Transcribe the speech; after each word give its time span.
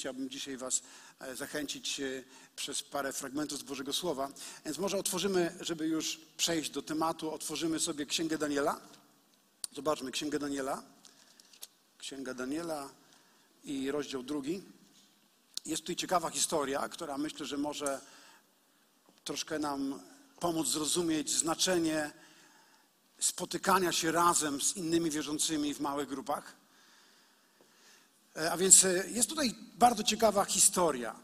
chciałbym 0.00 0.30
dzisiaj 0.30 0.56
Was 0.56 0.82
e, 1.18 1.36
zachęcić 1.36 2.00
e, 2.00 2.24
przez 2.56 2.82
parę 2.82 3.12
fragmentów 3.12 3.58
z 3.58 3.62
Bożego 3.62 3.92
Słowa. 3.92 4.28
Więc 4.64 4.78
może 4.78 4.98
otworzymy, 4.98 5.56
żeby 5.60 5.86
już 5.86 6.20
przejść 6.36 6.70
do 6.70 6.82
tematu, 6.82 7.34
otworzymy 7.34 7.80
sobie 7.80 8.06
Księgę 8.06 8.38
Daniela. 8.38 8.80
Zobaczmy 9.72 10.10
Księgę 10.10 10.38
Daniela. 10.38 10.82
Księga 11.98 12.34
Daniela 12.34 12.90
i 13.64 13.90
rozdział 13.90 14.22
drugi. 14.22 14.62
Jest 15.66 15.82
tutaj 15.82 15.96
ciekawa 15.96 16.30
historia, 16.30 16.88
która 16.88 17.18
myślę, 17.18 17.46
że 17.46 17.56
może 17.56 18.00
troszkę 19.24 19.58
nam 19.58 20.00
pomóc 20.38 20.68
zrozumieć 20.68 21.30
znaczenie 21.30 22.10
spotykania 23.18 23.92
się 23.92 24.12
razem 24.12 24.60
z 24.60 24.76
innymi 24.76 25.10
wierzącymi 25.10 25.74
w 25.74 25.80
małych 25.80 26.08
grupach. 26.08 26.59
E, 28.36 28.52
a 28.52 28.56
więc 28.56 28.84
e, 28.84 29.10
jest 29.10 29.28
tutaj 29.28 29.54
bardzo 29.74 30.02
ciekawa 30.02 30.44
historia. 30.44 31.14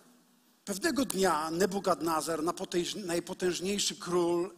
Pewnego 0.65 1.05
dnia 1.05 1.51
Nebukadnazar, 1.51 2.41
najpotężniejszy 2.97 3.97
król 3.97 4.51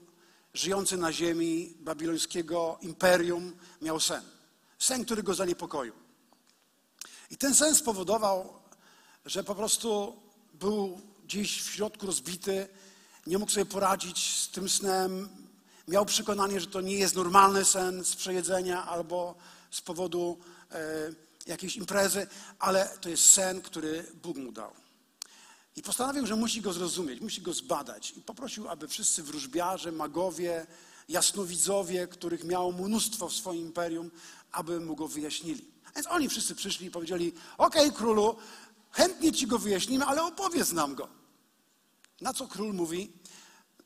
żyjący 0.55 0.97
na 0.97 1.12
ziemi 1.12 1.75
babilońskiego 1.80 2.79
imperium, 2.80 3.56
miał 3.83 4.01
sen. 4.01 4.23
Sen, 4.79 5.05
który 5.05 5.23
go 5.23 5.34
zaniepokoił. 5.34 5.92
I 7.30 7.37
ten 7.37 7.55
sen 7.55 7.75
spowodował, 7.75 8.53
że 9.25 9.45
po 9.45 9.55
prostu 9.55 10.17
był 10.55 11.01
gdzieś 11.25 11.62
w 11.62 11.70
środku 11.70 12.06
rozbity, 12.06 12.69
nie 13.27 13.39
mógł 13.39 13.53
sobie 13.53 13.67
poradzić 13.67 14.37
z 14.37 14.51
tym 14.51 14.69
snem. 14.69 15.28
Miał 15.89 16.06
przekonanie, 16.06 16.61
że 16.61 16.67
to 16.67 16.80
nie 16.80 16.98
jest 16.98 17.15
normalny 17.15 17.65
sen 17.65 18.05
z 18.05 18.17
przejedzenia 18.17 18.87
albo 18.87 19.34
z 19.70 19.80
powodu 19.80 20.39
e, 20.70 21.12
jakiejś 21.48 21.77
imprezy, 21.77 22.27
ale 22.59 22.98
to 23.01 23.09
jest 23.09 23.33
sen, 23.33 23.62
który 23.62 24.06
Bóg 24.23 24.37
mu 24.37 24.52
dał. 24.52 24.73
I 25.77 25.83
postanowił, 25.83 26.27
że 26.27 26.37
musi 26.37 26.61
go 26.61 26.73
zrozumieć, 26.73 27.20
musi 27.20 27.43
go 27.43 27.52
zbadać. 27.52 28.11
I 28.17 28.23
poprosił, 28.23 28.69
aby 28.69 28.89
wszyscy 28.89 29.23
wróżbiarze, 29.23 29.92
magowie, 29.92 30.67
jasnowidzowie, 31.08 32.06
których 32.06 32.45
miało 32.45 32.73
mnóstwo 32.73 33.28
w 33.28 33.34
swoim 33.34 33.61
imperium, 33.61 34.11
aby 34.53 34.81
mu 34.81 34.97
go 34.97 35.08
wyjaśnili. 35.08 35.64
Więc 35.95 36.06
oni 36.06 36.28
wszyscy 36.28 36.55
przyszli 36.55 36.86
i 36.86 36.91
powiedzieli: 36.91 37.33
Okej, 37.58 37.92
królu, 37.92 38.36
chętnie 38.91 39.33
ci 39.33 39.47
go 39.47 39.58
wyjaśnimy, 39.58 40.05
ale 40.05 40.23
opowiedz 40.23 40.73
nam 40.73 40.95
go. 40.95 41.08
Na 42.20 42.33
co 42.33 42.48
król 42.48 42.75
mówi: 42.75 43.12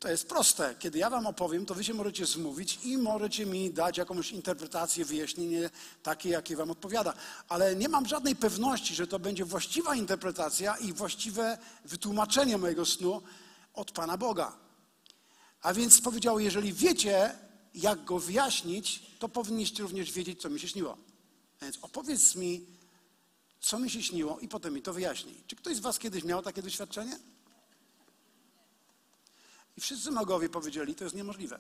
To 0.03 0.09
jest 0.09 0.29
proste. 0.29 0.75
Kiedy 0.79 0.99
ja 0.99 1.11
wam 1.11 1.27
opowiem, 1.27 1.67
to 1.67 1.75
wy 1.75 1.85
się 1.85 1.95
możecie 1.95 2.27
zmówić 2.27 2.79
i 2.85 2.99
możecie 2.99 3.47
mi 3.47 3.71
dać 3.71 3.99
jakąś 3.99 4.31
interpretację, 4.31 5.05
wyjaśnienie 5.05 5.71
takie, 6.03 6.29
jakie 6.29 6.57
wam 6.57 6.71
odpowiada. 6.71 7.15
Ale 7.49 7.77
nie 7.77 7.89
mam 7.89 8.09
żadnej 8.09 8.37
pewności, 8.37 8.95
że 8.95 9.07
to 9.07 9.19
będzie 9.19 9.45
właściwa 9.45 9.97
interpretacja 9.97 10.77
i 10.77 10.93
właściwe 10.93 11.59
wytłumaczenie 11.85 12.59
mojego 12.59 12.87
snu 12.87 13.23
od 13.75 13.93
Pana 13.93 14.17
Boga. 14.17 14.57
A 15.63 15.75
więc 15.75 16.01
powiedział: 16.01 16.41
Jeżeli 16.41 16.73
wiecie, 16.73 17.35
jak 17.75 18.05
go 18.05 18.19
wyjaśnić, 18.19 19.03
to 19.19 19.29
powinniście 19.29 19.83
również 19.83 20.13
wiedzieć, 20.13 20.41
co 20.41 20.51
mi 20.51 20.61
się 20.61 20.69
śniło. 20.69 20.97
A 21.61 21.65
więc 21.65 21.79
opowiedz 21.83 22.35
mi, 22.35 22.67
co 23.61 23.79
mi 23.79 23.91
się 23.91 24.03
śniło 24.03 24.39
i 24.39 24.49
potem 24.49 24.75
mi 24.75 24.83
to 24.83 24.93
wyjaśnij. 24.93 25.45
Czy 25.47 25.57
ktoś 25.57 25.77
z 25.77 25.81
was 25.81 25.99
kiedyś 25.99 26.25
miał 26.25 26.43
takie 26.43 26.63
doświadczenie? 26.63 27.32
I 29.77 29.81
wszyscy 29.81 30.11
magowie 30.11 30.49
powiedzieli, 30.49 30.95
to 30.95 31.05
jest 31.05 31.17
niemożliwe. 31.17 31.59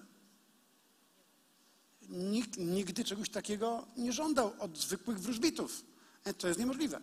Nikt 2.08 2.58
nigdy 2.58 3.05
czegoś 3.05 3.30
takiego 3.30 3.86
nie 3.96 4.12
żądał 4.12 4.52
od 4.58 4.78
zwykłych 4.78 5.20
wróżbitów. 5.20 5.84
E, 6.24 6.34
to 6.34 6.48
jest 6.48 6.60
niemożliwe. 6.60 7.00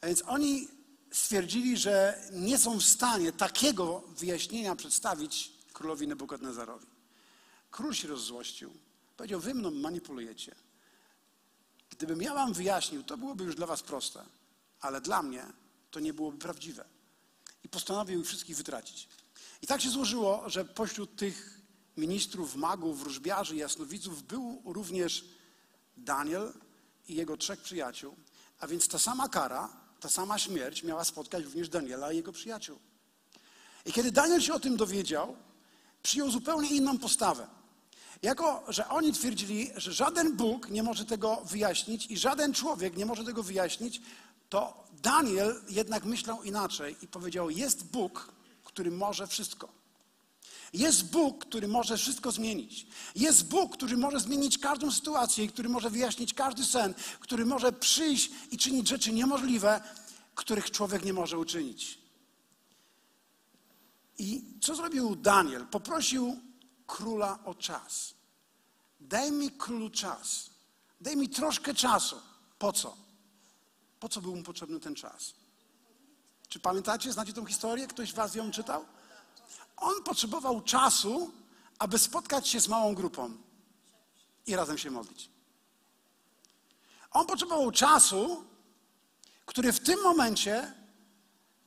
A 0.00 0.06
więc 0.06 0.22
oni 0.26 0.68
stwierdzili, 1.12 1.76
że 1.76 2.22
nie 2.32 2.58
są 2.58 2.78
w 2.78 2.84
stanie 2.84 3.32
takiego 3.32 4.02
wyjaśnienia 4.08 4.76
przedstawić 4.76 5.52
królowi 5.72 6.08
Nebukadnezarowi. 6.08 6.86
Król 7.70 7.94
się 7.94 8.08
rozzłościł. 8.08 8.72
Powiedział, 9.16 9.40
wy 9.40 9.54
mną 9.54 9.70
manipulujecie. 9.70 10.54
Gdybym 11.90 12.22
ja 12.22 12.34
wam 12.34 12.52
wyjaśnił, 12.52 13.02
to 13.02 13.18
byłoby 13.18 13.44
już 13.44 13.54
dla 13.54 13.66
was 13.66 13.82
proste, 13.82 14.24
ale 14.80 15.00
dla 15.00 15.22
mnie 15.22 15.46
to 15.90 16.00
nie 16.00 16.14
byłoby 16.14 16.38
prawdziwe. 16.38 16.84
I 17.64 17.68
postanowił 17.68 18.20
ich 18.20 18.26
wszystkich 18.26 18.56
wytracić. 18.56 19.08
I 19.62 19.66
tak 19.66 19.80
się 19.80 19.90
złożyło, 19.90 20.50
że 20.50 20.64
pośród 20.64 21.16
tych 21.16 21.60
ministrów, 21.96 22.56
magów, 22.56 23.00
wróżbiarzy, 23.00 23.56
jasnowidzów 23.56 24.22
był 24.22 24.62
również 24.64 25.24
Daniel 25.96 26.52
i 27.08 27.14
jego 27.14 27.36
trzech 27.36 27.60
przyjaciół. 27.60 28.16
A 28.60 28.66
więc 28.66 28.88
ta 28.88 28.98
sama 28.98 29.28
kara, 29.28 29.68
ta 30.00 30.08
sama 30.08 30.38
śmierć 30.38 30.82
miała 30.82 31.04
spotkać 31.04 31.44
również 31.44 31.68
Daniela 31.68 32.12
i 32.12 32.16
jego 32.16 32.32
przyjaciół. 32.32 32.78
I 33.86 33.92
kiedy 33.92 34.12
Daniel 34.12 34.40
się 34.40 34.54
o 34.54 34.60
tym 34.60 34.76
dowiedział, 34.76 35.36
przyjął 36.02 36.30
zupełnie 36.30 36.70
inną 36.70 36.98
postawę. 36.98 37.46
Jako, 38.22 38.64
że 38.68 38.88
oni 38.88 39.12
twierdzili, 39.12 39.70
że 39.76 39.92
żaden 39.92 40.36
Bóg 40.36 40.70
nie 40.70 40.82
może 40.82 41.04
tego 41.04 41.42
wyjaśnić 41.44 42.06
i 42.06 42.18
żaden 42.18 42.54
człowiek 42.54 42.96
nie 42.96 43.06
może 43.06 43.24
tego 43.24 43.42
wyjaśnić, 43.42 44.00
to 44.48 44.87
Daniel 45.02 45.62
jednak 45.68 46.04
myślał 46.04 46.42
inaczej 46.42 46.96
i 47.02 47.08
powiedział: 47.08 47.50
Jest 47.50 47.84
Bóg, 47.84 48.32
który 48.64 48.90
może 48.90 49.26
wszystko. 49.26 49.78
Jest 50.72 51.10
Bóg, 51.10 51.44
który 51.44 51.68
może 51.68 51.96
wszystko 51.96 52.32
zmienić. 52.32 52.86
Jest 53.14 53.48
Bóg, 53.48 53.76
który 53.76 53.96
może 53.96 54.20
zmienić 54.20 54.58
każdą 54.58 54.90
sytuację 54.90 55.44
i 55.44 55.48
który 55.48 55.68
może 55.68 55.90
wyjaśnić 55.90 56.34
każdy 56.34 56.64
sen, 56.64 56.94
który 57.20 57.46
może 57.46 57.72
przyjść 57.72 58.30
i 58.50 58.58
czynić 58.58 58.88
rzeczy 58.88 59.12
niemożliwe, 59.12 59.80
których 60.34 60.70
człowiek 60.70 61.04
nie 61.04 61.12
może 61.12 61.38
uczynić. 61.38 61.98
I 64.18 64.44
co 64.60 64.74
zrobił 64.74 65.16
Daniel? 65.16 65.66
Poprosił 65.66 66.40
króla 66.86 67.38
o 67.44 67.54
czas. 67.54 68.14
Daj 69.00 69.32
mi 69.32 69.50
królu 69.50 69.90
czas. 69.90 70.50
Daj 71.00 71.16
mi 71.16 71.28
troszkę 71.28 71.74
czasu. 71.74 72.16
Po 72.58 72.72
co? 72.72 73.07
Po 74.00 74.08
co 74.08 74.20
był 74.20 74.36
mu 74.36 74.42
potrzebny 74.42 74.80
ten 74.80 74.94
czas? 74.94 75.34
Czy 76.48 76.60
pamiętacie, 76.60 77.12
znacie 77.12 77.32
tą 77.32 77.46
historię? 77.46 77.86
Ktoś 77.86 78.12
was 78.12 78.34
ją 78.34 78.50
czytał? 78.50 78.84
On 79.76 80.02
potrzebował 80.04 80.60
czasu, 80.60 81.30
aby 81.78 81.98
spotkać 81.98 82.48
się 82.48 82.60
z 82.60 82.68
małą 82.68 82.94
grupą 82.94 83.36
i 84.46 84.56
razem 84.56 84.78
się 84.78 84.90
modlić. 84.90 85.30
On 87.10 87.26
potrzebował 87.26 87.70
czasu, 87.70 88.44
który 89.46 89.72
w 89.72 89.80
tym 89.80 90.02
momencie 90.02 90.74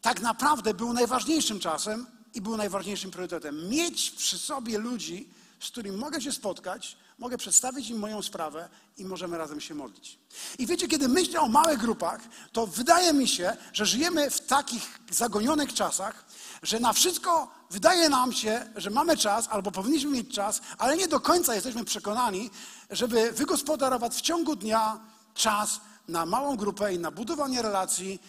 tak 0.01 0.21
naprawdę 0.21 0.73
był 0.73 0.93
najważniejszym 0.93 1.59
czasem, 1.59 2.07
i 2.33 2.41
był 2.41 2.57
najważniejszym 2.57 3.11
priorytetem. 3.11 3.69
Mieć 3.69 4.11
przy 4.11 4.37
sobie 4.37 4.77
ludzi, 4.77 5.29
z 5.59 5.67
którymi 5.67 5.97
mogę 5.97 6.21
się 6.21 6.31
spotkać, 6.31 6.97
mogę 7.21 7.37
przedstawić 7.37 7.89
im 7.89 7.99
moją 7.99 8.21
sprawę 8.21 8.69
i 8.97 9.05
możemy 9.05 9.37
razem 9.37 9.61
się 9.61 9.75
modlić. 9.75 10.19
I 10.59 10.67
wiecie, 10.67 10.87
kiedy 10.87 11.07
myślę 11.07 11.39
o 11.41 11.47
małych 11.47 11.79
grupach, 11.79 12.21
to 12.51 12.67
wydaje 12.67 13.13
mi 13.13 13.27
się, 13.27 13.57
że 13.73 13.85
żyjemy 13.85 14.29
w 14.29 14.41
takich 14.41 14.99
zagonionych 15.11 15.73
czasach, 15.73 16.25
że 16.63 16.79
na 16.79 16.93
wszystko 16.93 17.51
wydaje 17.69 18.09
nam 18.09 18.33
się, 18.33 18.65
że 18.75 18.89
mamy 18.89 19.17
czas 19.17 19.47
albo 19.47 19.71
powinniśmy 19.71 20.11
mieć 20.11 20.35
czas, 20.35 20.61
ale 20.77 20.97
nie 20.97 21.07
do 21.07 21.19
końca 21.19 21.55
jesteśmy 21.55 21.85
przekonani, 21.85 22.49
żeby 22.89 23.31
wygospodarować 23.31 24.15
w 24.15 24.21
ciągu 24.21 24.55
dnia 24.55 24.99
czas 25.33 25.81
na 26.07 26.25
małą 26.25 26.55
grupę 26.55 26.93
i 26.93 26.99
na 26.99 27.11
budowanie 27.11 27.61
relacji 27.61 28.19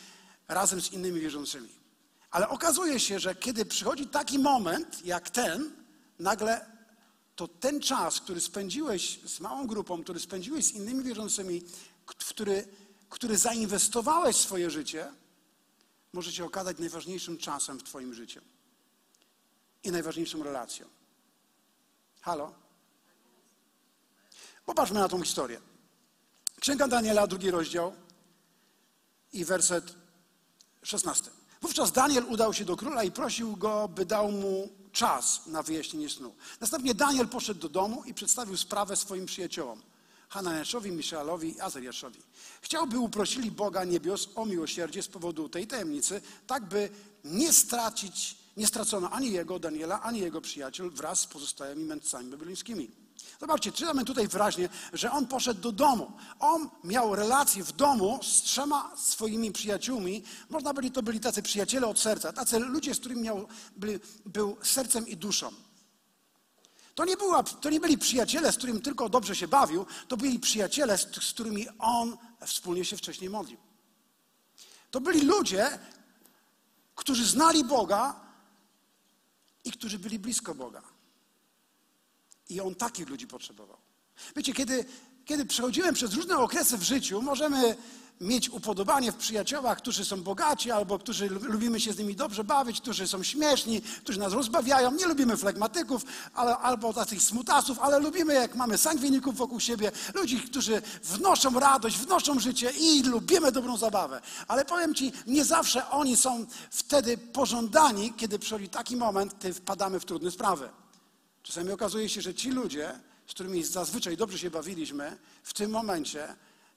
razem 0.49 0.81
z 0.81 0.93
innymi 0.93 1.21
wierzącymi. 1.21 1.69
Ale 2.31 2.49
okazuje 2.49 3.01
się, 3.01 3.19
że 3.19 3.35
kiedy 3.35 3.65
przychodzi 3.65 4.07
taki 4.07 4.39
moment 4.39 5.07
jak 5.07 5.31
ten, 5.31 5.71
nagle 6.19 6.72
to 7.37 7.49
ten 7.49 7.81
czas, 7.81 8.21
który 8.21 8.41
spędziłeś 8.41 9.21
z 9.25 9.41
małą 9.41 9.67
grupą, 9.67 10.03
który 10.03 10.21
spędziłeś 10.21 10.65
z 10.65 10.73
innymi 10.73 11.05
wierzącymi, 11.05 11.63
w 12.07 12.29
który, 12.29 12.69
który 13.09 13.39
zainwestowałeś 13.39 14.37
swoje 14.37 14.71
życie, 14.71 15.13
może 16.13 16.33
się 16.33 16.45
okazać 16.45 16.79
najważniejszym 16.79 17.39
czasem 17.39 17.79
w 17.79 17.83
Twoim 17.83 18.15
życiu 18.15 18.41
i 19.85 19.91
najważniejszą 19.91 20.43
relacją. 20.43 20.87
Halo? 22.21 22.55
Popatrzmy 24.67 25.01
na 25.01 25.09
tą 25.09 25.23
historię. 25.23 25.61
Księga 26.61 26.89
Daniela, 26.89 27.27
drugi 27.27 27.51
rozdział 27.51 27.97
i 29.33 29.45
werset 29.45 29.95
szesnasty. 30.83 31.31
Wówczas 31.63 31.93
Daniel 31.93 32.25
udał 32.29 32.55
się 32.55 32.65
do 32.65 32.77
króla 32.77 33.05
i 33.05 33.11
prosił 33.11 33.57
go, 33.57 33.89
by 33.89 34.07
dał 34.07 34.33
mu 34.33 34.82
czas 34.93 35.47
na 35.47 35.63
wyjaśnienie 35.63 36.11
snu. 36.11 36.35
Następnie 36.61 36.95
Daniel 36.95 37.29
poszedł 37.29 37.61
do 37.61 37.69
domu 37.69 38.03
i 38.05 38.15
przedstawił 38.15 38.57
sprawę 38.57 38.97
swoim 38.97 39.27
przyjaciołom. 39.27 39.83
Hananiaszowi, 40.29 40.93
Miszaelowi 40.93 41.57
i 41.57 41.61
Azariaszowi. 41.61 42.21
Chciałby 42.61 42.99
uprosili 42.99 43.51
Boga 43.51 43.85
niebios 43.85 44.29
o 44.35 44.47
miłosierdzie 44.47 45.03
z 45.03 45.09
powodu 45.09 45.49
tej 45.49 45.67
tajemnicy, 45.67 46.21
tak 46.47 46.65
by 46.65 46.91
nie 47.25 47.53
stracić, 47.53 48.37
nie 48.57 48.67
stracono 48.67 49.11
ani 49.11 49.33
jego, 49.33 49.59
Daniela, 49.59 50.03
ani 50.03 50.21
jego 50.21 50.41
przyjaciół 50.41 50.91
wraz 50.91 51.21
z 51.21 51.27
pozostałymi 51.27 51.85
mędrcami 51.85 52.31
babilońskimi. 52.31 52.91
Zobaczcie, 53.41 53.73
czytamy 53.73 54.05
tutaj 54.05 54.29
wyraźnie, 54.29 54.69
że 54.93 55.13
on 55.13 55.27
poszedł 55.27 55.61
do 55.61 55.73
domu. 55.73 56.13
On 56.41 56.71
miał 56.85 57.15
relację 57.15 57.65
w 57.65 57.73
domu 57.73 58.21
z 58.23 58.43
trzema 58.43 58.97
swoimi 58.97 59.53
przyjaciółmi. 59.53 60.23
Można 60.51 60.75
byli, 60.75 60.91
to 60.91 61.03
byli 61.03 61.21
tacy 61.21 61.43
przyjaciele 61.43 61.87
od 61.87 61.99
serca, 61.99 62.33
tacy 62.33 62.59
ludzie, 62.59 62.95
z 62.95 62.99
którymi 62.99 63.23
miał, 63.23 63.49
byli, 63.77 64.01
był 64.27 64.57
sercem 64.63 65.09
i 65.09 65.17
duszą. 65.17 65.53
To 66.95 67.05
nie, 67.05 67.17
była, 67.17 67.43
to 67.43 67.71
nie 67.71 67.81
byli 67.81 67.99
przyjaciele, 67.99 68.53
z 68.53 68.57
którymi 68.57 68.81
tylko 68.81 69.09
dobrze 69.09 69.37
się 69.37 69.49
bawił, 69.49 69.87
to 70.09 70.17
byli 70.17 70.39
przyjaciele, 70.39 70.99
z, 70.99 71.01
z 71.01 71.33
którymi 71.33 71.67
on 71.79 72.17
wspólnie 72.47 72.85
się 72.85 72.97
wcześniej 72.97 73.31
modlił. 73.31 73.59
To 74.91 75.01
byli 75.01 75.21
ludzie, 75.21 75.79
którzy 76.95 77.27
znali 77.27 77.65
Boga 77.65 78.21
i 79.65 79.73
którzy 79.73 79.99
byli 79.99 80.19
blisko 80.19 80.55
Boga. 80.55 80.92
I 82.49 82.61
on 82.61 82.75
takich 82.75 83.09
ludzi 83.09 83.27
potrzebował. 83.27 83.77
Wiecie, 84.37 84.53
kiedy, 84.53 84.85
kiedy 85.25 85.47
przechodziłem 85.47 85.95
przez 85.95 86.15
różne 86.15 86.39
okresy 86.39 86.79
w 86.79 86.83
życiu, 86.83 87.23
możemy 87.23 87.77
mieć 88.23 88.51
upodobanie 88.51 89.13
w 89.13 89.17
przyjaciołach, 89.17 89.79
którzy 89.79 90.05
są 90.05 90.23
bogaci, 90.23 90.71
albo 90.71 90.99
którzy 90.99 91.29
lubimy 91.29 91.81
się 91.81 91.93
z 91.93 91.99
nimi 91.99 92.17
dobrze 92.17 92.45
bawić, 92.45 92.81
którzy 92.81 93.07
są 93.07 93.23
śmieszni, 93.23 93.83
którzy 93.83 94.19
nas 94.19 94.33
rozbawiają. 94.33 94.93
Nie 94.93 95.07
lubimy 95.07 95.37
flegmatyków 95.37 96.05
ale, 96.35 96.57
albo 96.57 96.93
takich 96.93 97.23
smutasów, 97.23 97.79
ale 97.79 97.99
lubimy, 97.99 98.35
jak 98.35 98.55
mamy 98.55 98.79
sangwiników 98.79 99.37
wokół 99.37 99.61
siebie, 99.61 99.93
ludzi, 100.15 100.41
którzy 100.41 100.83
wnoszą 101.03 101.61
radość, 101.61 101.99
wnoszą 101.99 102.41
życie 102.41 102.71
i 102.71 103.03
lubimy 103.03 103.53
dobrą 103.53 103.77
zabawę. 103.77 104.21
Ale 104.49 104.65
powiem 104.65 104.95
Ci, 104.95 105.13
nie 105.27 105.45
zawsze 105.45 105.91
oni 105.91 106.17
są 106.17 106.47
wtedy 106.71 107.19
pożądani, 107.19 108.15
kiedy 108.17 108.39
przychodzi 108.39 108.69
taki 108.69 108.97
moment, 108.97 109.39
kiedy 109.39 109.55
wpadamy 109.55 110.01
w 110.01 110.05
trudne 110.05 110.31
sprawy. 110.31 110.69
Czasami 111.43 111.71
okazuje 111.71 112.09
się, 112.09 112.21
że 112.23 112.35
ci 112.35 112.51
ludzie, 112.51 113.01
z 113.27 113.31
którymi 113.31 113.65
zazwyczaj 113.65 114.17
dobrze 114.17 114.39
się 114.39 114.51
bawiliśmy, 114.51 115.19
w 115.43 115.55
tym 115.55 115.71
momencie 115.71 116.37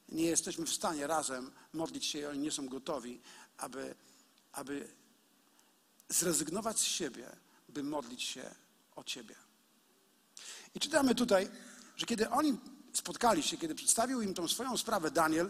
nie 0.09 0.25
jesteśmy 0.25 0.65
w 0.65 0.73
stanie 0.73 1.07
razem 1.07 1.51
modlić 1.73 2.05
się 2.05 2.19
i 2.19 2.25
oni 2.25 2.39
nie 2.39 2.51
są 2.51 2.67
gotowi, 2.67 3.21
aby, 3.57 3.95
aby 4.51 4.87
zrezygnować 6.09 6.79
z 6.79 6.83
siebie, 6.83 7.29
by 7.69 7.83
modlić 7.83 8.23
się 8.23 8.55
o 8.95 9.03
Ciebie. 9.03 9.35
I 10.75 10.79
czytamy 10.79 11.15
tutaj, 11.15 11.49
że 11.95 12.05
kiedy 12.05 12.29
oni 12.29 12.57
spotkali 12.93 13.43
się, 13.43 13.57
kiedy 13.57 13.75
przedstawił 13.75 14.21
im 14.21 14.33
tą 14.33 14.47
swoją 14.47 14.77
sprawę 14.77 15.11
Daniel, 15.11 15.49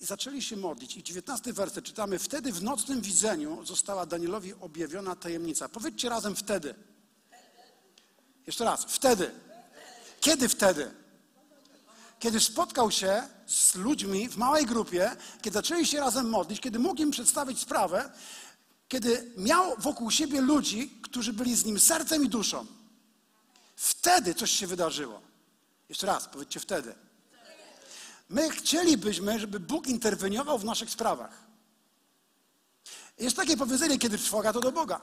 i 0.00 0.04
zaczęli 0.04 0.42
się 0.42 0.56
modlić. 0.56 0.96
I 0.96 1.02
19 1.02 1.52
werset 1.52 1.84
czytamy, 1.84 2.18
wtedy 2.18 2.52
w 2.52 2.62
nocnym 2.62 3.00
widzeniu 3.00 3.66
została 3.66 4.06
Danielowi 4.06 4.54
objawiona 4.54 5.16
tajemnica. 5.16 5.68
Powiedzcie 5.68 6.08
razem 6.08 6.36
wtedy. 6.36 6.74
Jeszcze 8.46 8.64
raz, 8.64 8.84
wtedy. 8.84 9.30
Kiedy 10.20 10.48
wtedy? 10.48 10.90
Kiedy 12.18 12.40
spotkał 12.40 12.90
się 12.90 13.22
z 13.46 13.74
ludźmi 13.74 14.28
w 14.28 14.36
małej 14.36 14.66
grupie, 14.66 15.16
kiedy 15.42 15.54
zaczęli 15.54 15.86
się 15.86 16.00
razem 16.00 16.28
modlić, 16.28 16.60
kiedy 16.60 16.78
mógł 16.78 17.02
im 17.02 17.10
przedstawić 17.10 17.60
sprawę, 17.60 18.12
kiedy 18.88 19.32
miał 19.36 19.76
wokół 19.78 20.10
siebie 20.10 20.40
ludzi, 20.40 21.00
którzy 21.02 21.32
byli 21.32 21.56
z 21.56 21.64
nim 21.64 21.80
sercem 21.80 22.24
i 22.24 22.28
duszą. 22.28 22.66
Wtedy 23.76 24.34
coś 24.34 24.50
się 24.50 24.66
wydarzyło. 24.66 25.20
Jeszcze 25.88 26.06
raz, 26.06 26.28
powiedzcie 26.28 26.60
wtedy. 26.60 27.07
My 28.28 28.50
chcielibyśmy, 28.50 29.40
żeby 29.40 29.60
Bóg 29.60 29.86
interweniował 29.86 30.58
w 30.58 30.64
naszych 30.64 30.90
sprawach. 30.90 31.46
Jest 33.18 33.36
takie 33.36 33.56
powiedzenie, 33.56 33.98
kiedy 33.98 34.18
trwoga, 34.18 34.52
to 34.52 34.60
do 34.60 34.72
Boga. 34.72 35.00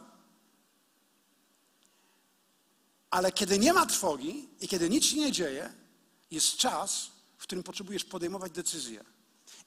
Ale 3.09 3.31
kiedy 3.31 3.59
nie 3.59 3.73
ma 3.73 3.85
trwogi 3.85 4.49
i 4.61 4.67
kiedy 4.67 4.89
nic 4.89 5.05
się 5.05 5.17
nie 5.17 5.31
dzieje, 5.31 5.73
jest 6.31 6.57
czas, 6.57 7.11
w 7.37 7.43
którym 7.43 7.63
potrzebujesz 7.63 8.05
podejmować 8.05 8.51
decyzje. 8.51 9.03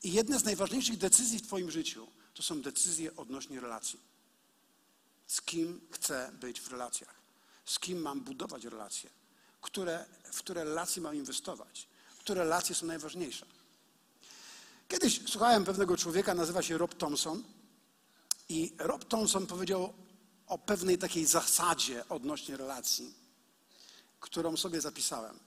I 0.02 0.12
jedne 0.12 0.38
z 0.38 0.44
najważniejszych 0.44 0.98
decyzji 0.98 1.38
w 1.38 1.46
Twoim 1.46 1.70
życiu 1.70 2.06
to 2.34 2.42
są 2.42 2.62
decyzje 2.62 3.16
odnośnie 3.16 3.60
relacji. 3.60 4.00
Z 5.26 5.42
kim 5.42 5.80
chcę 5.90 6.32
być 6.40 6.60
w 6.60 6.68
relacjach? 6.68 7.14
Z 7.64 7.78
kim 7.78 7.98
mam 7.98 8.20
budować 8.20 8.64
relacje? 8.64 9.10
Które, 9.60 10.04
w 10.32 10.38
które 10.38 10.64
relacje 10.64 11.02
mam 11.02 11.16
inwestować? 11.16 11.88
Które 12.28 12.44
relacje 12.44 12.74
są 12.74 12.86
najważniejsze? 12.86 13.46
Kiedyś 14.88 15.20
słuchałem 15.28 15.64
pewnego 15.64 15.96
człowieka, 15.96 16.34
nazywa 16.34 16.62
się 16.62 16.78
Rob 16.78 16.94
Thompson. 16.94 17.44
I 18.48 18.74
Rob 18.78 19.04
Thompson 19.04 19.46
powiedział 19.46 19.92
o 20.46 20.58
pewnej 20.58 20.98
takiej 20.98 21.26
zasadzie 21.26 22.08
odnośnie 22.08 22.56
relacji, 22.56 23.14
którą 24.20 24.56
sobie 24.56 24.80
zapisałem. 24.80 25.38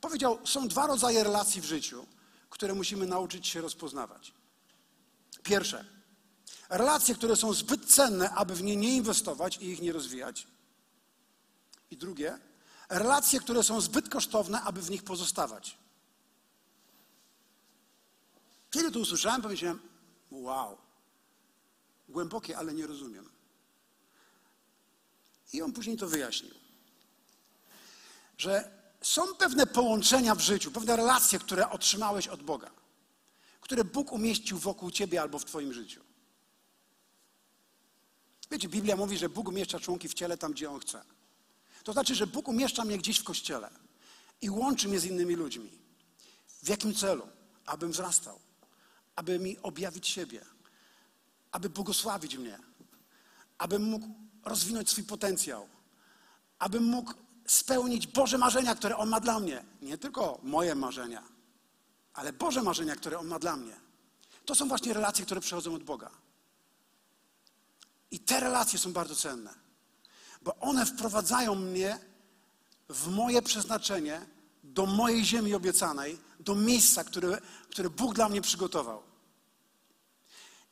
Powiedział, 0.00 0.38
są 0.46 0.68
dwa 0.68 0.86
rodzaje 0.86 1.24
relacji 1.24 1.60
w 1.60 1.64
życiu, 1.64 2.06
które 2.50 2.74
musimy 2.74 3.06
nauczyć 3.06 3.46
się 3.46 3.60
rozpoznawać. 3.60 4.32
Pierwsze, 5.42 5.84
relacje, 6.68 7.14
które 7.14 7.36
są 7.36 7.52
zbyt 7.52 7.86
cenne, 7.86 8.30
aby 8.30 8.54
w 8.54 8.62
nie 8.62 8.76
nie 8.76 8.96
inwestować 8.96 9.56
i 9.56 9.66
ich 9.66 9.80
nie 9.80 9.92
rozwijać. 9.92 10.46
I 11.90 11.96
drugie, 11.96 12.38
relacje, 12.88 13.40
które 13.40 13.62
są 13.62 13.80
zbyt 13.80 14.08
kosztowne, 14.08 14.62
aby 14.62 14.82
w 14.82 14.90
nich 14.90 15.02
pozostawać. 15.02 15.81
Kiedy 18.72 18.90
to 18.90 18.98
usłyszałem, 18.98 19.42
powiedziałem, 19.42 19.80
wow, 20.30 20.78
głębokie, 22.08 22.58
ale 22.58 22.74
nie 22.74 22.86
rozumiem. 22.86 23.28
I 25.52 25.62
on 25.62 25.72
później 25.72 25.96
to 25.96 26.08
wyjaśnił, 26.08 26.54
że 28.38 28.70
są 29.02 29.34
pewne 29.34 29.66
połączenia 29.66 30.34
w 30.34 30.40
życiu, 30.40 30.70
pewne 30.70 30.96
relacje, 30.96 31.38
które 31.38 31.70
otrzymałeś 31.70 32.28
od 32.28 32.42
Boga, 32.42 32.70
które 33.60 33.84
Bóg 33.84 34.12
umieścił 34.12 34.58
wokół 34.58 34.90
ciebie 34.90 35.20
albo 35.22 35.38
w 35.38 35.44
twoim 35.44 35.72
życiu. 35.72 36.00
Wiecie, 38.50 38.68
Biblia 38.68 38.96
mówi, 38.96 39.18
że 39.18 39.28
Bóg 39.28 39.48
umieszcza 39.48 39.80
członki 39.80 40.08
w 40.08 40.14
ciele 40.14 40.38
tam, 40.38 40.52
gdzie 40.52 40.70
On 40.70 40.80
chce. 40.80 41.04
To 41.84 41.92
znaczy, 41.92 42.14
że 42.14 42.26
Bóg 42.26 42.48
umieszcza 42.48 42.84
mnie 42.84 42.98
gdzieś 42.98 43.18
w 43.18 43.24
kościele 43.24 43.70
i 44.42 44.50
łączy 44.50 44.88
mnie 44.88 45.00
z 45.00 45.04
innymi 45.04 45.34
ludźmi. 45.34 45.70
W 46.62 46.68
jakim 46.68 46.94
celu? 46.94 47.28
Abym 47.66 47.92
wzrastał, 47.92 48.40
aby 49.16 49.38
mi 49.38 49.58
objawić 49.58 50.08
siebie, 50.08 50.44
aby 51.52 51.70
błogosławić 51.70 52.36
mnie, 52.36 52.58
abym 53.58 53.82
mógł 53.82 54.06
rozwinąć 54.44 54.90
swój 54.90 55.04
potencjał, 55.04 55.68
abym 56.58 56.84
mógł 56.84 57.14
spełnić 57.46 58.06
Boże 58.06 58.38
marzenia, 58.38 58.74
które 58.74 58.96
On 58.96 59.08
ma 59.08 59.20
dla 59.20 59.40
mnie. 59.40 59.64
Nie 59.82 59.98
tylko 59.98 60.40
moje 60.42 60.74
marzenia, 60.74 61.22
ale 62.14 62.32
Boże 62.32 62.62
marzenia, 62.62 62.96
które 62.96 63.18
On 63.18 63.26
ma 63.26 63.38
dla 63.38 63.56
mnie. 63.56 63.80
To 64.44 64.54
są 64.54 64.68
właśnie 64.68 64.92
relacje, 64.92 65.24
które 65.24 65.40
przychodzą 65.40 65.74
od 65.74 65.82
Boga. 65.82 66.10
I 68.10 68.20
te 68.20 68.40
relacje 68.40 68.78
są 68.78 68.92
bardzo 68.92 69.16
cenne, 69.16 69.54
bo 70.42 70.56
one 70.56 70.86
wprowadzają 70.86 71.54
mnie 71.54 71.98
w 72.88 73.08
moje 73.08 73.42
przeznaczenie, 73.42 74.26
do 74.74 74.86
mojej 74.86 75.24
ziemi 75.24 75.54
obiecanej, 75.54 76.18
do 76.40 76.54
miejsca, 76.54 77.04
które, 77.04 77.40
które 77.70 77.90
Bóg 77.90 78.14
dla 78.14 78.28
mnie 78.28 78.40
przygotował. 78.40 79.02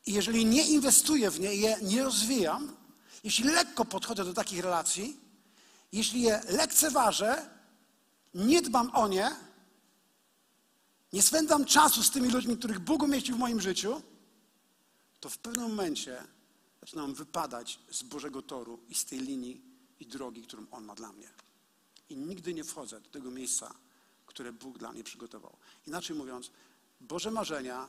I 0.06 0.12
jeżeli 0.12 0.46
nie 0.46 0.66
inwestuję 0.66 1.30
w 1.30 1.40
nie 1.40 1.54
je 1.54 1.76
nie 1.82 2.04
rozwijam, 2.04 2.76
jeśli 3.24 3.44
lekko 3.44 3.84
podchodzę 3.84 4.24
do 4.24 4.34
takich 4.34 4.60
relacji, 4.60 5.20
jeśli 5.92 6.22
je 6.22 6.42
lekceważę, 6.48 7.50
nie 8.34 8.62
dbam 8.62 8.90
o 8.94 9.08
nie, 9.08 9.36
nie 11.12 11.22
spędzam 11.22 11.64
czasu 11.64 12.02
z 12.02 12.10
tymi 12.10 12.28
ludźmi, 12.28 12.56
których 12.56 12.78
Bóg 12.78 13.02
umieścił 13.02 13.36
w 13.36 13.38
moim 13.38 13.60
życiu, 13.60 14.02
to 15.20 15.28
w 15.28 15.38
pewnym 15.38 15.68
momencie 15.70 16.22
zaczynam 16.80 17.14
wypadać 17.14 17.78
z 17.90 18.02
Bożego 18.02 18.42
toru 18.42 18.80
i 18.88 18.94
z 18.94 19.04
tej 19.04 19.20
linii 19.20 19.62
i 20.00 20.06
drogi, 20.06 20.42
którą 20.42 20.66
On 20.70 20.84
ma 20.84 20.94
dla 20.94 21.12
mnie. 21.12 21.28
I 22.08 22.16
nigdy 22.16 22.54
nie 22.54 22.64
wchodzę 22.64 23.00
do 23.00 23.10
tego 23.10 23.30
miejsca, 23.30 23.74
które 24.30 24.52
Bóg 24.52 24.78
dla 24.78 24.92
mnie 24.92 25.04
przygotował. 25.04 25.56
Inaczej 25.86 26.16
mówiąc, 26.16 26.50
Boże 27.00 27.30
marzenia, 27.30 27.88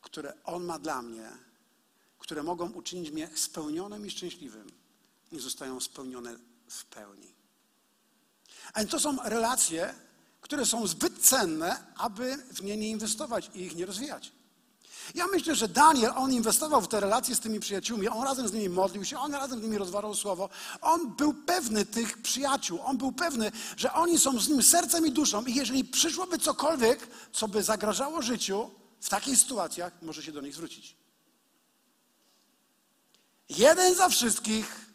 które 0.00 0.44
On 0.44 0.64
ma 0.64 0.78
dla 0.78 1.02
mnie, 1.02 1.30
które 2.18 2.42
mogą 2.42 2.72
uczynić 2.72 3.10
mnie 3.10 3.30
spełnionym 3.34 4.06
i 4.06 4.10
szczęśliwym, 4.10 4.70
nie 5.32 5.40
zostają 5.40 5.80
spełnione 5.80 6.36
w 6.68 6.84
pełni. 6.84 7.34
A 8.72 8.84
to 8.84 9.00
są 9.00 9.16
relacje, 9.24 9.94
które 10.40 10.66
są 10.66 10.86
zbyt 10.86 11.18
cenne, 11.18 11.94
aby 11.96 12.36
w 12.36 12.62
nie 12.62 12.76
nie 12.76 12.88
inwestować 12.88 13.50
i 13.54 13.60
ich 13.60 13.76
nie 13.76 13.86
rozwijać. 13.86 14.32
Ja 15.14 15.26
myślę, 15.26 15.54
że 15.54 15.68
Daniel, 15.68 16.12
on 16.16 16.32
inwestował 16.32 16.80
w 16.80 16.88
te 16.88 17.00
relacje 17.00 17.34
z 17.34 17.40
tymi 17.40 17.60
przyjaciółmi, 17.60 18.08
on 18.08 18.24
razem 18.24 18.48
z 18.48 18.52
nimi 18.52 18.68
modlił 18.68 19.04
się, 19.04 19.18
on 19.18 19.34
razem 19.34 19.60
z 19.60 19.62
nimi 19.62 19.78
rozważał 19.78 20.14
słowo. 20.14 20.48
On 20.80 21.16
był 21.16 21.34
pewny 21.34 21.86
tych 21.86 22.22
przyjaciół, 22.22 22.80
on 22.84 22.98
był 22.98 23.12
pewny, 23.12 23.52
że 23.76 23.92
oni 23.92 24.18
są 24.18 24.40
z 24.40 24.48
nim 24.48 24.62
sercem 24.62 25.06
i 25.06 25.12
duszą 25.12 25.44
i 25.44 25.54
jeżeli 25.54 25.84
przyszłoby 25.84 26.38
cokolwiek, 26.38 27.08
co 27.32 27.48
by 27.48 27.62
zagrażało 27.62 28.22
życiu, 28.22 28.70
w 29.00 29.08
takich 29.08 29.38
sytuacjach 29.38 29.92
może 30.02 30.22
się 30.22 30.32
do 30.32 30.40
nich 30.40 30.54
zwrócić. 30.54 30.96
Jeden 33.48 33.94
za 33.94 34.08
wszystkich, 34.08 34.86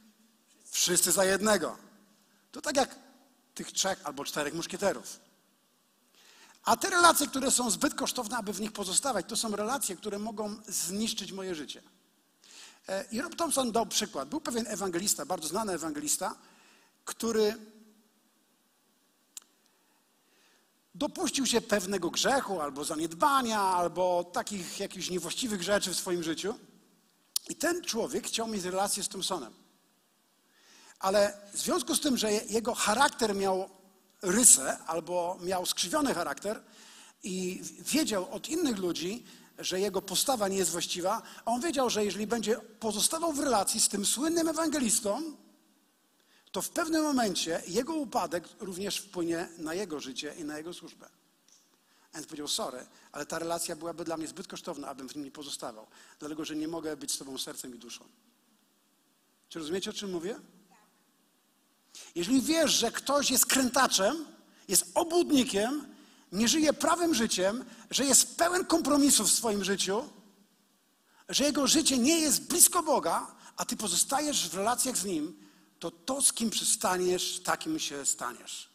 wszyscy 0.71 1.11
za 1.11 1.25
jednego. 1.25 1.77
To 2.51 2.61
tak 2.61 2.75
jak 2.75 2.95
tych 3.55 3.71
trzech 3.71 4.01
albo 4.03 4.25
czterech 4.25 4.53
muszkieterów. 4.53 5.26
A 6.67 6.77
te 6.77 6.89
relacje, 6.89 7.27
które 7.27 7.51
są 7.51 7.69
zbyt 7.69 7.93
kosztowne, 7.93 8.37
aby 8.37 8.53
w 8.53 8.61
nich 8.61 8.71
pozostawać, 8.71 9.25
to 9.29 9.35
są 9.35 9.55
relacje, 9.55 9.95
które 9.95 10.19
mogą 10.19 10.55
zniszczyć 10.67 11.31
moje 11.31 11.55
życie. 11.55 11.81
E, 12.87 13.05
I 13.11 13.21
Rob 13.21 13.35
Thompson 13.35 13.71
dał 13.71 13.85
przykład. 13.85 14.29
Był 14.29 14.41
pewien 14.41 14.67
ewangelista, 14.67 15.25
bardzo 15.25 15.47
znany 15.47 15.73
ewangelista, 15.73 16.35
który 17.05 17.55
dopuścił 20.95 21.45
się 21.45 21.61
pewnego 21.61 22.09
grzechu, 22.09 22.61
albo 22.61 22.83
zaniedbania, 22.83 23.61
albo 23.61 24.23
takich 24.23 24.79
jakichś 24.79 25.09
niewłaściwych 25.09 25.63
rzeczy 25.63 25.93
w 25.93 25.97
swoim 25.97 26.23
życiu. 26.23 26.55
I 27.49 27.55
ten 27.55 27.81
człowiek 27.81 28.27
chciał 28.27 28.47
mieć 28.47 28.63
relację 28.63 29.03
z 29.03 29.09
Thompsonem. 29.09 29.53
Ale 30.99 31.37
w 31.53 31.57
związku 31.57 31.95
z 31.95 32.01
tym, 32.01 32.17
że 32.17 32.31
jego 32.31 32.75
charakter 32.75 33.35
miał 33.35 33.76
rysę 34.21 34.77
albo 34.77 35.37
miał 35.41 35.65
skrzywiony 35.65 36.13
charakter 36.13 36.63
i 37.23 37.61
wiedział 37.79 38.33
od 38.33 38.49
innych 38.49 38.77
ludzi, 38.77 39.25
że 39.59 39.79
jego 39.79 40.01
postawa 40.01 40.47
nie 40.47 40.57
jest 40.57 40.71
właściwa, 40.71 41.21
on 41.45 41.61
wiedział, 41.61 41.89
że 41.89 42.05
jeżeli 42.05 42.27
będzie 42.27 42.59
pozostawał 42.79 43.33
w 43.33 43.39
relacji 43.39 43.79
z 43.79 43.89
tym 43.89 44.05
słynnym 44.05 44.47
ewangelistą, 44.47 45.21
to 46.51 46.61
w 46.61 46.69
pewnym 46.69 47.03
momencie 47.03 47.61
jego 47.67 47.93
upadek 47.93 48.49
również 48.59 48.97
wpłynie 48.97 49.49
na 49.57 49.73
jego 49.73 49.99
życie 49.99 50.33
i 50.39 50.43
na 50.43 50.57
jego 50.57 50.73
służbę. 50.73 51.09
A 52.11 52.15
więc 52.15 52.27
powiedział, 52.27 52.47
sorry, 52.47 52.85
ale 53.11 53.25
ta 53.25 53.39
relacja 53.39 53.75
byłaby 53.75 54.05
dla 54.05 54.17
mnie 54.17 54.27
zbyt 54.27 54.47
kosztowna, 54.47 54.87
abym 54.87 55.09
w 55.09 55.15
nim 55.15 55.25
nie 55.25 55.31
pozostawał, 55.31 55.87
dlatego 56.19 56.45
że 56.45 56.55
nie 56.55 56.67
mogę 56.67 56.97
być 56.97 57.11
z 57.11 57.17
tobą 57.17 57.37
sercem 57.37 57.75
i 57.75 57.79
duszą. 57.79 58.05
Czy 59.49 59.59
rozumiecie, 59.59 59.89
o 59.89 59.93
czym 59.93 60.11
mówię? 60.11 60.39
Jeżeli 62.15 62.41
wiesz, 62.41 62.71
że 62.71 62.91
ktoś 62.91 63.31
jest 63.31 63.45
krętaczem, 63.45 64.25
jest 64.67 64.91
obłudnikiem, 64.93 65.95
nie 66.31 66.47
żyje 66.47 66.73
prawym 66.73 67.15
życiem, 67.15 67.65
że 67.91 68.05
jest 68.05 68.37
pełen 68.37 68.65
kompromisów 68.65 69.29
w 69.29 69.33
swoim 69.33 69.63
życiu, 69.63 70.09
że 71.29 71.43
jego 71.43 71.67
życie 71.67 71.97
nie 71.97 72.19
jest 72.19 72.47
blisko 72.47 72.83
Boga, 72.83 73.35
a 73.57 73.65
ty 73.65 73.77
pozostajesz 73.77 74.49
w 74.49 74.53
relacjach 74.53 74.97
z 74.97 75.05
nim, 75.05 75.47
to 75.79 75.91
to, 75.91 76.21
z 76.21 76.33
kim 76.33 76.49
przystaniesz, 76.49 77.39
takim 77.43 77.79
się 77.79 78.05
staniesz. 78.05 78.69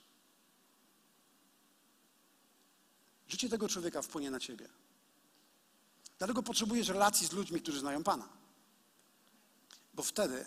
Życie 3.29 3.49
tego 3.49 3.69
człowieka 3.69 4.02
wpłynie 4.02 4.31
na 4.31 4.41
ciebie. 4.41 4.69
Dlatego 6.19 6.43
potrzebujesz 6.43 6.88
relacji 6.88 7.26
z 7.26 7.33
ludźmi, 7.33 7.61
którzy 7.61 7.81
znają 7.81 8.02
Pana. 8.02 8.29
Bo 9.95 10.02
wtedy 10.02 10.45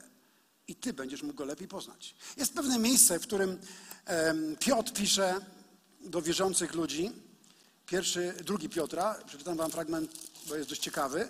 i 0.68 0.76
ty 0.76 0.94
będziesz 0.94 1.24
mógł 1.24 1.36
go 1.36 1.46
lepiej 1.46 1.68
poznać. 1.68 2.16
Jest 2.38 2.54
pewne 2.54 2.80
miejsce, 2.80 3.20
w 3.20 3.24
którym 3.24 3.60
Piotr 4.60 4.94
pisze 4.94 5.42
do 6.02 6.22
wierzących 6.22 6.74
ludzi. 6.74 7.12
Pierwszy, 7.86 8.34
drugi 8.46 8.70
Piotra, 8.70 9.20
przeczytam 9.26 9.58
wam 9.58 9.72
fragment, 9.72 10.12
bo 10.48 10.56
jest 10.56 10.70
dość 10.70 10.82
ciekawy. 10.82 11.30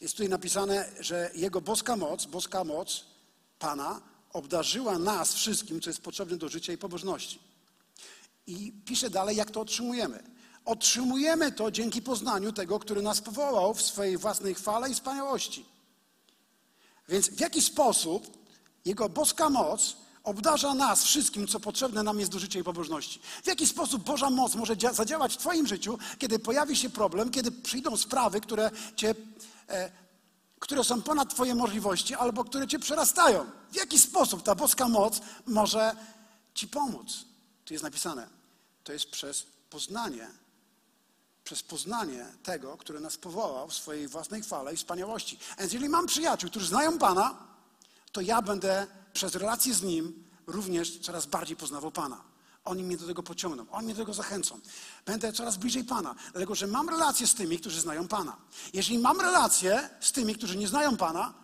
Jest 0.00 0.14
tutaj 0.14 0.28
napisane, 0.28 0.92
że 1.00 1.30
jego 1.34 1.60
boska 1.60 1.96
moc, 1.96 2.26
boska 2.26 2.64
moc 2.64 3.04
Pana 3.58 4.02
obdarzyła 4.32 4.98
nas 4.98 5.34
wszystkim, 5.34 5.80
co 5.80 5.90
jest 5.90 6.00
potrzebne 6.00 6.36
do 6.36 6.48
życia 6.48 6.72
i 6.72 6.78
pobożności. 6.78 7.38
I 8.46 8.72
pisze 8.84 9.10
dalej, 9.10 9.36
jak 9.36 9.50
to 9.50 9.60
otrzymujemy. 9.60 10.22
Otrzymujemy 10.64 11.52
to 11.52 11.70
dzięki 11.70 12.02
poznaniu 12.02 12.52
tego, 12.52 12.78
który 12.78 13.02
nas 13.02 13.20
powołał 13.20 13.74
w 13.74 13.82
swojej 13.82 14.18
własnej 14.18 14.54
chwale 14.54 14.90
i 14.90 14.94
wspaniałości. 14.94 15.64
Więc 17.08 17.28
w 17.28 17.40
jaki 17.40 17.62
sposób 17.62 18.41
jego 18.84 19.08
boska 19.08 19.50
moc 19.50 19.96
obdarza 20.24 20.74
nas 20.74 21.04
wszystkim, 21.04 21.46
co 21.46 21.60
potrzebne 21.60 22.02
nam 22.02 22.20
jest 22.20 22.32
do 22.32 22.38
życia 22.38 22.58
i 22.58 22.64
pobożności. 22.64 23.20
W 23.42 23.46
jaki 23.46 23.66
sposób 23.66 24.02
Boża 24.02 24.30
moc 24.30 24.54
może 24.54 24.76
zadziałać 24.92 25.34
w 25.34 25.36
Twoim 25.36 25.66
życiu, 25.66 25.98
kiedy 26.18 26.38
pojawi 26.38 26.76
się 26.76 26.90
problem, 26.90 27.30
kiedy 27.30 27.52
przyjdą 27.52 27.96
sprawy, 27.96 28.40
które, 28.40 28.70
cię, 28.96 29.14
e, 29.68 29.92
które 30.58 30.84
są 30.84 31.02
ponad 31.02 31.34
Twoje 31.34 31.54
możliwości 31.54 32.14
albo 32.14 32.44
które 32.44 32.66
Cię 32.66 32.78
przerastają? 32.78 33.46
W 33.72 33.76
jaki 33.76 33.98
sposób 33.98 34.42
ta 34.42 34.54
boska 34.54 34.88
moc 34.88 35.20
może 35.46 35.96
Ci 36.54 36.68
pomóc? 36.68 37.24
Tu 37.64 37.74
jest 37.74 37.84
napisane, 37.84 38.28
to 38.84 38.92
jest 38.92 39.10
przez 39.10 39.46
poznanie, 39.70 40.28
przez 41.44 41.62
poznanie 41.62 42.26
tego, 42.42 42.76
który 42.76 43.00
nas 43.00 43.16
powołał 43.16 43.68
w 43.68 43.74
swojej 43.74 44.08
własnej 44.08 44.42
chwale 44.42 44.74
i 44.74 44.76
wspaniałości. 44.76 45.38
Więc 45.58 45.72
jeżeli 45.72 45.90
mam 45.90 46.06
przyjaciół, 46.06 46.50
którzy 46.50 46.66
znają 46.66 46.98
Pana, 46.98 47.51
to 48.12 48.20
ja 48.20 48.42
będę 48.42 48.86
przez 49.12 49.34
relację 49.34 49.74
z 49.74 49.82
Nim 49.82 50.24
również 50.46 50.98
coraz 50.98 51.26
bardziej 51.26 51.56
poznawał 51.56 51.90
Pana. 51.90 52.24
Oni 52.64 52.82
mnie 52.82 52.96
do 52.96 53.06
tego 53.06 53.22
pociągną, 53.22 53.66
oni 53.70 53.84
mnie 53.84 53.94
do 53.94 54.00
tego 54.00 54.14
zachęcą. 54.14 54.60
Będę 55.06 55.32
coraz 55.32 55.56
bliżej 55.56 55.84
Pana, 55.84 56.14
dlatego 56.32 56.54
że 56.54 56.66
mam 56.66 56.88
relację 56.88 57.26
z 57.26 57.34
tymi, 57.34 57.58
którzy 57.58 57.80
znają 57.80 58.08
Pana. 58.08 58.36
Jeżeli 58.72 58.98
mam 58.98 59.20
relację 59.20 59.90
z 60.00 60.12
tymi, 60.12 60.34
którzy 60.34 60.56
nie 60.56 60.68
znają 60.68 60.96
Pana, 60.96 61.34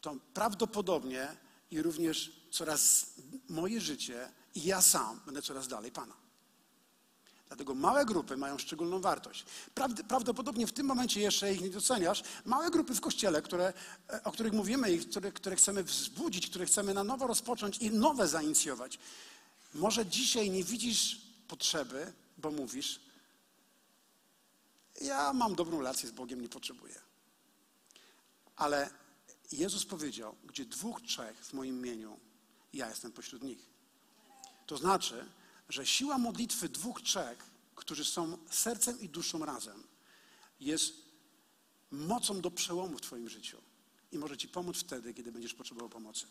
to 0.00 0.16
prawdopodobnie 0.34 1.36
i 1.70 1.82
również 1.82 2.32
coraz 2.50 3.06
moje 3.48 3.80
życie 3.80 4.28
i 4.54 4.64
ja 4.64 4.82
sam 4.82 5.20
będę 5.26 5.42
coraz 5.42 5.68
dalej 5.68 5.92
Pana. 5.92 6.25
Dlatego 7.48 7.74
małe 7.74 8.04
grupy 8.04 8.36
mają 8.36 8.58
szczególną 8.58 9.00
wartość. 9.00 9.44
Prawdopodobnie 10.08 10.66
w 10.66 10.72
tym 10.72 10.86
momencie 10.86 11.20
jeszcze 11.20 11.52
ich 11.52 11.60
nie 11.60 11.70
doceniasz. 11.70 12.22
Małe 12.44 12.70
grupy 12.70 12.94
w 12.94 13.00
kościele, 13.00 13.42
które, 13.42 13.72
e, 14.10 14.24
o 14.24 14.32
których 14.32 14.52
mówimy 14.52 14.92
i 14.92 14.98
które, 14.98 15.32
które 15.32 15.56
chcemy 15.56 15.82
wzbudzić, 15.82 16.50
które 16.50 16.66
chcemy 16.66 16.94
na 16.94 17.04
nowo 17.04 17.26
rozpocząć 17.26 17.78
i 17.78 17.90
nowe 17.90 18.28
zainicjować. 18.28 18.98
Może 19.74 20.06
dzisiaj 20.06 20.50
nie 20.50 20.64
widzisz 20.64 21.20
potrzeby, 21.48 22.12
bo 22.38 22.50
mówisz, 22.50 23.00
ja 25.00 25.32
mam 25.32 25.54
dobrą 25.54 25.78
relację 25.78 26.08
z 26.08 26.12
Bogiem, 26.12 26.40
nie 26.40 26.48
potrzebuję. 26.48 27.00
Ale 28.56 28.90
Jezus 29.52 29.86
powiedział, 29.86 30.36
gdzie 30.44 30.64
dwóch, 30.64 31.02
trzech 31.02 31.46
w 31.46 31.52
moim 31.52 31.78
imieniu, 31.78 32.20
ja 32.72 32.88
jestem 32.88 33.12
pośród 33.12 33.42
nich. 33.42 33.66
To 34.66 34.76
znaczy, 34.76 35.26
że 35.68 35.86
siła 35.86 36.18
modlitwy 36.18 36.68
dwóch, 36.68 37.02
trzech, 37.02 37.50
którzy 37.74 38.04
są 38.04 38.38
sercem 38.50 39.00
i 39.00 39.08
duszą 39.08 39.44
razem, 39.44 39.82
jest 40.60 40.94
mocą 41.90 42.40
do 42.40 42.50
przełomu 42.50 42.98
w 42.98 43.00
Twoim 43.00 43.28
życiu 43.28 43.62
i 44.12 44.18
może 44.18 44.36
Ci 44.36 44.48
pomóc 44.48 44.78
wtedy, 44.78 45.14
kiedy 45.14 45.32
będziesz 45.32 45.54
potrzebował 45.54 45.88
pomocy. 45.88 46.26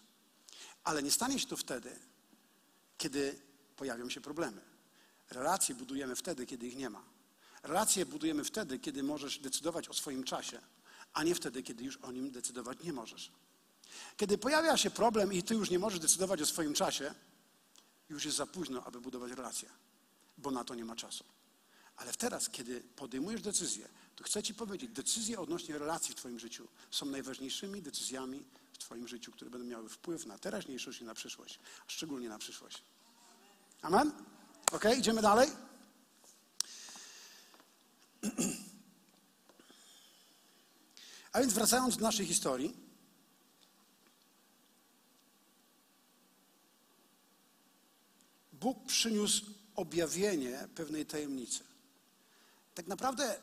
Ale 0.83 1.03
nie 1.03 1.11
stanie 1.11 1.39
się 1.39 1.47
to 1.47 1.57
wtedy, 1.57 1.99
kiedy 2.97 3.39
pojawią 3.75 4.09
się 4.09 4.21
problemy. 4.21 4.61
Relacje 5.29 5.75
budujemy 5.75 6.15
wtedy, 6.15 6.45
kiedy 6.45 6.67
ich 6.67 6.75
nie 6.75 6.89
ma. 6.89 7.03
Relacje 7.63 8.05
budujemy 8.05 8.43
wtedy, 8.43 8.79
kiedy 8.79 9.03
możesz 9.03 9.39
decydować 9.39 9.89
o 9.89 9.93
swoim 9.93 10.23
czasie, 10.23 10.61
a 11.13 11.23
nie 11.23 11.35
wtedy, 11.35 11.63
kiedy 11.63 11.83
już 11.83 11.97
o 11.97 12.11
nim 12.11 12.31
decydować 12.31 12.83
nie 12.83 12.93
możesz. 12.93 13.31
Kiedy 14.17 14.37
pojawia 14.37 14.77
się 14.77 14.89
problem 14.89 15.33
i 15.33 15.43
ty 15.43 15.53
już 15.53 15.69
nie 15.69 15.79
możesz 15.79 15.99
decydować 15.99 16.41
o 16.41 16.45
swoim 16.45 16.73
czasie, 16.73 17.15
już 18.09 18.25
jest 18.25 18.37
za 18.37 18.45
późno, 18.45 18.83
aby 18.83 19.01
budować 19.01 19.31
relacje, 19.31 19.69
bo 20.37 20.51
na 20.51 20.63
to 20.63 20.75
nie 20.75 20.85
ma 20.85 20.95
czasu. 20.95 21.23
Ale 21.95 22.13
teraz, 22.13 22.49
kiedy 22.49 22.81
podejmujesz 22.81 23.41
decyzję, 23.41 23.89
to 24.15 24.23
chcę 24.23 24.43
Ci 24.43 24.53
powiedzieć, 24.53 24.91
decyzje 24.91 25.39
odnośnie 25.39 25.77
relacji 25.77 26.13
w 26.13 26.17
Twoim 26.17 26.39
życiu 26.39 26.67
są 26.91 27.05
najważniejszymi 27.05 27.81
decyzjami 27.81 28.45
w 28.73 28.77
Twoim 28.77 29.07
życiu, 29.07 29.31
które 29.31 29.51
będą 29.51 29.67
miały 29.67 29.89
wpływ 29.89 30.25
na 30.25 30.37
teraźniejszość 30.37 31.01
i 31.01 31.03
na 31.03 31.13
przyszłość, 31.13 31.59
szczególnie 31.87 32.29
na 32.29 32.37
przyszłość. 32.37 32.83
Amen? 33.81 34.11
Ok, 34.71 34.83
idziemy 34.97 35.21
dalej. 35.21 35.49
A 41.31 41.39
więc 41.39 41.53
wracając 41.53 41.97
do 41.97 42.03
naszej 42.03 42.25
historii, 42.25 42.84
Bóg 48.65 48.85
przyniósł 48.85 49.45
objawienie 49.75 50.67
pewnej 50.75 51.05
tajemnicy. 51.05 51.63
Tak 52.75 52.87
naprawdę 52.87 53.39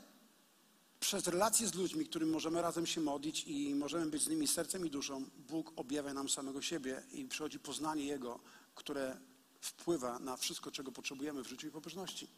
przez 1.00 1.26
relacje 1.26 1.68
z 1.68 1.74
ludźmi, 1.74 2.06
którym 2.06 2.30
możemy 2.30 2.62
razem 2.62 2.86
się 2.86 3.00
modlić 3.00 3.44
i 3.46 3.74
możemy 3.74 4.06
być 4.06 4.22
z 4.22 4.28
nimi 4.28 4.48
sercem 4.48 4.86
i 4.86 4.90
duszą, 4.90 5.24
Bóg 5.48 5.72
objawia 5.76 6.14
nam 6.14 6.28
samego 6.28 6.62
siebie 6.62 7.02
i 7.12 7.24
przychodzi 7.24 7.58
poznanie 7.58 8.04
Jego, 8.04 8.40
które 8.74 9.16
wpływa 9.60 10.18
na 10.18 10.36
wszystko, 10.36 10.70
czego 10.70 10.92
potrzebujemy 10.92 11.44
w 11.44 11.48
życiu 11.48 11.66
i 11.66 11.70
pobożności. 11.70 12.28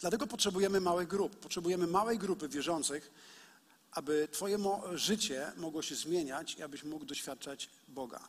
Dlatego 0.00 0.26
potrzebujemy 0.26 0.80
małych 0.80 1.08
grup. 1.08 1.36
Potrzebujemy 1.36 1.86
małej 1.86 2.18
grupy 2.18 2.48
wierzących, 2.48 3.10
aby 3.92 4.28
Twoje 4.32 4.58
życie 4.94 5.52
mogło 5.56 5.82
się 5.82 5.94
zmieniać 5.94 6.54
i 6.54 6.62
abyś 6.62 6.84
mógł 6.84 7.04
doświadczać 7.04 7.70
Boga. 7.88 8.28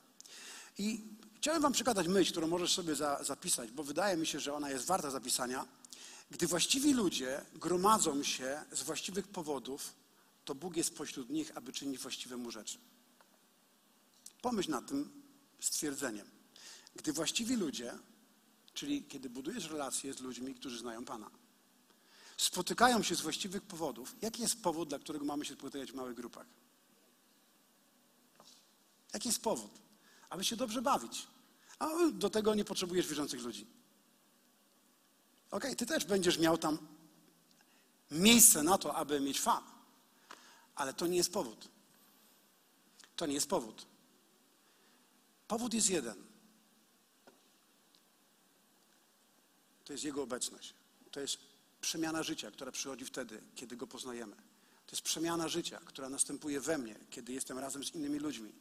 I 0.78 1.04
Chciałem 1.42 1.62
Wam 1.62 1.74
przekazać 1.74 2.08
myśl, 2.08 2.32
którą 2.32 2.48
możesz 2.48 2.74
sobie 2.74 2.96
za, 2.96 3.24
zapisać, 3.24 3.72
bo 3.72 3.84
wydaje 3.84 4.18
mi 4.18 4.28
się, 4.28 4.40
że 4.40 4.54
ona 4.54 4.70
jest 4.70 4.86
warta 4.86 5.12
zapisania. 5.12 5.68
Gdy 6.32 6.48
właściwi 6.48 6.94
ludzie 6.94 7.46
gromadzą 7.56 8.24
się 8.24 8.64
z 8.72 8.84
właściwych 8.84 9.28
powodów, 9.28 9.94
to 10.46 10.56
Bóg 10.56 10.78
jest 10.78 10.96
pośród 10.96 11.30
nich, 11.30 11.58
aby 11.58 11.74
czynić 11.74 12.00
właściwe 12.00 12.38
mu 12.38 12.52
rzeczy. 12.52 12.78
Pomyśl 14.42 14.72
nad 14.72 14.88
tym 14.88 15.24
stwierdzeniem. 15.60 16.30
Gdy 16.96 17.14
właściwi 17.14 17.56
ludzie, 17.56 17.94
czyli 18.74 19.04
kiedy 19.04 19.30
budujesz 19.30 19.70
relacje 19.70 20.14
z 20.14 20.20
ludźmi, 20.20 20.56
którzy 20.56 20.80
znają 20.80 21.06
Pana, 21.06 21.32
spotykają 22.38 23.04
się 23.04 23.16
z 23.16 23.22
właściwych 23.22 23.62
powodów, 23.62 24.16
jaki 24.22 24.42
jest 24.42 24.62
powód, 24.62 24.90
dla 24.90 25.00
którego 25.00 25.26
mamy 25.26 25.46
się 25.46 25.54
spotykać 25.54 25.92
w 25.92 25.96
małych 25.96 26.16
grupach? 26.16 26.46
Jaki 29.14 29.30
jest 29.30 29.42
powód? 29.42 29.91
Aby 30.32 30.44
się 30.44 30.56
dobrze 30.56 30.82
bawić. 30.82 31.28
A 31.80 31.90
do 32.14 32.30
tego 32.30 32.56
nie 32.56 32.66
potrzebujesz 32.66 33.08
wierzących 33.08 33.42
ludzi. 33.42 33.68
Ok, 35.52 35.64
ty 35.78 35.86
też 35.86 36.06
będziesz 36.06 36.40
miał 36.40 36.58
tam 36.58 36.78
miejsce 38.12 38.64
na 38.64 38.78
to, 38.78 38.96
aby 38.96 39.20
mieć 39.20 39.42
fan. 39.42 39.64
Ale 40.76 40.94
to 40.94 41.08
nie 41.08 41.18
jest 41.18 41.34
powód. 41.34 41.68
To 43.16 43.26
nie 43.26 43.34
jest 43.34 43.50
powód. 43.50 43.86
Powód 45.48 45.74
jest 45.74 45.90
jeden. 45.90 46.24
To 49.86 49.94
jest 49.94 50.04
Jego 50.04 50.24
obecność. 50.24 50.74
To 51.12 51.20
jest 51.20 51.38
przemiana 51.82 52.24
życia, 52.24 52.52
która 52.52 52.72
przychodzi 52.72 53.06
wtedy, 53.06 53.42
kiedy 53.56 53.78
Go 53.78 53.88
poznajemy. 53.88 54.36
To 54.86 54.92
jest 54.92 55.02
przemiana 55.02 55.48
życia, 55.48 55.80
która 55.86 56.10
następuje 56.10 56.62
we 56.62 56.78
mnie, 56.78 56.96
kiedy 57.10 57.34
jestem 57.34 57.60
razem 57.60 57.84
z 57.84 57.96
innymi 57.96 58.20
ludźmi. 58.20 58.52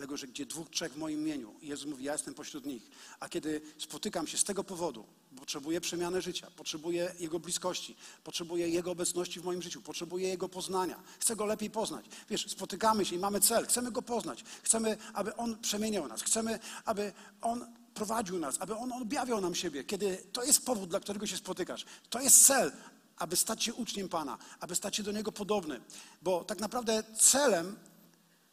Dlatego, 0.00 0.16
że 0.16 0.26
gdzie 0.26 0.46
dwóch, 0.46 0.70
trzech 0.70 0.92
w 0.92 0.96
moim 0.96 1.20
imieniu, 1.20 1.54
Jezus 1.62 1.86
mówi, 1.86 2.04
ja 2.04 2.12
jestem 2.12 2.34
pośród 2.34 2.66
nich. 2.66 2.90
A 3.20 3.28
kiedy 3.28 3.60
spotykam 3.78 4.26
się 4.26 4.38
z 4.38 4.44
tego 4.44 4.64
powodu, 4.64 5.06
potrzebuję 5.36 5.80
przemiany 5.80 6.22
życia, 6.22 6.50
potrzebuję 6.56 7.14
Jego 7.18 7.38
bliskości, 7.38 7.96
potrzebuję 8.24 8.68
Jego 8.68 8.90
obecności 8.90 9.40
w 9.40 9.44
moim 9.44 9.62
życiu, 9.62 9.82
potrzebuję 9.82 10.28
Jego 10.28 10.48
poznania, 10.48 11.02
chcę 11.18 11.36
Go 11.36 11.44
lepiej 11.44 11.70
poznać. 11.70 12.06
Wiesz, 12.30 12.50
spotykamy 12.50 13.04
się 13.04 13.16
i 13.16 13.18
mamy 13.18 13.40
cel, 13.40 13.66
chcemy 13.66 13.92
Go 13.92 14.02
poznać, 14.02 14.44
chcemy, 14.62 14.96
aby 15.14 15.36
On 15.36 15.58
przemieniał 15.58 16.08
nas, 16.08 16.22
chcemy, 16.22 16.58
aby 16.84 17.12
On 17.40 17.66
prowadził 17.94 18.38
nas, 18.38 18.56
aby 18.60 18.76
On 18.76 18.92
objawiał 18.92 19.40
nam 19.40 19.54
siebie, 19.54 19.84
kiedy 19.84 20.16
to 20.32 20.44
jest 20.44 20.64
powód, 20.64 20.90
dla 20.90 21.00
którego 21.00 21.26
się 21.26 21.36
spotykasz. 21.36 21.84
To 22.10 22.20
jest 22.20 22.46
cel, 22.46 22.72
aby 23.16 23.36
stać 23.36 23.64
się 23.64 23.74
uczniem 23.74 24.08
Pana, 24.08 24.38
aby 24.60 24.74
stać 24.74 24.96
się 24.96 25.02
do 25.02 25.12
Niego 25.12 25.32
podobny. 25.32 25.80
Bo 26.22 26.44
tak 26.44 26.60
naprawdę 26.60 27.02
celem 27.18 27.76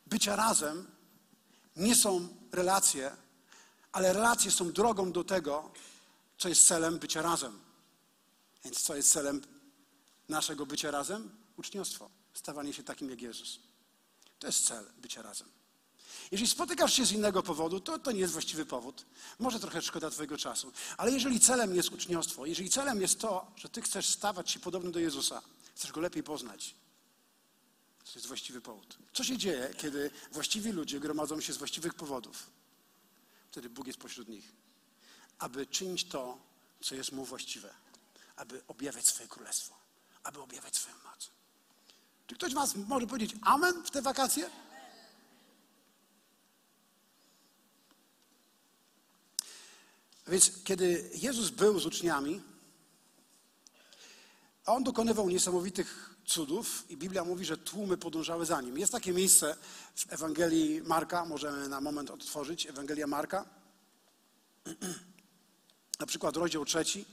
bycia 0.08 0.36
razem 0.36 0.97
nie 1.78 1.96
są 1.96 2.28
relacje, 2.52 3.12
ale 3.92 4.14
relacje 4.14 4.52
są 4.52 4.72
drogą 4.72 5.12
do 5.12 5.24
tego, 5.24 5.72
co 6.38 6.50
jest 6.50 6.68
celem 6.68 7.00
bycia 7.00 7.22
razem. 7.22 7.60
Więc 8.64 8.82
co 8.82 8.96
jest 8.96 9.12
celem 9.12 9.42
naszego 10.30 10.66
bycia 10.66 10.92
razem? 10.92 11.30
Uczniostwo, 11.58 12.10
stawanie 12.34 12.74
się 12.74 12.84
takim 12.84 13.10
jak 13.10 13.22
Jezus. 13.22 13.60
To 14.40 14.48
jest 14.48 14.66
cel 14.66 14.86
bycia 14.98 15.22
razem. 15.22 15.48
Jeżeli 16.32 16.50
spotykasz 16.50 16.94
się 16.94 17.06
z 17.06 17.12
innego 17.12 17.44
powodu, 17.44 17.80
to 17.80 18.00
to 18.00 18.12
nie 18.12 18.20
jest 18.20 18.34
właściwy 18.34 18.66
powód. 18.66 19.06
Może 19.40 19.60
trochę 19.60 19.82
szkoda 19.82 20.10
Twojego 20.10 20.38
czasu. 20.38 20.72
Ale 20.98 21.12
jeżeli 21.12 21.40
celem 21.40 21.76
jest 21.76 21.92
uczniostwo, 21.92 22.46
jeżeli 22.46 22.70
celem 22.70 23.02
jest 23.02 23.20
to, 23.20 23.52
że 23.56 23.70
Ty 23.70 23.82
chcesz 23.82 24.10
stawać 24.10 24.52
się 24.52 24.60
podobny 24.60 24.92
do 24.92 25.00
Jezusa, 25.00 25.42
chcesz 25.76 25.92
Go 25.92 26.02
lepiej 26.02 26.24
poznać, 26.24 26.76
to 28.14 28.20
jest 28.20 28.28
właściwy 28.28 28.62
powód. 28.62 28.98
Co 29.14 29.24
się 29.24 29.38
dzieje, 29.38 29.74
kiedy 29.78 30.12
właściwi 30.32 30.72
ludzie 30.72 31.00
gromadzą 31.00 31.42
się 31.42 31.54
z 31.54 31.58
właściwych 31.58 31.94
powodów? 31.94 32.50
Wtedy 33.52 33.70
Bóg 33.70 33.88
jest 33.88 34.00
pośród 34.00 34.28
nich, 34.28 34.52
aby 35.40 35.66
czynić 35.66 36.04
to, 36.04 36.38
co 36.82 36.96
jest 36.96 37.12
Mu 37.12 37.26
właściwe, 37.26 37.74
aby 38.36 38.62
objawiać 38.68 39.08
swoje 39.08 39.30
królestwo, 39.30 39.78
aby 40.24 40.42
objawiać 40.42 40.76
swoją 40.76 40.96
moc. 41.04 41.30
Czy 42.28 42.36
ktoś 42.36 42.54
Was 42.54 42.76
może 42.76 43.08
powiedzieć 43.08 43.36
amen 43.42 43.84
w 43.84 43.92
te 43.92 44.02
wakacje? 44.02 44.50
Więc 50.28 50.52
kiedy 50.64 51.10
Jezus 51.14 51.50
był 51.50 51.80
z 51.80 51.86
uczniami, 51.86 52.42
on 54.66 54.84
dokonywał 54.84 55.30
niesamowitych 55.30 56.17
cudów 56.28 56.86
i 56.90 56.98
Biblia 56.98 57.24
mówi, 57.24 57.46
że 57.46 57.58
tłumy 57.58 57.98
podążały 57.98 58.46
za 58.46 58.62
nim. 58.62 58.78
Jest 58.78 58.92
takie 58.92 59.14
miejsce 59.14 59.58
w 59.96 60.14
Ewangelii 60.14 60.82
Marka, 60.82 61.26
możemy 61.26 61.70
na 61.70 61.82
moment 61.82 62.12
odtworzyć 62.12 62.68
Ewangelia 62.68 63.08
Marka. 63.08 63.46
Na 66.00 66.06
przykład 66.06 66.38
rozdział 66.38 66.66
trzeci. 66.66 67.06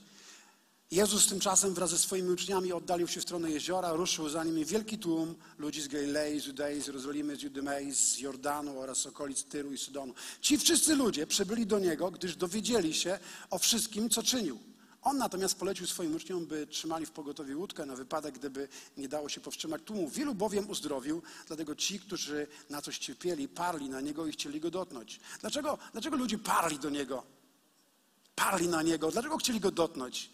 Jezus 0.91 1.27
tymczasem 1.27 1.73
wraz 1.73 1.89
ze 1.89 1.97
swoimi 1.97 2.29
uczniami 2.29 2.73
oddalił 2.73 3.07
się 3.07 3.19
w 3.19 3.23
stronę 3.23 3.51
jeziora, 3.51 3.93
ruszył 3.93 4.29
za 4.29 4.43
nimi 4.43 4.65
wielki 4.65 4.97
tłum 4.97 5.35
ludzi 5.57 5.81
z 5.81 5.87
Galilei, 5.87 6.39
z 6.39 6.45
Judei, 6.45 6.81
z 6.81 6.87
Jerozolimy, 6.87 7.35
z 7.35 7.41
Judymei, 7.41 7.93
z 7.93 8.19
Jordanu 8.19 8.79
oraz 8.79 9.05
okolic 9.05 9.43
Tyru 9.43 9.73
i 9.73 9.77
Sydonu. 9.77 10.13
Ci 10.41 10.57
wszyscy 10.57 10.95
ludzie 10.95 11.27
przybyli 11.27 11.65
do 11.65 11.79
Niego, 11.79 12.11
gdyż 12.11 12.35
dowiedzieli 12.35 12.93
się 12.93 13.19
o 13.49 13.59
wszystkim, 13.59 14.09
co 14.09 14.23
czynił. 14.23 14.59
On 15.05 15.17
natomiast 15.17 15.59
polecił 15.59 15.87
swoim 15.87 16.15
uczniom, 16.15 16.45
by 16.45 16.67
trzymali 16.67 17.05
w 17.05 17.11
pogotowie 17.11 17.57
łódkę 17.57 17.85
na 17.85 17.95
wypadek, 17.95 18.35
gdyby 18.35 18.67
nie 18.97 19.07
dało 19.07 19.29
się 19.29 19.41
powstrzymać 19.41 19.81
tłumu. 19.85 20.09
Wielu 20.09 20.35
bowiem 20.35 20.69
uzdrowił, 20.69 21.21
dlatego 21.47 21.75
ci, 21.75 21.99
którzy 21.99 22.47
na 22.69 22.81
coś 22.81 22.97
cierpieli, 22.97 23.47
parli 23.47 23.89
na 23.89 24.01
Niego 24.01 24.27
i 24.27 24.31
chcieli 24.31 24.59
Go 24.59 24.71
dotknąć. 24.71 25.19
Dlaczego, 25.41 25.77
dlaczego 25.91 26.17
ludzie 26.17 26.37
parli 26.37 26.79
do 26.79 26.89
Niego? 26.89 27.23
Parli 28.35 28.67
na 28.67 28.81
Niego. 28.81 29.11
Dlaczego 29.11 29.37
chcieli 29.37 29.59
Go 29.59 29.71
dotknąć? 29.71 30.29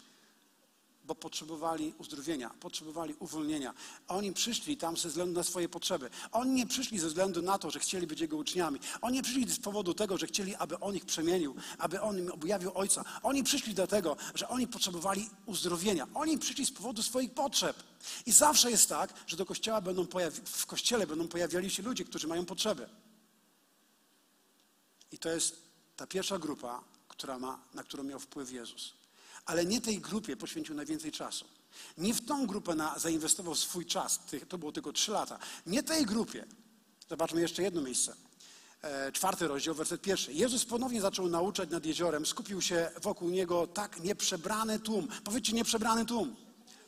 Bo 1.12 1.16
potrzebowali 1.16 1.94
uzdrowienia, 1.98 2.50
potrzebowali 2.60 3.14
uwolnienia. 3.18 3.74
Oni 4.08 4.32
przyszli 4.32 4.76
tam 4.76 4.96
ze 4.96 5.08
względu 5.08 5.34
na 5.34 5.44
swoje 5.44 5.68
potrzeby. 5.68 6.10
Oni 6.32 6.50
nie 6.50 6.66
przyszli 6.66 6.98
ze 6.98 7.06
względu 7.08 7.42
na 7.42 7.58
to, 7.58 7.70
że 7.70 7.78
chcieli 7.78 8.06
być 8.06 8.20
Jego 8.20 8.36
uczniami. 8.36 8.80
Oni 9.02 9.16
nie 9.16 9.22
przyszli 9.22 9.50
z 9.50 9.58
powodu 9.58 9.94
tego, 9.94 10.18
że 10.18 10.26
chcieli, 10.26 10.54
aby 10.56 10.80
On 10.80 10.96
ich 10.96 11.04
przemienił, 11.04 11.54
aby 11.78 12.00
On 12.00 12.18
im 12.18 12.32
objawił 12.32 12.70
Ojca. 12.74 13.04
Oni 13.22 13.44
przyszli 13.44 13.74
dlatego, 13.74 14.16
że 14.34 14.48
oni 14.48 14.66
potrzebowali 14.68 15.30
uzdrowienia. 15.46 16.06
Oni 16.14 16.38
przyszli 16.38 16.66
z 16.66 16.72
powodu 16.72 17.02
swoich 17.02 17.34
potrzeb. 17.34 17.82
I 18.26 18.32
zawsze 18.32 18.70
jest 18.70 18.88
tak, 18.88 19.14
że 19.26 19.36
do 19.36 19.46
kościoła 19.46 19.80
będą 19.80 20.04
pojawi- 20.04 20.40
w 20.44 20.66
kościele 20.66 21.06
będą 21.06 21.28
pojawiali 21.28 21.70
się 21.70 21.82
ludzie, 21.82 22.04
którzy 22.04 22.26
mają 22.28 22.44
potrzeby. 22.46 22.88
I 25.12 25.18
to 25.18 25.28
jest 25.28 25.56
ta 25.96 26.06
pierwsza 26.06 26.38
grupa, 26.38 26.84
która 27.08 27.38
ma, 27.38 27.58
na 27.74 27.82
którą 27.82 28.02
miał 28.02 28.20
wpływ 28.20 28.52
Jezus. 28.52 29.01
Ale 29.46 29.64
nie 29.64 29.80
tej 29.80 30.00
grupie 30.00 30.36
poświęcił 30.36 30.74
najwięcej 30.74 31.12
czasu. 31.12 31.44
Nie 31.98 32.14
w 32.14 32.26
tą 32.26 32.46
grupę 32.46 32.74
na, 32.74 32.98
zainwestował 32.98 33.54
swój 33.54 33.86
czas, 33.86 34.20
to 34.48 34.58
było 34.58 34.72
tylko 34.72 34.92
trzy 34.92 35.10
lata. 35.10 35.38
Nie 35.66 35.82
tej 35.82 36.06
grupie. 36.06 36.46
Zobaczmy 37.08 37.40
jeszcze 37.40 37.62
jedno 37.62 37.82
miejsce. 37.82 38.14
E, 38.82 39.12
czwarty 39.12 39.48
rozdział, 39.48 39.74
werset 39.74 40.00
pierwszy. 40.02 40.32
Jezus 40.32 40.64
ponownie 40.64 41.00
zaczął 41.00 41.28
nauczać 41.28 41.70
nad 41.70 41.86
jeziorem, 41.86 42.26
skupił 42.26 42.60
się 42.60 42.90
wokół 43.02 43.30
niego 43.30 43.66
tak 43.66 44.00
nieprzebrany 44.00 44.78
tłum. 44.78 45.08
Powiedzcie, 45.24 45.52
nieprzebrany 45.52 46.06
tłum. 46.06 46.36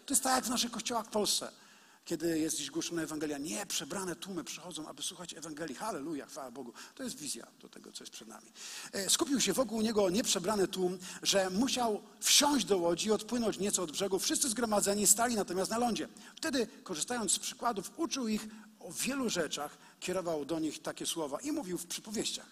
To 0.07 0.15
jest 0.15 0.23
tak 0.23 0.35
jak 0.35 0.45
w 0.45 0.51
naszych 0.51 0.71
kościołach 0.71 1.07
w 1.07 1.11
Polsce 1.11 1.64
kiedy 2.05 2.39
jest 2.39 2.57
dziś 2.57 2.71
głoszona 2.71 3.03
Ewangelia. 3.03 3.39
Nie, 3.39 3.67
przebrane 3.67 4.17
tłumy 4.17 4.45
przychodzą, 4.45 4.89
aby 4.89 5.03
słuchać 5.03 5.35
Ewangelii. 5.35 5.75
Halleluja, 5.75 6.27
chwała 6.27 6.51
Bogu. 6.51 6.73
To 6.95 7.03
jest 7.03 7.19
wizja 7.19 7.47
do 7.61 7.69
tego, 7.69 7.93
co 7.93 8.05
jest 8.05 8.13
przed 8.13 8.29
nami. 8.29 8.53
E, 8.93 9.11
skupił 9.11 9.41
się 9.41 9.53
wokół 9.53 9.83
niego 9.83 10.11
nieprzebrany 10.11 10.69
tłum, 10.69 10.99
że 11.23 11.51
musiał 11.51 12.03
wsiąść 12.21 12.67
do 12.67 12.79
łodzi 12.79 13.09
i 13.09 13.13
odpłynąć 13.13 13.59
nieco 13.59 13.83
od 13.83 13.93
brzegu. 13.93 14.19
Wszyscy 14.19 14.49
zgromadzeni 14.49 15.07
stali 15.07 15.35
natomiast 15.35 15.71
na 15.71 15.79
lądzie. 15.79 16.09
Wtedy, 16.37 16.67
korzystając 16.83 17.33
z 17.33 17.39
przykładów, 17.39 17.91
uczył 17.97 18.29
ich 18.29 18.47
o 18.81 18.93
wielu 18.93 19.31
rzeczach, 19.31 19.79
kierował 20.01 20.45
do 20.45 20.59
nich 20.59 20.83
takie 20.83 21.07
słowa 21.07 21.41
i 21.41 21.53
mówił 21.53 21.79
w 21.79 21.87
przypowieściach. 21.87 22.47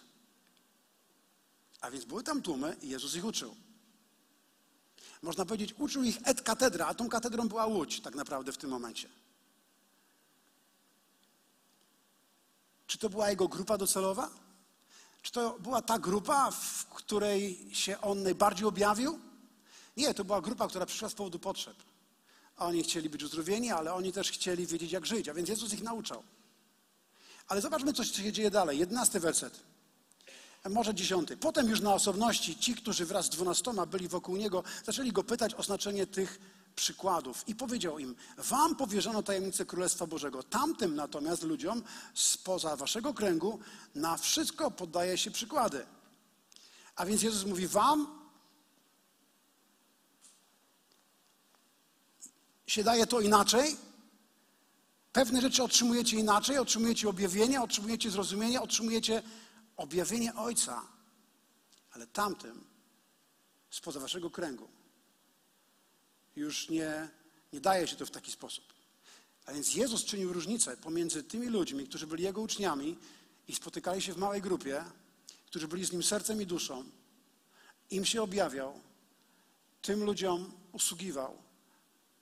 A 1.81 1.91
więc 1.91 2.05
były 2.05 2.23
tam 2.23 2.41
tłumy 2.41 2.75
i 2.81 2.89
Jezus 2.89 3.15
ich 3.15 3.25
uczył. 3.25 3.55
Można 5.21 5.45
powiedzieć, 5.45 5.75
uczył 5.79 6.03
ich 6.03 6.17
et 6.23 6.41
katedra, 6.41 6.87
a 6.87 6.93
tą 6.93 7.09
katedrą 7.09 7.47
była 7.47 7.65
łódź 7.65 8.01
tak 8.01 8.15
naprawdę 8.15 8.51
w 8.51 8.57
tym 8.57 8.69
momencie. 8.69 9.09
Czy 12.93 12.99
to 12.99 13.09
była 13.09 13.29
jego 13.29 13.47
grupa 13.47 13.77
docelowa? 13.77 14.29
Czy 15.21 15.31
to 15.31 15.59
była 15.59 15.81
ta 15.81 15.99
grupa, 15.99 16.51
w 16.51 16.85
której 16.85 17.69
się 17.71 18.01
on 18.01 18.23
najbardziej 18.23 18.67
objawił? 18.67 19.19
Nie, 19.97 20.13
to 20.13 20.23
była 20.23 20.41
grupa, 20.41 20.67
która 20.67 20.85
przyszła 20.85 21.09
z 21.09 21.13
powodu 21.13 21.39
potrzeb. 21.39 21.77
Oni 22.57 22.83
chcieli 22.83 23.09
być 23.09 23.23
uzdrowieni, 23.23 23.71
ale 23.71 23.93
oni 23.93 24.11
też 24.11 24.31
chcieli 24.31 24.67
wiedzieć, 24.67 24.91
jak 24.91 25.05
żyć, 25.05 25.29
a 25.29 25.33
więc 25.33 25.49
Jezus 25.49 25.73
ich 25.73 25.83
nauczał. 25.83 26.23
Ale 27.47 27.61
zobaczmy, 27.61 27.93
co 27.93 28.03
się 28.03 28.31
dzieje 28.31 28.51
dalej. 28.51 28.79
Jedenasty 28.79 29.19
werset. 29.19 29.59
Może 30.69 30.95
dziesiąty. 30.95 31.37
Potem 31.37 31.69
już 31.69 31.81
na 31.81 31.93
osobności 31.93 32.55
ci, 32.55 32.75
którzy 32.75 33.05
wraz 33.05 33.25
z 33.25 33.29
dwunastoma 33.29 33.85
byli 33.85 34.07
wokół 34.07 34.37
niego, 34.37 34.63
zaczęli 34.85 35.11
go 35.11 35.23
pytać 35.23 35.53
o 35.53 35.63
znaczenie 35.63 36.07
tych 36.07 36.39
przykładów 36.75 37.47
i 37.47 37.55
powiedział 37.55 37.99
im: 37.99 38.15
Wam 38.37 38.75
powierzono 38.75 39.23
tajemnicę 39.23 39.65
Królestwa 39.65 40.07
Bożego. 40.07 40.43
Tamtym 40.43 40.95
natomiast 40.95 41.43
ludziom 41.43 41.83
spoza 42.13 42.75
waszego 42.75 43.13
kręgu 43.13 43.59
na 43.95 44.17
wszystko 44.17 44.71
poddaje 44.71 45.17
się 45.17 45.31
przykłady. 45.31 45.85
A 46.95 47.05
więc 47.05 47.21
Jezus 47.21 47.45
mówi: 47.45 47.67
Wam 47.67 48.23
się 52.67 52.83
daje 52.83 53.07
to 53.07 53.19
inaczej. 53.19 53.77
Pewne 55.13 55.41
rzeczy 55.41 55.63
otrzymujecie 55.63 56.17
inaczej, 56.17 56.57
otrzymujecie 56.57 57.09
objawienie, 57.09 57.61
otrzymujecie 57.61 58.11
zrozumienie, 58.11 58.61
otrzymujecie 58.61 59.23
objawienie 59.77 60.35
Ojca. 60.35 60.81
ale 61.91 62.07
tamtym 62.07 62.63
spoza 63.69 63.99
waszego 63.99 64.31
kręgu 64.31 64.72
już 66.35 66.69
nie, 66.69 67.09
nie 67.53 67.59
daje 67.59 67.87
się 67.87 67.95
to 67.95 68.05
w 68.05 68.11
taki 68.11 68.31
sposób. 68.31 68.73
A 69.45 69.53
więc 69.53 69.75
Jezus 69.75 70.05
czynił 70.05 70.33
różnicę 70.33 70.77
pomiędzy 70.77 71.23
tymi 71.23 71.47
ludźmi, 71.47 71.87
którzy 71.87 72.07
byli 72.07 72.23
Jego 72.23 72.41
uczniami 72.41 72.97
i 73.47 73.55
spotykali 73.55 74.01
się 74.01 74.13
w 74.13 74.17
małej 74.17 74.41
grupie, 74.41 74.83
którzy 75.45 75.67
byli 75.67 75.85
z 75.85 75.91
Nim 75.91 76.03
sercem 76.03 76.41
i 76.41 76.45
duszą. 76.45 76.83
Im 77.89 78.05
się 78.05 78.21
objawiał, 78.21 78.79
tym 79.81 80.03
ludziom 80.03 80.51
usługiwał, 80.71 81.37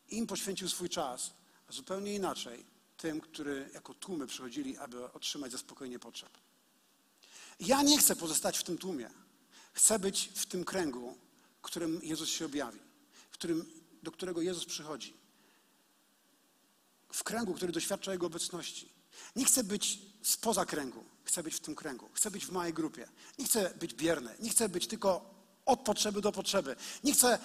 im 0.10 0.28
poświęcił 0.28 0.70
swój 0.70 0.90
czas, 0.90 1.34
a 1.70 1.72
zupełnie 1.72 2.16
inaczej 2.16 2.66
tym, 2.98 3.22
którzy 3.22 3.70
jako 3.74 3.94
tłumy 3.94 4.28
przychodzili, 4.28 4.78
aby 4.78 5.12
otrzymać 5.12 5.52
zaspokojenie 5.52 6.00
potrzeb. 6.00 6.30
Ja 7.60 7.82
nie 7.82 7.98
chcę 7.98 8.16
pozostać 8.16 8.58
w 8.58 8.64
tym 8.64 8.78
tłumie. 8.78 9.10
Chcę 9.74 10.00
być 10.00 10.30
w 10.36 10.46
tym 10.46 10.66
kręgu, 10.66 11.18
w 11.58 11.62
którym 11.62 12.00
Jezus 12.04 12.30
się 12.30 12.46
objawi, 12.46 12.80
w 13.32 13.34
którym, 13.34 13.81
do 14.04 14.12
którego 14.12 14.42
Jezus 14.42 14.66
przychodzi. 14.66 15.14
W 17.14 17.24
kręgu, 17.24 17.54
który 17.54 17.72
doświadcza 17.72 18.12
Jego 18.12 18.28
obecności. 18.28 18.90
Nie 19.36 19.46
chcę 19.46 19.64
być 19.64 20.00
spoza 20.22 20.66
kręgu, 20.66 21.04
chcę 21.24 21.44
być 21.44 21.56
w 21.56 21.60
tym 21.60 21.76
kręgu. 21.76 22.10
Chcę 22.14 22.32
być 22.32 22.46
w 22.46 22.52
małej 22.52 22.74
grupie. 22.74 23.08
Nie 23.40 23.46
chcę 23.46 23.74
być 23.80 23.94
bierny, 23.94 24.36
nie 24.40 24.50
chcę 24.50 24.70
być 24.70 24.88
tylko 24.88 25.34
od 25.66 25.80
potrzeby 25.80 26.22
do 26.22 26.32
potrzeby. 26.32 26.76
Nie 27.04 27.14
chcę 27.14 27.40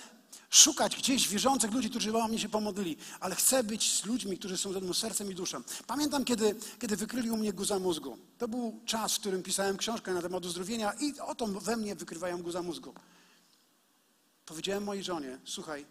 szukać 0.51 0.97
gdzieś 0.97 1.29
wierzących 1.29 1.73
ludzi, 1.73 1.91
którzy 1.91 2.17
o 2.17 2.29
mnie 2.29 2.39
się 2.39 2.49
pomodlili, 2.49 2.97
ale 3.21 3.35
chcę 3.35 3.65
być 3.65 3.93
z 3.93 4.05
ludźmi, 4.05 4.39
którzy 4.39 4.59
są 4.59 4.73
ze 4.73 4.81
mną 4.81 4.95
sercem 4.95 5.33
i 5.33 5.35
duszą. 5.35 5.63
Pamiętam, 5.87 6.25
kiedy, 6.25 6.55
kiedy 6.81 6.97
wykryli 6.97 7.31
u 7.31 7.37
mnie 7.37 7.53
guza 7.53 7.79
mózgu. 7.79 8.19
To 8.39 8.49
był 8.49 8.81
czas, 8.87 9.17
w 9.17 9.21
którym 9.21 9.43
pisałem 9.43 9.77
książkę 9.77 10.15
na 10.15 10.23
temat 10.23 10.45
uzdrowienia 10.45 10.93
i 10.93 11.21
oto 11.21 11.47
we 11.47 11.77
mnie 11.77 11.95
wykrywają 11.95 12.43
guza 12.43 12.63
mózgu. 12.63 12.95
Powiedziałem 14.47 14.85
mojej 14.85 15.05
żonie, 15.05 15.39
słuchaj, 15.45 15.87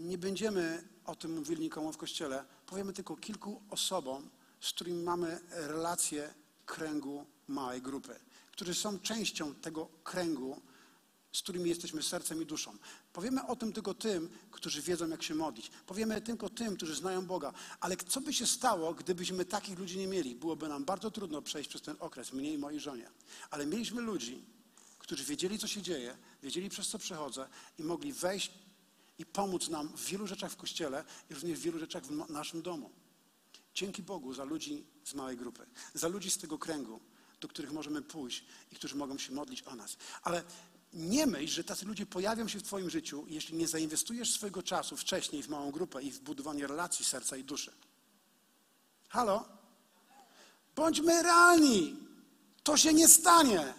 nie 0.00 0.18
będziemy 0.18 0.88
o 1.04 1.16
tym 1.16 1.38
mówili 1.38 1.62
nikomu 1.62 1.92
w 1.92 1.96
kościele, 1.96 2.44
powiemy 2.66 2.92
tylko 2.92 3.16
kilku 3.16 3.62
osobom, 3.70 4.30
z 4.60 4.72
którymi 4.72 5.02
mamy 5.02 5.40
relacje 5.50 6.34
kręgu 6.66 7.26
małej 7.48 7.82
grupy, 7.82 8.20
którzy 8.52 8.74
są 8.74 8.98
częścią 8.98 9.54
tego 9.54 9.88
kręgu, 10.04 10.60
z 11.32 11.42
którymi 11.42 11.68
jesteśmy 11.68 12.02
sercem 12.02 12.42
i 12.42 12.46
duszą. 12.46 12.76
Powiemy 13.12 13.46
o 13.46 13.56
tym 13.56 13.72
tylko 13.72 13.94
tym, 13.94 14.28
którzy 14.50 14.82
wiedzą, 14.82 15.08
jak 15.08 15.22
się 15.22 15.34
modlić. 15.34 15.70
Powiemy 15.86 16.20
tylko 16.20 16.48
tym, 16.48 16.76
którzy 16.76 16.94
znają 16.96 17.26
Boga. 17.26 17.52
Ale 17.80 17.96
co 17.96 18.20
by 18.20 18.32
się 18.32 18.46
stało, 18.46 18.94
gdybyśmy 18.94 19.44
takich 19.44 19.78
ludzi 19.78 19.98
nie 19.98 20.06
mieli? 20.06 20.34
Byłoby 20.34 20.68
nam 20.68 20.84
bardzo 20.84 21.10
trudno 21.10 21.42
przejść 21.42 21.68
przez 21.68 21.82
ten 21.82 21.96
okres, 22.00 22.32
mnie 22.32 22.52
i 22.52 22.58
mojej 22.58 22.80
żonie. 22.80 23.10
Ale 23.50 23.66
mieliśmy 23.66 24.02
ludzi, 24.02 24.44
którzy 24.98 25.24
wiedzieli, 25.24 25.58
co 25.58 25.66
się 25.66 25.82
dzieje, 25.82 26.16
wiedzieli, 26.42 26.68
przez 26.68 26.88
co 26.88 26.98
przechodzę 26.98 27.48
i 27.78 27.82
mogli 27.82 28.12
wejść 28.12 28.52
i 29.20 29.26
pomóc 29.26 29.68
nam 29.68 29.88
w 29.88 30.04
wielu 30.04 30.26
rzeczach 30.26 30.52
w 30.52 30.56
kościele 30.56 31.04
i 31.30 31.34
również 31.34 31.58
w 31.58 31.62
wielu 31.62 31.78
rzeczach 31.78 32.04
w 32.04 32.30
naszym 32.30 32.62
domu. 32.62 32.90
Dzięki 33.74 34.02
Bogu 34.02 34.34
za 34.34 34.44
ludzi 34.44 34.86
z 35.04 35.14
małej 35.14 35.36
grupy, 35.36 35.66
za 35.94 36.08
ludzi 36.08 36.30
z 36.30 36.38
tego 36.38 36.58
kręgu, 36.58 37.00
do 37.40 37.48
których 37.48 37.72
możemy 37.72 38.02
pójść 38.02 38.44
i 38.72 38.76
którzy 38.76 38.96
mogą 38.96 39.18
się 39.18 39.32
modlić 39.32 39.62
o 39.62 39.74
nas. 39.74 39.96
Ale 40.22 40.44
nie 40.92 41.26
myśl, 41.26 41.54
że 41.54 41.64
tacy 41.64 41.86
ludzie 41.86 42.06
pojawią 42.06 42.48
się 42.48 42.58
w 42.58 42.62
Twoim 42.62 42.90
życiu, 42.90 43.24
jeśli 43.28 43.56
nie 43.56 43.68
zainwestujesz 43.68 44.32
swojego 44.32 44.62
czasu 44.62 44.96
wcześniej 44.96 45.42
w 45.42 45.48
małą 45.48 45.70
grupę 45.70 46.02
i 46.02 46.10
w 46.10 46.20
budowanie 46.20 46.66
relacji 46.66 47.04
serca 47.04 47.36
i 47.36 47.44
duszy. 47.44 47.72
Halo? 49.08 49.48
Bądźmy 50.76 51.22
realni. 51.22 51.96
To 52.62 52.76
się 52.76 52.92
nie 52.92 53.08
stanie. 53.08 53.74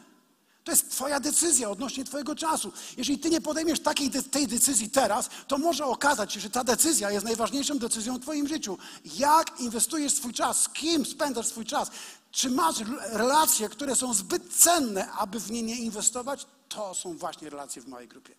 To 0.63 0.71
jest 0.71 0.91
Twoja 0.91 1.19
decyzja 1.19 1.69
odnośnie 1.69 2.05
Twojego 2.05 2.35
czasu. 2.35 2.73
Jeżeli 2.97 3.19
Ty 3.19 3.29
nie 3.29 3.41
podejmiesz 3.41 3.79
takiej 3.79 4.09
de 4.09 4.23
tej 4.23 4.47
decyzji 4.47 4.89
teraz, 4.89 5.29
to 5.47 5.57
może 5.57 5.85
okazać 5.85 6.33
się, 6.33 6.39
że 6.39 6.49
ta 6.49 6.63
decyzja 6.63 7.11
jest 7.11 7.25
najważniejszą 7.25 7.79
decyzją 7.79 8.17
w 8.17 8.21
Twoim 8.21 8.47
życiu. 8.47 8.77
Jak 9.17 9.59
inwestujesz 9.59 10.13
swój 10.13 10.33
czas? 10.33 10.61
Z 10.61 10.69
kim 10.69 11.05
spędzasz 11.05 11.47
swój 11.47 11.65
czas? 11.65 11.91
Czy 12.31 12.49
masz 12.49 12.75
relacje, 13.01 13.69
które 13.69 13.95
są 13.95 14.13
zbyt 14.13 14.53
cenne, 14.53 15.11
aby 15.11 15.39
w 15.39 15.51
nie 15.51 15.63
nie 15.63 15.75
inwestować? 15.75 16.47
To 16.69 16.95
są 16.95 17.17
właśnie 17.17 17.49
relacje 17.49 17.81
w 17.81 17.87
małej 17.87 18.07
grupie. 18.07 18.35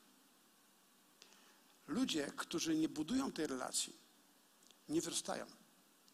Ludzie, 1.89 2.33
którzy 2.37 2.77
nie 2.77 2.89
budują 2.89 3.33
tej 3.33 3.47
relacji, 3.47 3.97
nie 4.89 5.01
wzrastają, 5.01 5.47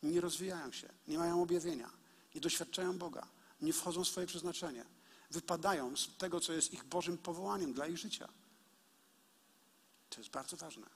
nie 0.02 0.20
rozwijają 0.20 0.72
się, 0.72 0.88
nie 1.08 1.18
mają 1.18 1.42
objawienia, 1.42 1.90
nie 2.34 2.40
doświadczają 2.40 2.98
Boga, 2.98 3.26
nie 3.60 3.72
wchodzą 3.72 4.04
w 4.04 4.08
swoje 4.08 4.26
przeznaczenie, 4.26 4.84
wypadają 5.30 5.96
z 5.96 6.16
tego, 6.16 6.40
co 6.40 6.52
jest 6.52 6.72
ich 6.72 6.84
Bożym 6.84 7.18
powołaniem 7.18 7.72
dla 7.72 7.86
ich 7.86 7.98
życia. 7.98 8.28
To 10.10 10.20
jest 10.20 10.30
bardzo 10.30 10.56
ważne. 10.56 10.86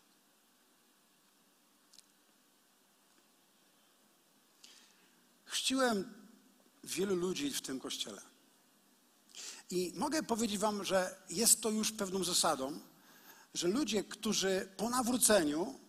Chrzciłem 5.45 6.15
wielu 6.85 7.17
ludzi 7.17 7.51
w 7.51 7.63
tym 7.63 7.81
kościele. 7.81 8.23
I 9.71 9.93
mogę 9.97 10.23
powiedzieć 10.23 10.59
Wam, 10.59 10.85
że 10.85 11.17
jest 11.31 11.61
to 11.61 11.71
już 11.71 11.93
pewną 11.93 12.25
zasadą, 12.25 12.81
że 13.55 13.69
ludzie, 13.69 14.05
którzy 14.05 14.69
po 14.77 14.91
nawróceniu 14.91 15.81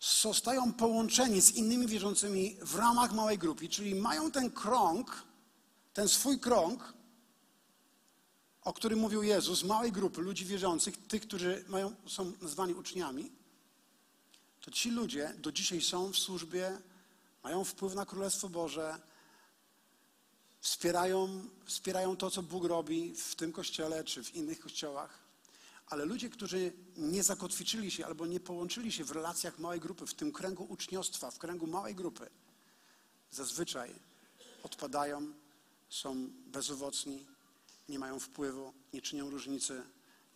zostają 0.00 0.72
połączeni 0.72 1.40
z 1.40 1.54
innymi 1.54 1.86
wierzącymi 1.86 2.56
w 2.62 2.74
ramach 2.74 3.12
małej 3.12 3.38
grupy, 3.38 3.68
czyli 3.68 3.94
mają 3.94 4.30
ten 4.30 4.50
krąg, 4.50 5.22
ten 5.92 6.08
swój 6.08 6.40
krąg, 6.40 6.95
o 8.66 8.72
którym 8.72 8.98
mówił 8.98 9.22
Jezus, 9.22 9.64
małej 9.64 9.92
grupy 9.92 10.20
ludzi 10.20 10.44
wierzących, 10.44 11.06
tych, 11.06 11.22
którzy 11.22 11.64
mają, 11.68 11.94
są 12.06 12.32
nazwani 12.42 12.74
uczniami, 12.74 13.32
to 14.60 14.70
ci 14.70 14.90
ludzie 14.90 15.34
do 15.38 15.52
dzisiaj 15.52 15.80
są 15.80 16.12
w 16.12 16.18
służbie, 16.18 16.78
mają 17.42 17.64
wpływ 17.64 17.94
na 17.94 18.06
Królestwo 18.06 18.48
Boże, 18.48 19.00
wspierają, 20.60 21.48
wspierają 21.64 22.16
to, 22.16 22.30
co 22.30 22.42
Bóg 22.42 22.64
robi 22.64 23.14
w 23.14 23.34
tym 23.34 23.52
kościele 23.52 24.04
czy 24.04 24.24
w 24.24 24.34
innych 24.34 24.60
kościołach. 24.60 25.18
Ale 25.86 26.04
ludzie, 26.04 26.30
którzy 26.30 26.72
nie 26.96 27.22
zakotwiczyli 27.22 27.90
się 27.90 28.06
albo 28.06 28.26
nie 28.26 28.40
połączyli 28.40 28.92
się 28.92 29.04
w 29.04 29.10
relacjach 29.10 29.58
małej 29.58 29.80
grupy, 29.80 30.06
w 30.06 30.14
tym 30.14 30.32
kręgu 30.32 30.66
uczniostwa, 30.68 31.30
w 31.30 31.38
kręgu 31.38 31.66
małej 31.66 31.94
grupy, 31.94 32.30
zazwyczaj 33.30 33.94
odpadają, 34.62 35.32
są 35.88 36.30
bezowocni, 36.46 37.35
nie 37.88 37.98
mają 37.98 38.18
wpływu, 38.20 38.72
nie 38.92 39.02
czynią 39.02 39.30
różnicy. 39.30 39.82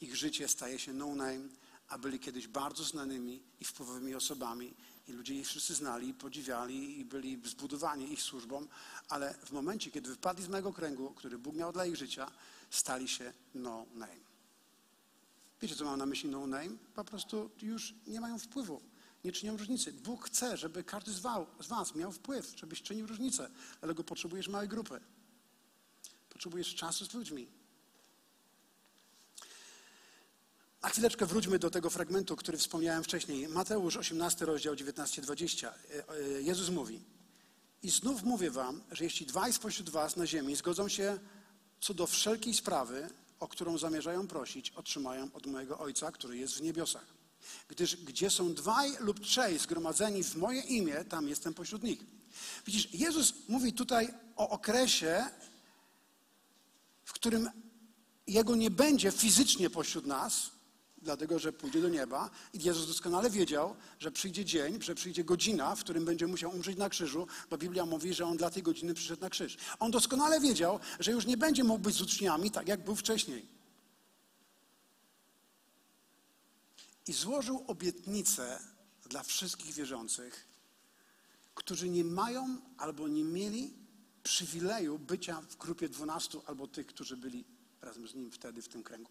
Ich 0.01 0.17
życie 0.17 0.49
staje 0.49 0.79
się 0.79 0.93
no-name, 0.93 1.49
a 1.89 1.99
byli 1.99 2.19
kiedyś 2.19 2.49
bardzo 2.49 2.85
znanymi 2.85 3.43
i 3.61 3.65
wpływowymi 3.65 4.15
osobami 4.15 4.75
i 5.09 5.13
ludzie 5.13 5.35
ich 5.35 5.47
wszyscy 5.47 5.75
znali, 5.75 6.15
podziwiali 6.15 7.01
i 7.01 7.05
byli 7.05 7.41
zbudowani 7.45 8.13
ich 8.13 8.23
służbą, 8.23 8.67
ale 9.09 9.35
w 9.35 9.53
momencie, 9.53 9.91
kiedy 9.91 10.11
wypadli 10.11 10.45
z 10.45 10.49
mojego 10.49 10.73
kręgu, 10.73 11.11
który 11.11 11.39
Bóg 11.39 11.55
miał 11.55 11.73
dla 11.73 11.87
ich 11.87 11.97
życia, 11.97 12.31
stali 12.71 13.09
się 13.09 13.33
no 13.55 13.87
name. 13.95 14.31
Wiecie, 15.63 15.77
co 15.77 15.85
mam 15.85 15.99
na 15.99 16.07
myśli 16.07 16.31
no 16.31 16.47
name? 16.47 16.77
Po 16.95 17.05
prostu 17.05 17.51
już 17.63 17.95
nie 18.07 18.21
mają 18.21 18.39
wpływu, 18.39 18.81
nie 19.25 19.33
czynią 19.33 19.57
różnicy. 19.57 19.93
Bóg 19.93 20.27
chce, 20.27 20.57
żeby 20.57 20.85
każdy 20.85 21.13
z 21.13 21.21
was 21.69 21.95
miał 21.95 22.13
wpływ, 22.13 22.55
żebyś 22.57 22.83
czynił 22.83 23.07
różnicę, 23.07 23.51
dlatego 23.81 24.05
potrzebujesz 24.05 24.49
małej 24.49 24.69
grupy. 24.69 25.01
Potrzebujesz 26.41 26.75
czasu 26.75 27.05
z 27.05 27.15
ludźmi, 27.15 27.49
A 30.83 30.89
chwileczkę 30.89 31.27
wróćmy 31.27 31.59
do 31.59 31.71
tego 31.71 31.91
fragmentu, 31.91 32.37
który 32.37 32.59
wspomniałem 32.59 33.05
wcześniej. 33.05 33.49
Mateusz 33.49 33.97
18, 33.97 34.45
rozdział 34.45 34.75
19-20. 34.75 35.67
E, 35.67 35.73
e, 36.09 36.43
Jezus 36.43 36.69
mówi: 36.69 37.01
I 37.83 37.91
znów 37.91 38.23
mówię 38.23 38.51
wam, 38.51 38.83
że 38.93 39.05
jeśli 39.05 39.27
dwaj 39.27 39.53
spośród 39.53 39.91
was 39.91 40.17
na 40.17 40.27
ziemi 40.27 40.57
zgodzą 40.57 40.89
się 40.89 41.19
co 41.81 41.95
do 41.95 42.07
wszelkiej 42.07 42.55
sprawy, 42.55 43.11
o 43.41 43.49
którą 43.49 43.79
zamierzają 43.79 44.27
prosić, 44.27 44.71
otrzymają 44.71 45.29
od 45.33 45.47
mojego 45.47 45.79
Ojca, 45.79 46.13
który 46.13 46.37
jest 46.37 46.55
w 46.55 46.63
niebiosach. 46.63 47.07
Gdyż 47.69 47.97
gdzie 47.97 48.31
są 48.31 48.55
dwaj 48.55 48.97
lub 49.01 49.21
trzej 49.21 49.59
zgromadzeni 49.59 50.25
w 50.25 50.37
moje 50.37 50.61
imię, 50.61 51.05
tam 51.05 51.29
jestem 51.29 51.55
pośród 51.55 51.83
nich. 51.83 52.05
Widzisz, 52.67 52.95
Jezus 52.95 53.35
mówi 53.49 53.73
tutaj 53.73 54.15
o 54.37 54.49
okresie, 54.49 55.25
w 57.11 57.13
którym 57.13 57.51
Jego 58.27 58.57
nie 58.57 58.71
będzie 58.71 59.11
fizycznie 59.11 59.71
pośród 59.71 60.07
nas, 60.07 60.51
dlatego 61.03 61.39
że 61.39 61.53
pójdzie 61.53 61.81
do 61.83 61.89
nieba. 61.89 62.31
I 62.53 62.63
Jezus 62.63 62.87
doskonale 62.87 63.31
wiedział, 63.31 63.77
że 63.99 64.11
przyjdzie 64.11 64.45
dzień, 64.45 64.83
że 64.83 64.95
przyjdzie 64.95 65.25
godzina, 65.25 65.77
w 65.77 65.81
którym 65.81 66.05
będzie 66.05 66.27
musiał 66.27 66.51
umrzeć 66.51 66.79
na 66.79 66.89
krzyżu, 66.89 67.27
bo 67.51 67.59
Biblia 67.59 67.87
mówi, 67.87 68.15
że 68.15 68.27
on 68.27 68.37
dla 68.37 68.51
tej 68.51 68.63
godziny 68.63 68.95
przyszedł 68.95 69.23
na 69.23 69.31
krzyż. 69.31 69.57
On 69.79 69.91
doskonale 69.91 70.41
wiedział, 70.41 70.81
że 71.01 71.13
już 71.13 71.27
nie 71.27 71.37
będzie 71.37 71.65
mógł 71.65 71.81
być 71.81 71.95
z 71.95 72.01
uczniami 72.01 72.51
tak, 72.51 72.69
jak 72.69 72.85
był 72.85 72.97
wcześniej. 72.97 73.47
I 77.07 77.13
złożył 77.13 77.65
obietnicę 77.67 78.61
dla 79.09 79.23
wszystkich 79.23 79.75
wierzących, 79.75 80.47
którzy 81.55 81.89
nie 81.89 82.05
mają 82.05 82.59
albo 82.79 83.09
nie 83.09 83.25
mieli 83.25 83.80
przywileju 84.23 84.99
bycia 84.99 85.41
w 85.41 85.57
grupie 85.57 85.89
dwunastu 85.89 86.43
albo 86.47 86.67
tych, 86.67 86.87
którzy 86.87 87.17
byli 87.17 87.45
razem 87.83 88.09
z 88.09 88.15
Nim 88.15 88.31
wtedy 88.31 88.63
w 88.63 88.69
tym 88.69 88.83
kręgu. 88.83 89.11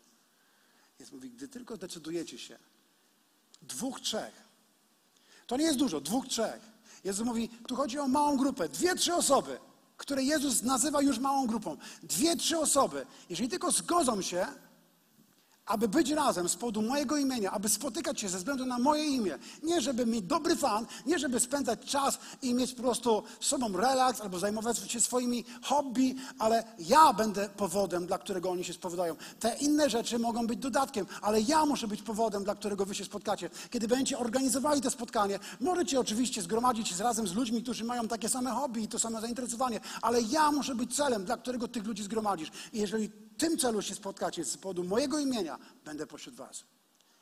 Jest 0.99 1.11
mówi, 1.11 1.29
gdy 1.29 1.47
tylko 1.47 1.77
decydujecie 1.77 2.37
się, 2.37 2.59
dwóch, 3.61 4.01
trzech, 4.01 4.49
to 5.47 5.57
nie 5.57 5.65
jest 5.65 5.79
dużo, 5.79 6.01
dwóch, 6.01 6.27
trzech. 6.27 6.61
Jezus 7.03 7.25
mówi, 7.25 7.49
tu 7.67 7.75
chodzi 7.75 7.99
o 7.99 8.07
małą 8.07 8.37
grupę, 8.37 8.69
dwie, 8.69 8.95
trzy 8.95 9.13
osoby, 9.13 9.59
które 9.97 10.23
Jezus 10.23 10.61
nazywa 10.61 11.01
już 11.01 11.19
małą 11.19 11.47
grupą. 11.47 11.77
Dwie, 12.03 12.35
trzy 12.35 12.57
osoby. 12.57 13.05
Jeżeli 13.29 13.49
tylko 13.49 13.71
zgodzą 13.71 14.21
się, 14.21 14.47
aby 15.69 15.87
być 15.87 16.11
razem 16.11 16.49
z 16.49 16.55
powodu 16.55 16.81
mojego 16.81 17.17
imienia, 17.17 17.51
aby 17.51 17.69
spotykać 17.69 18.19
się 18.19 18.29
ze 18.29 18.37
względu 18.37 18.65
na 18.65 18.79
moje 18.79 19.05
imię. 19.05 19.37
Nie 19.63 19.81
żeby 19.81 20.05
mieć 20.05 20.25
dobry 20.25 20.55
fan, 20.55 20.85
nie 21.05 21.19
żeby 21.19 21.39
spędzać 21.39 21.79
czas 21.85 22.19
i 22.41 22.53
mieć 22.53 22.73
po 22.73 22.81
prostu 22.81 23.23
z 23.39 23.45
sobą 23.45 23.77
relaks 23.77 24.21
albo 24.21 24.39
zajmować 24.39 24.91
się 24.91 25.01
swoimi 25.01 25.45
hobby, 25.61 26.15
ale 26.39 26.63
ja 26.79 27.13
będę 27.13 27.49
powodem, 27.49 28.05
dla 28.05 28.17
którego 28.17 28.51
oni 28.51 28.63
się 28.63 28.73
spowodają. 28.73 29.15
Te 29.39 29.57
inne 29.57 29.89
rzeczy 29.89 30.19
mogą 30.19 30.47
być 30.47 30.59
dodatkiem, 30.59 31.05
ale 31.21 31.41
ja 31.41 31.65
muszę 31.65 31.87
być 31.87 32.01
powodem, 32.01 32.43
dla 32.43 32.55
którego 32.55 32.85
wy 32.85 32.95
się 32.95 33.05
spotkacie. 33.05 33.49
Kiedy 33.69 33.87
będziecie 33.87 34.17
organizowali 34.17 34.81
to 34.81 34.91
spotkanie, 34.91 35.39
możecie 35.59 35.99
oczywiście 35.99 36.41
zgromadzić 36.41 36.87
się 36.87 37.03
razem 37.03 37.27
z 37.27 37.33
ludźmi, 37.33 37.63
którzy 37.63 37.83
mają 37.83 38.07
takie 38.07 38.29
same 38.29 38.51
hobby 38.51 38.83
i 38.83 38.87
to 38.87 38.99
samo 38.99 39.21
zainteresowanie, 39.21 39.79
ale 40.01 40.21
ja 40.21 40.51
muszę 40.51 40.75
być 40.75 40.95
celem, 40.95 41.25
dla 41.25 41.37
którego 41.37 41.67
tych 41.67 41.85
ludzi 41.85 42.03
zgromadzisz. 42.03 42.51
I 42.73 42.79
jeżeli 42.79 43.28
tym 43.39 43.57
celu 43.57 43.81
się 43.81 43.95
spotkacie 43.95 44.45
z 44.45 44.57
powodu 44.57 44.83
mojego 44.83 45.19
imienia, 45.19 45.59
będę 45.85 46.07
pośród 46.07 46.35
was. 46.35 46.63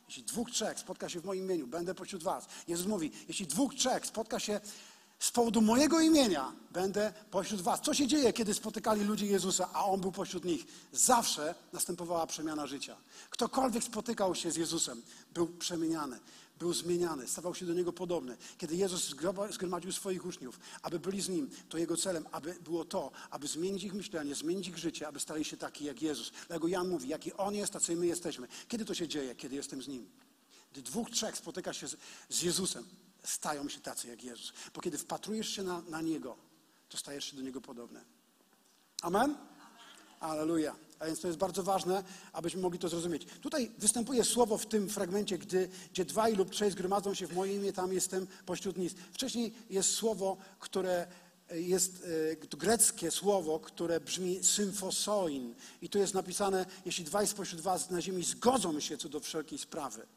Jeśli 0.08 0.24
dwóch, 0.24 0.52
trzech 0.52 0.80
spotka 0.80 1.10
się 1.10 1.20
w 1.20 1.26
moim 1.26 1.44
imieniu, 1.44 1.68
będę 1.68 1.96
pośród 1.96 2.24
was. 2.24 2.46
Jezus 2.68 2.88
mówi, 2.88 3.12
jeśli 3.28 3.48
dwóch, 3.48 3.76
trzech 3.76 4.06
spotka 4.06 4.40
się 4.40 4.60
z 5.20 5.32
powodu 5.32 5.62
mojego 5.62 6.00
imienia, 6.00 6.52
będę 6.72 7.14
pośród 7.32 7.62
was. 7.62 7.82
Co 7.82 7.94
się 7.94 8.08
dzieje, 8.08 8.34
kiedy 8.34 8.54
spotykali 8.54 9.04
ludzie 9.04 9.26
Jezusa, 9.26 9.70
a 9.74 9.86
On 9.86 10.02
był 10.02 10.12
pośród 10.12 10.46
nich? 10.46 10.66
Zawsze 10.92 11.56
następowała 11.74 12.28
przemiana 12.28 12.68
życia. 12.68 12.98
Ktokolwiek 13.30 13.84
spotykał 13.84 14.36
się 14.36 14.52
z 14.52 14.56
Jezusem, 14.56 15.02
był 15.34 15.48
przemieniany 15.48 16.20
był 16.60 16.74
zmieniany, 16.74 17.28
stawał 17.28 17.56
się 17.56 17.65
do 17.65 17.74
Niego 17.74 17.93
podobny. 17.93 18.38
Kiedy 18.58 18.76
Jezus 18.76 19.15
zgromadził 19.52 19.91
swoich 19.91 20.26
uczniów, 20.26 20.60
aby 20.82 21.00
byli 21.00 21.22
z 21.22 21.30
Nim, 21.30 21.50
to 21.70 21.78
Jego 21.78 21.98
celem 21.98 22.26
aby 22.32 22.54
było 22.54 22.86
to, 22.86 23.12
aby 23.30 23.48
zmienić 23.48 23.84
ich 23.84 23.93
myślenie, 23.93 24.36
zmienić 24.36 24.67
ich 24.67 24.78
życie, 24.78 25.08
aby 25.08 25.20
stali 25.20 25.46
się 25.46 25.58
taki 25.58 25.86
jak 25.86 26.02
Jezus. 26.02 26.32
Dlatego 26.48 26.67
Jan 26.67 26.88
mówi, 26.88 27.10
jaki 27.10 27.34
On 27.34 27.56
jest, 27.56 27.74
tacy 27.74 27.96
my 27.96 28.08
jesteśmy. 28.08 28.48
Kiedy 28.67 28.86
to 28.86 28.93
się 28.93 29.08
dzieje? 29.08 29.36
Kiedy 29.36 29.56
jestem 29.56 29.82
z 29.82 29.88
Nim. 29.88 30.10
Gdy 30.72 30.82
dwóch, 30.82 31.10
trzech 31.10 31.38
spotyka 31.38 31.74
się 31.74 31.88
z, 31.88 31.98
z 32.30 32.41
Jezusem, 32.41 32.86
stają 33.24 33.70
się 33.70 33.80
tacy 33.80 34.08
jak 34.08 34.24
Jezus. 34.24 34.54
Bo 34.74 34.82
kiedy 34.82 34.98
wpatrujesz 34.98 35.50
się 35.50 35.63
na, 35.63 35.82
na 35.82 36.02
Niego, 36.02 36.38
to 36.89 36.98
stajesz 36.98 37.26
się 37.26 37.36
do 37.36 37.41
Niego 37.41 37.62
podobny. 37.62 38.04
Amen? 39.02 39.36
Aleluja. 40.20 40.87
A 41.00 41.06
więc 41.06 41.20
to 41.20 41.28
jest 41.28 41.40
bardzo 41.40 41.64
ważne, 41.64 42.04
abyśmy 42.34 42.62
mogli 42.62 42.80
to 42.80 42.90
zrozumieć. 42.90 43.26
Tutaj 43.42 43.72
występuje 43.78 44.24
słowo 44.24 44.58
w 44.58 44.66
tym 44.66 44.90
fragmencie, 44.90 45.38
gdy, 45.38 45.70
gdzie 45.92 46.06
dwaj 46.06 46.36
lub 46.36 46.52
trzej 46.52 46.72
zgromadzą 46.72 47.14
się 47.14 47.28
w 47.28 47.36
moje 47.36 47.56
imię, 47.56 47.74
tam 47.74 47.94
jestem 47.94 48.28
pośród 48.46 48.78
nich. 48.78 48.94
Wcześniej 49.14 49.54
jest 49.70 49.90
słowo, 49.90 50.38
które 50.60 51.08
jest 51.52 52.08
to 52.50 52.58
greckie 52.58 53.12
słowo, 53.12 53.60
które 53.60 54.00
brzmi 54.00 54.44
symfosoin. 54.44 55.56
I 55.82 55.90
tu 55.90 55.98
jest 55.98 56.14
napisane, 56.14 56.66
jeśli 56.86 57.04
dwaj 57.04 57.28
spośród 57.28 57.62
was 57.62 57.90
na 57.90 58.02
ziemi 58.02 58.24
zgodzą 58.24 58.80
się 58.80 58.98
co 58.98 59.10
do 59.10 59.20
wszelkiej 59.20 59.60
sprawy. 59.60 60.08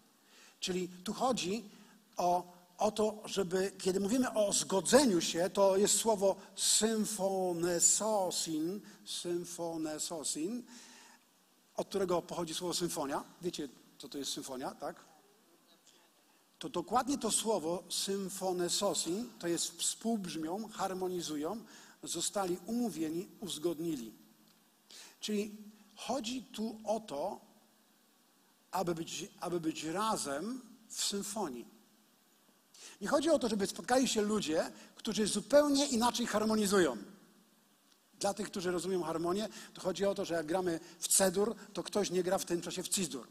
Czyli 0.60 0.88
tu 1.04 1.12
chodzi 1.12 1.64
o 2.16 2.59
o 2.80 2.90
to, 2.90 3.22
żeby, 3.24 3.72
kiedy 3.78 4.00
mówimy 4.00 4.34
o 4.34 4.52
zgodzeniu 4.52 5.20
się, 5.20 5.50
to 5.50 5.76
jest 5.76 5.94
słowo 5.94 6.36
symfonesosin, 6.56 8.80
symfonesosin, 9.04 10.62
od 11.76 11.88
którego 11.88 12.22
pochodzi 12.22 12.54
słowo 12.54 12.74
symfonia. 12.74 13.24
Wiecie, 13.42 13.68
co 13.98 14.08
to 14.08 14.18
jest 14.18 14.32
symfonia, 14.32 14.70
tak? 14.70 14.96
To 16.58 16.68
dokładnie 16.68 17.18
to 17.18 17.30
słowo 17.30 17.82
symfonesosin, 17.88 19.28
to 19.38 19.48
jest 19.48 19.78
współbrzmią, 19.78 20.68
harmonizują, 20.68 21.64
zostali 22.02 22.58
umówieni, 22.66 23.28
uzgodnili. 23.40 24.12
Czyli 25.20 25.56
chodzi 25.96 26.42
tu 26.42 26.80
o 26.84 27.00
to, 27.00 27.40
aby 28.70 28.94
być, 28.94 29.28
aby 29.40 29.60
być 29.60 29.84
razem 29.84 30.60
w 30.88 31.04
symfonii. 31.04 31.79
Nie 33.00 33.08
chodzi 33.08 33.30
o 33.30 33.38
to, 33.38 33.48
żeby 33.48 33.66
spotkali 33.66 34.08
się 34.08 34.22
ludzie, 34.22 34.70
którzy 34.94 35.26
zupełnie 35.26 35.86
inaczej 35.86 36.26
harmonizują. 36.26 36.96
Dla 38.14 38.34
tych, 38.34 38.46
którzy 38.46 38.70
rozumieją 38.70 39.02
harmonię, 39.02 39.48
to 39.74 39.80
chodzi 39.80 40.04
o 40.04 40.14
to, 40.14 40.24
że 40.24 40.34
jak 40.34 40.46
gramy 40.46 40.80
w 40.98 41.08
C-dur, 41.08 41.54
to 41.72 41.82
ktoś 41.82 42.10
nie 42.10 42.22
gra 42.22 42.38
w 42.38 42.44
tym 42.44 42.60
czasie 42.60 42.82
w 42.82 42.88
C-dur. 42.88 43.28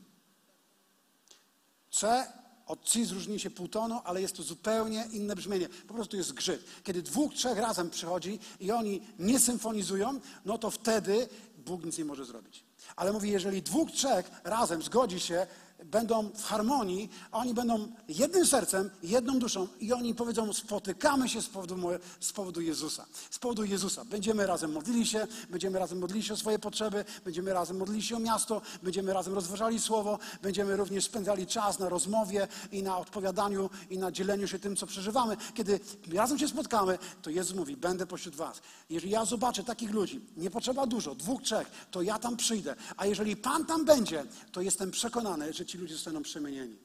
C 1.92 2.28
od 2.70 2.90
C 2.90 3.00
różni 3.14 3.40
się 3.40 3.50
półtonu, 3.50 4.02
ale 4.04 4.22
jest 4.22 4.36
to 4.36 4.44
zupełnie 4.44 5.08
inne 5.12 5.36
brzmienie. 5.36 5.70
Po 5.88 5.94
prostu 5.94 6.18
jest 6.18 6.34
grzyb. 6.34 6.64
Kiedy 6.84 7.02
dwóch, 7.02 7.34
trzech 7.34 7.58
razem 7.58 7.90
przychodzi 7.90 8.40
i 8.60 8.72
oni 8.72 9.02
nie 9.20 9.40
symfonizują, 9.40 10.20
no 10.46 10.58
to 10.58 10.72
wtedy 10.72 11.30
Bóg 11.58 11.86
nic 11.86 11.98
nie 11.98 12.06
może 12.06 12.26
zrobić. 12.26 12.64
Ale 12.96 13.14
mówi, 13.14 13.32
jeżeli 13.32 13.62
dwóch, 13.62 13.92
trzech 13.92 14.32
razem 14.44 14.82
zgodzi 14.82 15.20
się, 15.20 15.48
będą 15.86 16.30
w 16.30 16.44
harmonii, 16.44 17.10
a 17.32 17.38
oni 17.38 17.54
będą 17.54 17.88
jednym 18.08 18.46
sercem, 18.46 18.90
jedną 19.04 19.40
duszą 19.40 19.68
i 19.80 19.94
oni 19.94 20.16
powiedzą, 20.16 20.54
spotykamy 20.54 21.30
się 21.30 21.42
z 21.42 21.48
powodu, 21.48 21.76
z 22.20 22.34
powodu 22.34 22.62
Jezusa. 22.62 23.06
Z 23.30 23.40
powodu 23.40 23.64
Jezusa. 23.64 24.06
Będziemy 24.06 24.48
razem 24.48 24.72
modlili 24.72 25.08
się, 25.08 25.28
będziemy 25.50 25.80
razem 25.80 26.00
modlili 26.00 26.24
się 26.24 26.34
o 26.34 26.38
swoje 26.38 26.60
potrzeby, 26.60 27.06
będziemy 27.26 27.54
razem 27.54 27.78
modlili 27.78 28.04
się 28.04 28.16
o 28.16 28.20
miasto, 28.20 28.62
będziemy 28.84 29.14
razem 29.14 29.34
rozważali 29.34 29.80
Słowo, 29.80 30.20
będziemy 30.42 30.76
również 30.76 31.06
spędzali 31.06 31.48
czas 31.48 31.80
na 31.80 31.90
rozmowie 31.90 32.48
i 32.72 32.84
na 32.84 32.98
odpowiadaniu 32.98 33.70
i 33.90 33.98
na 33.98 34.12
dzieleniu 34.12 34.48
się 34.48 34.60
tym, 34.60 34.76
co 34.76 34.88
przeżywamy. 34.88 35.38
Kiedy 35.54 35.80
razem 36.14 36.40
się 36.40 36.48
spotkamy, 36.48 36.98
to 37.22 37.30
Jezus 37.30 37.56
mówi, 37.56 37.78
będę 37.78 38.06
pośród 38.06 38.36
was. 38.36 38.62
Jeżeli 38.90 39.12
ja 39.12 39.26
zobaczę 39.26 39.64
takich 39.64 39.92
ludzi, 39.92 40.22
nie 40.38 40.52
potrzeba 40.52 40.86
dużo, 40.86 41.16
dwóch, 41.16 41.42
trzech, 41.42 41.72
to 41.92 42.02
ja 42.02 42.20
tam 42.20 42.38
przyjdę. 42.38 42.76
A 42.98 43.06
jeżeli 43.06 43.36
Pan 43.36 43.66
tam 43.66 43.86
będzie, 43.86 44.26
to 44.52 44.62
jestem 44.62 44.92
przekonany, 44.92 45.54
że 45.54 45.66
ci 45.70 45.78
ludzie 45.78 45.94
zostaną 45.94 46.24
przemienieni. 46.24 46.78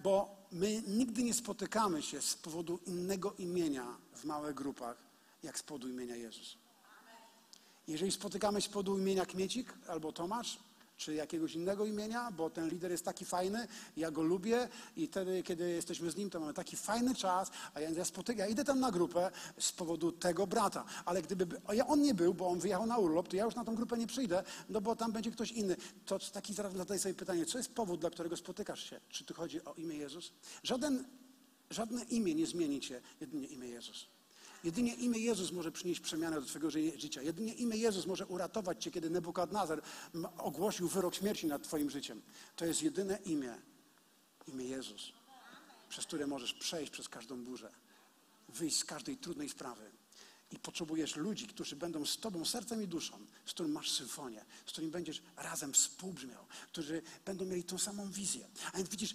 Bo 0.00 0.36
my 0.52 0.82
nigdy 0.86 1.22
nie 1.22 1.34
spotykamy 1.34 2.02
się 2.02 2.22
z 2.22 2.34
powodu 2.34 2.80
innego 2.86 3.34
imienia 3.38 3.96
w 4.14 4.24
małych 4.24 4.54
grupach, 4.54 4.96
jak 5.42 5.58
z 5.58 5.62
powodu 5.62 5.88
imienia 5.88 6.16
Jezus. 6.16 6.56
Jeżeli 7.88 8.12
spotykamy 8.12 8.60
się 8.60 8.68
z 8.68 8.72
powodu 8.72 8.98
imienia 8.98 9.26
Kmiecik 9.26 9.74
albo 9.88 10.12
Tomasz, 10.12 10.58
czy 11.02 11.14
jakiegoś 11.14 11.54
innego 11.54 11.84
imienia, 11.84 12.30
bo 12.30 12.50
ten 12.50 12.68
lider 12.68 12.90
jest 12.90 13.04
taki 13.04 13.24
fajny, 13.24 13.68
ja 13.96 14.10
go 14.10 14.22
lubię 14.22 14.68
i 14.96 15.06
wtedy, 15.06 15.42
kiedy 15.42 15.70
jesteśmy 15.70 16.10
z 16.10 16.16
nim, 16.16 16.30
to 16.30 16.40
mamy 16.40 16.54
taki 16.54 16.76
fajny 16.76 17.14
czas, 17.14 17.50
a 17.74 17.80
ja, 17.80 17.90
ja, 17.90 18.04
spotykam, 18.04 18.38
ja 18.38 18.46
idę 18.46 18.64
tam 18.64 18.80
na 18.80 18.90
grupę 18.90 19.30
z 19.58 19.72
powodu 19.72 20.12
tego 20.12 20.46
brata, 20.46 20.84
ale 21.04 21.22
gdyby 21.22 21.46
on 21.86 22.02
nie 22.02 22.14
był, 22.14 22.34
bo 22.34 22.48
on 22.48 22.58
wyjechał 22.58 22.86
na 22.86 22.98
urlop, 22.98 23.28
to 23.28 23.36
ja 23.36 23.44
już 23.44 23.54
na 23.54 23.64
tą 23.64 23.74
grupę 23.74 23.98
nie 23.98 24.06
przyjdę, 24.06 24.42
no 24.68 24.80
bo 24.80 24.96
tam 24.96 25.12
będzie 25.12 25.30
ktoś 25.30 25.52
inny. 25.52 25.76
To 26.06 26.18
taki 26.18 26.54
zaraz 26.54 26.72
zadaję 26.72 27.00
sobie 27.00 27.14
pytanie, 27.14 27.46
co 27.46 27.58
jest 27.58 27.74
powód, 27.74 28.00
dla 28.00 28.10
którego 28.10 28.36
spotykasz 28.36 28.90
się? 28.90 29.00
Czy 29.08 29.24
tu 29.24 29.34
chodzi 29.34 29.64
o 29.64 29.74
imię 29.74 29.96
Jezus? 29.96 30.32
Żaden, 30.62 31.04
żadne 31.70 32.04
imię 32.04 32.34
nie 32.34 32.46
zmieni 32.46 32.80
cię, 32.80 33.00
jedynie 33.20 33.46
imię 33.46 33.68
Jezus. 33.68 34.06
Jedynie 34.64 34.94
imię 34.94 35.18
Jezus 35.18 35.52
może 35.52 35.72
przynieść 35.72 36.00
przemianę 36.00 36.40
do 36.40 36.46
Twojego 36.46 36.70
życia. 36.70 37.22
Jedynie 37.22 37.54
imię 37.54 37.76
Jezus 37.76 38.06
może 38.06 38.26
uratować 38.26 38.84
Cię, 38.84 38.90
kiedy 38.90 39.10
Nebukadnezar 39.10 39.82
ogłosił 40.38 40.88
wyrok 40.88 41.14
śmierci 41.14 41.46
nad 41.46 41.62
Twoim 41.62 41.90
życiem. 41.90 42.22
To 42.56 42.64
jest 42.64 42.82
jedyne 42.82 43.18
imię, 43.24 43.54
imię 44.46 44.64
Jezus, 44.64 45.12
przez 45.88 46.06
które 46.06 46.26
możesz 46.26 46.54
przejść 46.54 46.92
przez 46.92 47.08
każdą 47.08 47.44
burzę, 47.44 47.72
wyjść 48.48 48.78
z 48.78 48.84
każdej 48.84 49.16
trudnej 49.16 49.48
sprawy. 49.48 49.90
I 50.50 50.58
potrzebujesz 50.58 51.16
ludzi, 51.16 51.46
którzy 51.46 51.76
będą 51.76 52.06
z 52.06 52.18
Tobą 52.18 52.44
sercem 52.44 52.82
i 52.82 52.88
duszą, 52.88 53.18
z 53.46 53.50
którym 53.50 53.72
masz 53.72 53.90
symfonię, 53.90 54.44
z 54.66 54.72
którym 54.72 54.90
będziesz 54.90 55.22
razem 55.36 55.72
współbrzmiał, 55.72 56.46
którzy 56.72 57.02
będą 57.24 57.44
mieli 57.44 57.64
tą 57.64 57.78
samą 57.78 58.10
wizję. 58.10 58.48
A 58.72 58.76
więc 58.76 58.88
widzisz, 58.88 59.14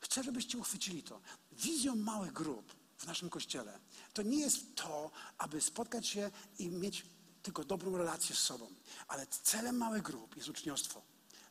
chcę, 0.00 0.22
żebyście 0.22 0.58
uchwycili 0.58 1.02
to. 1.02 1.20
Wizją 1.52 1.96
małych 1.96 2.32
grup 2.32 2.74
w 2.96 3.06
naszym 3.06 3.30
kościele 3.30 3.78
to 4.16 4.22
nie 4.22 4.40
jest 4.40 4.74
to, 4.74 5.10
aby 5.38 5.60
spotkać 5.60 6.06
się 6.06 6.30
i 6.58 6.68
mieć 6.68 7.06
tylko 7.42 7.64
dobrą 7.64 7.96
relację 7.96 8.36
z 8.36 8.38
sobą, 8.38 8.66
ale 9.08 9.26
celem 9.26 9.76
małych 9.76 10.02
grup 10.02 10.36
jest 10.36 10.48
uczniostwo. 10.48 11.02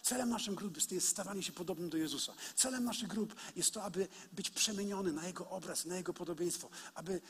Celem 0.01 0.29
naszych 0.29 0.55
grup 0.55 0.91
jest 0.91 1.07
stawanie 1.07 1.43
się 1.43 1.51
podobnym 1.51 1.89
do 1.89 1.97
Jezusa. 1.97 2.33
Celem 2.55 2.83
naszych 2.83 3.07
grup 3.07 3.35
jest 3.55 3.71
to, 3.71 3.83
aby 3.83 4.07
być 4.31 4.49
przemieniony 4.49 5.11
na 5.11 5.27
Jego 5.27 5.49
obraz, 5.49 5.85
na 5.85 5.97
Jego 5.97 6.13
podobieństwo, 6.13 6.69
aby 6.95 7.21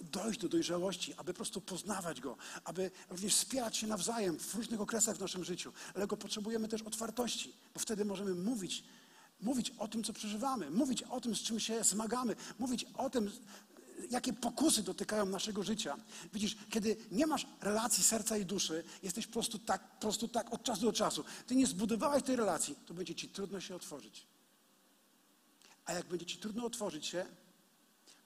dojść 0.00 0.40
do 0.40 0.48
dojrzałości, 0.48 1.14
aby 1.14 1.32
po 1.32 1.36
prostu 1.36 1.60
poznawać 1.60 2.20
Go, 2.20 2.36
aby 2.64 2.90
również 3.10 3.34
wspierać 3.34 3.76
się 3.76 3.86
nawzajem 3.86 4.38
w 4.38 4.54
różnych 4.54 4.80
okresach 4.80 5.16
w 5.16 5.20
naszym 5.20 5.44
życiu. 5.44 5.72
Ale 5.94 6.06
go 6.06 6.16
potrzebujemy 6.16 6.68
też 6.68 6.82
otwartości, 6.82 7.56
bo 7.74 7.80
wtedy 7.80 8.04
możemy 8.04 8.34
mówić, 8.34 8.84
mówić 9.40 9.70
o 9.78 9.88
tym, 9.88 10.04
co 10.04 10.12
przeżywamy, 10.12 10.70
mówić 10.70 11.02
o 11.02 11.20
tym, 11.20 11.36
z 11.36 11.42
czym 11.42 11.60
się 11.60 11.84
zmagamy, 11.84 12.36
mówić 12.58 12.86
o 12.94 13.10
tym, 13.10 13.30
jakie 14.10 14.32
pokusy 14.32 14.82
dotykają 14.82 15.26
naszego 15.26 15.62
życia. 15.62 15.96
Widzisz, 16.32 16.56
kiedy 16.70 16.96
nie 17.10 17.26
masz 17.26 17.46
relacji 17.60 18.04
serca 18.04 18.36
i 18.36 18.44
duszy, 18.44 18.84
jesteś 19.02 19.26
po 19.26 19.32
prostu 19.32 19.58
tak, 19.58 19.94
po 19.94 20.00
prostu 20.00 20.28
tak 20.28 20.52
od 20.52 20.62
czasu 20.62 20.82
do 20.82 20.92
czasu. 20.92 21.24
Ty 21.46 21.56
nie 21.56 21.66
zbudowałeś 21.66 22.22
tej 22.22 22.36
relacji, 22.36 22.76
to 22.86 22.94
będzie 22.94 23.14
ci 23.14 23.28
trudno 23.28 23.60
się 23.60 23.74
otworzyć. 23.74 24.26
A 25.84 25.92
jak 25.92 26.06
będzie 26.06 26.26
ci 26.26 26.38
trudno 26.38 26.66
otworzyć 26.66 27.06
się, 27.06 27.26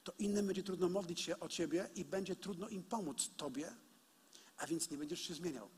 to 0.03 0.13
innym 0.19 0.47
będzie 0.47 0.63
trudno 0.63 0.89
modlić 0.89 1.21
się 1.21 1.39
o 1.39 1.49
ciebie 1.49 1.89
i 1.95 2.05
będzie 2.05 2.35
trudno 2.35 2.69
im 2.69 2.83
pomóc 2.83 3.29
tobie, 3.37 3.71
a 4.57 4.67
więc 4.67 4.91
nie 4.91 4.97
będziesz 4.97 5.21
się 5.21 5.33
zmieniał. 5.33 5.69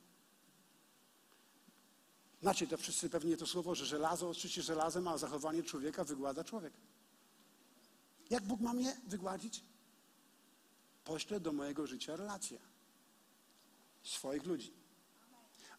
Znacie 2.41 2.67
to 2.67 2.77
wszyscy 2.77 3.10
pewnie 3.10 3.38
to 3.38 3.47
słowo, 3.47 3.75
że 3.75 3.86
żelazo 3.86 4.29
oczywiście 4.29 4.62
żelazem, 4.62 5.08
a 5.08 5.17
zachowanie 5.17 5.63
człowieka 5.63 6.03
wygłada 6.03 6.43
człowiek. 6.43 6.73
Jak 8.29 8.43
Bóg 8.43 8.62
ma 8.62 8.73
mnie 8.73 8.97
wygładzić? 9.08 9.63
Poślę 11.03 11.39
do 11.39 11.53
mojego 11.53 11.87
życia 11.87 12.15
relacje. 12.15 12.59
Swoich 14.03 14.45
ludzi. 14.45 14.73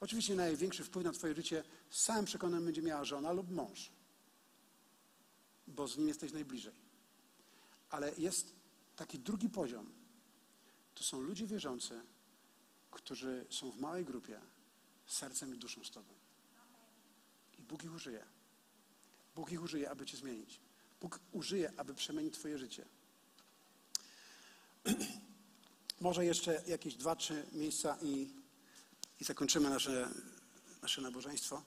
Oczywiście 0.00 0.34
największy 0.34 0.84
wpływ 0.84 1.04
na 1.04 1.12
Twoje 1.12 1.34
życie 1.34 1.64
z 1.90 2.04
całym 2.04 2.24
przekonaniem 2.24 2.64
będzie 2.64 2.82
miała 2.82 3.04
żona 3.04 3.32
lub 3.32 3.50
mąż, 3.50 3.92
bo 5.66 5.88
z 5.88 5.96
nim 5.96 6.08
jesteś 6.08 6.32
najbliżej. 6.32 6.74
Ale 7.90 8.12
jest 8.18 8.54
taki 8.96 9.18
drugi 9.18 9.48
poziom. 9.48 9.92
To 10.94 11.04
są 11.04 11.20
ludzie 11.20 11.46
wierzący, 11.46 12.00
którzy 12.90 13.46
są 13.50 13.70
w 13.70 13.80
małej 13.80 14.04
grupie, 14.04 14.40
sercem 15.06 15.54
i 15.54 15.58
duszą 15.58 15.84
z 15.84 15.90
Tobą. 15.90 16.14
I 17.58 17.62
Bóg 17.62 17.84
ich 17.84 17.94
użyje. 17.94 18.24
Bóg 19.34 19.52
ich 19.52 19.62
użyje, 19.62 19.90
aby 19.90 20.06
Cię 20.06 20.16
zmienić. 20.16 20.60
Bóg 21.00 21.20
użyje, 21.32 21.72
aby 21.76 21.94
przemienić 21.94 22.34
Twoje 22.34 22.58
życie. 22.58 22.86
Może 26.00 26.24
jeszcze 26.24 26.62
jakieś 26.66 26.94
dwa, 26.94 27.16
trzy 27.16 27.46
miejsca 27.52 27.96
i, 28.02 28.28
i 29.20 29.24
zakończymy 29.24 29.70
nasze, 29.70 30.08
nasze 30.82 31.00
nabożeństwo. 31.00 31.62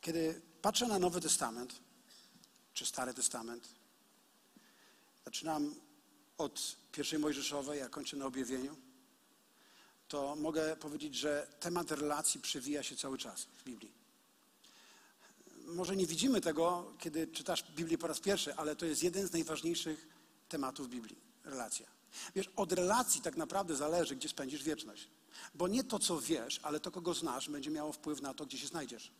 Kiedy 0.00 0.40
patrzę 0.62 0.86
na 0.86 0.98
Nowy 0.98 1.20
Testament, 1.20 1.80
czy 2.74 2.86
Stary 2.86 3.14
Testament, 3.14 3.68
zaczynam 5.24 5.74
od 6.38 6.76
pierwszej 6.92 7.18
Mojżeszowej, 7.18 7.82
a 7.82 7.88
kończę 7.88 8.16
na 8.16 8.26
objawieniu, 8.26 8.76
to 10.08 10.36
mogę 10.36 10.76
powiedzieć, 10.76 11.14
że 11.14 11.46
temat 11.60 11.90
relacji 11.90 12.40
przewija 12.40 12.82
się 12.82 12.96
cały 12.96 13.18
czas 13.18 13.44
w 13.44 13.64
Biblii. 13.64 13.97
Może 15.68 15.96
nie 15.96 16.06
widzimy 16.06 16.40
tego, 16.40 16.92
kiedy 16.98 17.26
czytasz 17.26 17.64
Biblię 17.70 17.98
po 17.98 18.06
raz 18.06 18.20
pierwszy, 18.20 18.54
ale 18.54 18.76
to 18.76 18.86
jest 18.86 19.02
jeden 19.02 19.26
z 19.26 19.32
najważniejszych 19.32 20.08
tematów 20.48 20.88
Biblii 20.88 21.16
relacja. 21.44 21.86
Wiesz, 22.34 22.50
od 22.56 22.72
relacji 22.72 23.20
tak 23.20 23.36
naprawdę 23.36 23.76
zależy, 23.76 24.16
gdzie 24.16 24.28
spędzisz 24.28 24.62
wieczność. 24.62 25.08
Bo 25.54 25.68
nie 25.68 25.84
to, 25.84 25.98
co 25.98 26.20
wiesz, 26.20 26.60
ale 26.62 26.80
to, 26.80 26.90
kogo 26.90 27.14
znasz, 27.14 27.48
będzie 27.48 27.70
miało 27.70 27.92
wpływ 27.92 28.22
na 28.22 28.34
to, 28.34 28.46
gdzie 28.46 28.58
się 28.58 28.66
znajdziesz. 28.66 29.12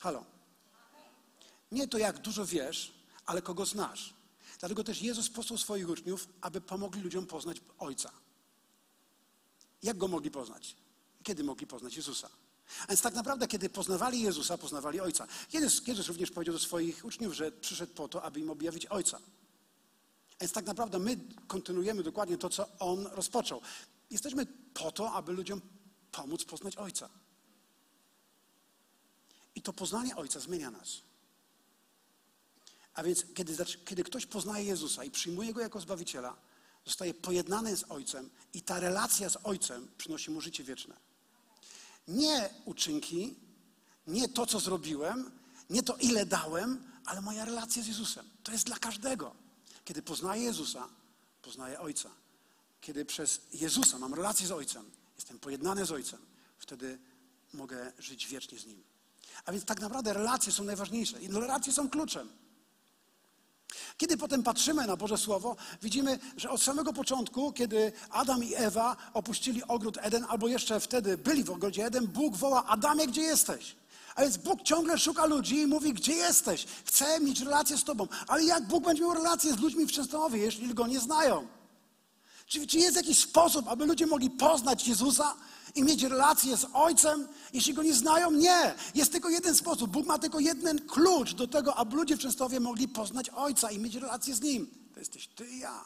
Halo. 0.00 0.24
Nie 1.72 1.88
to, 1.88 1.98
jak 1.98 2.18
dużo 2.18 2.46
wiesz, 2.46 2.94
ale 3.26 3.42
kogo 3.42 3.66
znasz. 3.66 4.14
Dlatego 4.58 4.84
też 4.84 5.02
Jezus 5.02 5.30
posłał 5.30 5.58
swoich 5.58 5.88
uczniów, 5.88 6.28
aby 6.40 6.60
pomogli 6.60 7.02
ludziom 7.02 7.26
poznać 7.26 7.56
Ojca. 7.78 8.10
Jak 9.82 9.96
go 9.96 10.08
mogli 10.08 10.30
poznać? 10.30 10.76
Kiedy 11.22 11.44
mogli 11.44 11.66
poznać 11.66 11.96
Jezusa? 11.96 12.28
A 12.82 12.86
więc 12.86 13.02
tak 13.02 13.14
naprawdę, 13.14 13.48
kiedy 13.48 13.68
poznawali 13.70 14.22
Jezusa, 14.22 14.58
poznawali 14.58 15.00
Ojca. 15.00 15.26
Jezus, 15.52 16.08
również 16.08 16.30
powiedział 16.30 16.54
do 16.54 16.58
swoich 16.58 17.04
uczniów, 17.04 17.34
że 17.34 17.52
przyszedł 17.52 17.92
po 17.92 18.08
to, 18.08 18.22
aby 18.22 18.40
im 18.40 18.50
objawić 18.50 18.86
Ojca. 18.86 19.18
A 20.38 20.40
więc 20.40 20.52
tak 20.52 20.66
naprawdę 20.66 20.98
my 20.98 21.16
kontynuujemy 21.46 22.02
dokładnie 22.02 22.38
to, 22.38 22.48
co 22.48 22.68
On 22.78 23.06
rozpoczął. 23.06 23.60
Jesteśmy 24.10 24.46
po 24.74 24.92
to, 24.92 25.12
aby 25.12 25.32
ludziom 25.32 25.60
pomóc 26.12 26.44
poznać 26.44 26.76
Ojca. 26.76 27.08
I 29.54 29.62
to 29.62 29.72
poznanie 29.72 30.16
Ojca 30.16 30.40
zmienia 30.40 30.70
nas. 30.70 31.00
A 32.94 33.02
więc 33.02 33.24
kiedy, 33.34 33.56
kiedy 33.84 34.04
ktoś 34.04 34.26
poznaje 34.26 34.64
Jezusa 34.64 35.04
i 35.04 35.10
przyjmuje 35.10 35.52
Go 35.52 35.60
jako 35.60 35.80
Zbawiciela, 35.80 36.36
zostaje 36.84 37.14
pojednany 37.14 37.76
z 37.76 37.84
Ojcem 37.88 38.30
i 38.54 38.62
ta 38.62 38.80
relacja 38.80 39.28
z 39.30 39.38
Ojcem 39.44 39.88
przynosi 39.98 40.30
mu 40.30 40.40
życie 40.40 40.64
wieczne. 40.64 41.05
Nie 42.08 42.50
uczynki, 42.64 43.34
nie 44.06 44.28
to, 44.28 44.46
co 44.46 44.60
zrobiłem, 44.60 45.30
nie 45.70 45.82
to, 45.82 45.96
ile 45.96 46.26
dałem, 46.26 46.90
ale 47.04 47.20
moja 47.20 47.44
relacja 47.44 47.82
z 47.82 47.86
Jezusem. 47.86 48.26
To 48.42 48.52
jest 48.52 48.64
dla 48.64 48.78
każdego. 48.78 49.34
Kiedy 49.84 50.02
poznaję 50.02 50.42
Jezusa, 50.42 50.88
poznaję 51.42 51.80
Ojca. 51.80 52.10
Kiedy 52.80 53.04
przez 53.04 53.40
Jezusa 53.52 53.98
mam 53.98 54.14
relację 54.14 54.46
z 54.46 54.50
Ojcem, 54.52 54.90
jestem 55.16 55.38
pojednany 55.38 55.86
z 55.86 55.92
Ojcem, 55.92 56.20
wtedy 56.58 56.98
mogę 57.52 57.92
żyć 57.98 58.26
wiecznie 58.26 58.58
z 58.58 58.66
Nim. 58.66 58.82
A 59.44 59.52
więc 59.52 59.64
tak 59.64 59.80
naprawdę 59.80 60.12
relacje 60.12 60.52
są 60.52 60.64
najważniejsze 60.64 61.18
relacje 61.18 61.72
są 61.72 61.90
kluczem. 61.90 62.28
Kiedy 63.96 64.16
potem 64.16 64.42
patrzymy 64.42 64.86
na 64.86 64.96
Boże 64.96 65.18
Słowo, 65.18 65.56
widzimy, 65.82 66.18
że 66.36 66.50
od 66.50 66.62
samego 66.62 66.92
początku, 66.92 67.52
kiedy 67.52 67.92
Adam 68.10 68.44
i 68.44 68.54
Ewa 68.54 68.96
opuścili 69.14 69.62
ogród 69.64 69.98
Eden, 70.02 70.26
albo 70.28 70.48
jeszcze 70.48 70.80
wtedy 70.80 71.18
byli 71.18 71.44
w 71.44 71.50
ogrodzie 71.50 71.86
Eden, 71.86 72.06
Bóg 72.06 72.36
woła: 72.36 72.66
Adamie, 72.66 73.06
gdzie 73.06 73.22
jesteś? 73.22 73.76
A 74.14 74.22
więc 74.22 74.36
Bóg 74.36 74.62
ciągle 74.62 74.98
szuka 74.98 75.26
ludzi 75.26 75.58
i 75.58 75.66
mówi, 75.66 75.92
gdzie 75.92 76.12
jesteś? 76.12 76.66
Chcę 76.84 77.20
mieć 77.20 77.40
relację 77.40 77.76
z 77.76 77.84
Tobą. 77.84 78.08
Ale 78.26 78.44
jak 78.44 78.66
Bóg 78.66 78.84
będzie 78.84 79.02
miał 79.02 79.14
relację 79.14 79.52
z 79.52 79.58
ludźmi 79.58 79.86
w 79.86 79.92
Częstochowie, 79.92 80.38
jeśli 80.38 80.74
Go 80.74 80.86
nie 80.86 81.00
znają? 81.00 81.46
Czy, 82.46 82.66
czy 82.66 82.78
jest 82.78 82.96
jakiś 82.96 83.18
sposób, 83.18 83.68
aby 83.68 83.86
ludzie 83.86 84.06
mogli 84.06 84.30
poznać 84.30 84.88
Jezusa 84.88 85.34
i 85.74 85.82
mieć 85.82 86.02
relację 86.02 86.56
z 86.56 86.66
Ojcem, 86.72 87.28
jeśli 87.52 87.74
Go 87.74 87.82
nie 87.82 87.94
znają? 87.94 88.30
Nie. 88.30 88.74
Jest 88.94 89.12
tylko 89.12 89.28
jeden 89.28 89.54
sposób. 89.54 89.90
Bóg 89.90 90.06
ma 90.06 90.18
tylko 90.18 90.40
jeden 90.40 90.86
klucz 90.86 91.34
do 91.34 91.48
tego, 91.48 91.76
aby 91.76 91.96
ludzie 91.96 92.16
w 92.16 92.20
Częstochowie 92.20 92.60
mogli 92.60 92.88
poznać 92.88 93.30
Ojca 93.30 93.70
i 93.70 93.78
mieć 93.78 93.94
relację 93.94 94.34
z 94.34 94.40
Nim. 94.40 94.70
To 94.94 95.00
jesteś 95.00 95.28
Ty 95.28 95.46
i 95.50 95.58
ja. 95.58 95.84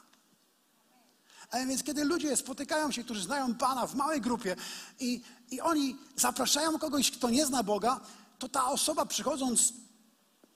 A 1.50 1.58
więc 1.66 1.82
kiedy 1.82 2.04
ludzie 2.04 2.36
spotykają 2.36 2.92
się, 2.92 3.04
którzy 3.04 3.22
znają 3.22 3.54
Pana 3.54 3.86
w 3.86 3.94
małej 3.94 4.20
grupie 4.20 4.56
i, 5.00 5.20
i 5.50 5.60
oni 5.60 5.96
zapraszają 6.16 6.78
kogoś, 6.78 7.10
kto 7.10 7.30
nie 7.30 7.46
zna 7.46 7.62
Boga, 7.62 8.00
to 8.38 8.48
ta 8.48 8.66
osoba 8.66 9.06
przychodząc 9.06 9.72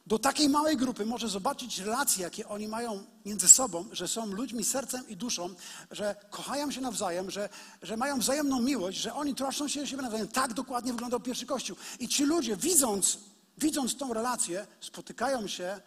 do 0.06 0.18
takiej 0.18 0.48
małej 0.48 0.76
grupy 0.76 1.06
może 1.06 1.28
zobaczyć 1.28 1.78
relacje, 1.78 2.22
jakie 2.22 2.48
oni 2.48 2.68
mają 2.68 3.04
między 3.24 3.48
sobą, 3.48 3.88
że 3.92 4.08
są 4.08 4.26
ludźmi 4.26 4.64
sercem 4.64 5.08
i 5.08 5.16
duszą, 5.16 5.54
że 5.90 6.16
kochają 6.30 6.70
się 6.70 6.80
nawzajem, 6.80 7.30
że, 7.30 7.48
że 7.82 7.96
mają 7.96 8.18
wzajemną 8.18 8.60
miłość, 8.60 8.98
że 8.98 9.14
oni 9.14 9.34
troszczą 9.34 9.68
się 9.68 9.82
o 9.82 9.86
siebie 9.86 10.02
nawzajem. 10.02 10.28
Tak 10.28 10.54
dokładnie 10.54 10.92
wyglądał 10.92 11.20
pierwszy 11.20 11.46
Kościół. 11.46 11.76
I 11.98 12.08
ci 12.08 12.24
ludzie, 12.24 12.56
widząc, 12.56 13.18
widząc 13.58 13.96
tą 13.96 14.12
relację, 14.12 14.66
spotykają 14.80 15.48
się 15.48 15.80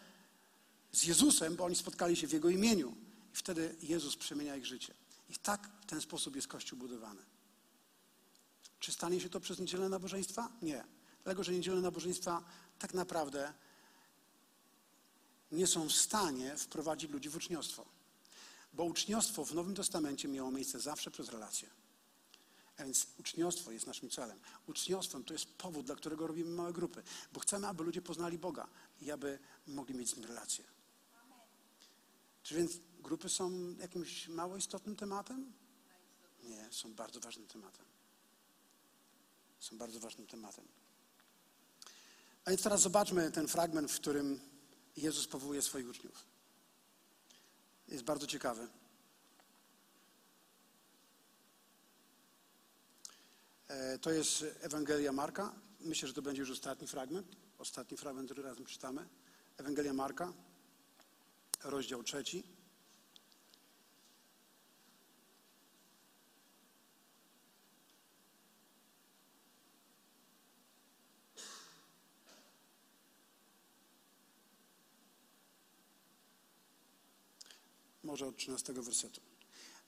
z 0.91 1.03
Jezusem, 1.03 1.55
bo 1.55 1.65
oni 1.65 1.75
spotkali 1.75 2.15
się 2.15 2.27
w 2.27 2.33
Jego 2.33 2.49
imieniu. 2.49 2.95
I 3.33 3.35
wtedy 3.35 3.75
Jezus 3.81 4.15
przemienia 4.15 4.55
ich 4.55 4.65
życie. 4.65 4.93
I 5.29 5.35
tak 5.35 5.69
w 5.81 5.85
ten 5.85 6.01
sposób 6.01 6.35
jest 6.35 6.47
Kościół 6.47 6.79
budowany. 6.79 7.21
Czy 8.79 8.91
stanie 8.91 9.21
się 9.21 9.29
to 9.29 9.39
przez 9.39 9.59
niedzielne 9.59 9.89
nabożeństwa? 9.89 10.49
Nie. 10.61 10.83
Dlatego, 11.23 11.43
że 11.43 11.51
niedzielne 11.51 11.81
nabożeństwa 11.81 12.43
tak 12.79 12.93
naprawdę 12.93 13.53
nie 15.51 15.67
są 15.67 15.89
w 15.89 15.93
stanie 15.93 16.57
wprowadzić 16.57 17.11
ludzi 17.11 17.29
w 17.29 17.35
uczniostwo. 17.35 17.85
Bo 18.73 18.83
uczniostwo 18.83 19.45
w 19.45 19.53
Nowym 19.53 19.75
Testamencie 19.75 20.27
miało 20.27 20.51
miejsce 20.51 20.79
zawsze 20.79 21.11
przez 21.11 21.29
relacje. 21.29 21.69
A 22.77 22.83
więc 22.83 23.07
uczniostwo 23.19 23.71
jest 23.71 23.87
naszym 23.87 24.09
celem. 24.09 24.39
Uczniostwem 24.67 25.23
to 25.23 25.33
jest 25.33 25.45
powód, 25.45 25.85
dla 25.85 25.95
którego 25.95 26.27
robimy 26.27 26.49
małe 26.49 26.73
grupy. 26.73 27.03
Bo 27.33 27.39
chcemy, 27.39 27.67
aby 27.67 27.83
ludzie 27.83 28.01
poznali 28.01 28.37
Boga 28.37 28.67
i 29.01 29.11
aby 29.11 29.39
mogli 29.67 29.95
mieć 29.95 30.09
z 30.09 30.15
Nim 30.15 30.25
relacje. 30.25 30.63
Czy 32.43 32.55
więc 32.55 32.71
grupy 32.99 33.29
są 33.29 33.75
jakimś 33.79 34.27
mało 34.27 34.57
istotnym 34.57 34.95
tematem? 34.95 35.53
Nie, 36.43 36.67
są 36.71 36.93
bardzo 36.93 37.19
ważnym 37.19 37.47
tematem. 37.47 37.85
Są 39.59 39.77
bardzo 39.77 39.99
ważnym 39.99 40.27
tematem. 40.27 40.65
A 42.45 42.49
więc 42.49 42.63
teraz 42.63 42.81
zobaczmy 42.81 43.31
ten 43.31 43.47
fragment, 43.47 43.91
w 43.91 43.95
którym 43.95 44.39
Jezus 44.97 45.27
powołuje 45.27 45.61
swoich 45.61 45.89
uczniów. 45.89 46.25
Jest 47.87 48.03
bardzo 48.03 48.27
ciekawy. 48.27 48.67
E, 53.67 53.99
to 53.99 54.11
jest 54.11 54.45
Ewangelia 54.61 55.11
Marka. 55.11 55.53
Myślę, 55.79 56.07
że 56.07 56.13
to 56.13 56.21
będzie 56.21 56.41
już 56.41 56.51
ostatni 56.51 56.87
fragment. 56.87 57.27
Ostatni 57.57 57.97
fragment, 57.97 58.27
który 58.27 58.43
razem 58.43 58.65
czytamy. 58.65 59.07
Ewangelia 59.57 59.93
Marka, 59.93 60.33
rozdział 61.63 62.03
trzeci. 62.03 62.56
Może 78.17 78.29
od 78.29 78.37
13 78.37 78.73
wersetu. 78.73 79.21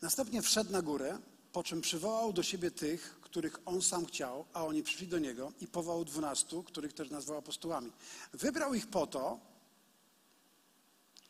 Następnie 0.01 0.41
wszedł 0.41 0.71
na 0.71 0.81
górę, 0.81 1.19
po 1.51 1.63
czym 1.63 1.81
przywołał 1.81 2.33
do 2.33 2.43
siebie 2.43 2.71
tych, 2.71 3.19
których 3.21 3.59
on 3.65 3.81
sam 3.81 4.05
chciał, 4.05 4.45
a 4.53 4.65
oni 4.65 4.83
przyszli 4.83 5.07
do 5.07 5.19
niego 5.19 5.51
i 5.61 5.67
powołał 5.67 6.05
dwunastu, 6.05 6.63
których 6.63 6.93
też 6.93 7.09
nazwał 7.09 7.37
apostołami. 7.37 7.91
Wybrał 8.33 8.73
ich 8.73 8.87
po 8.87 9.07
to, 9.07 9.39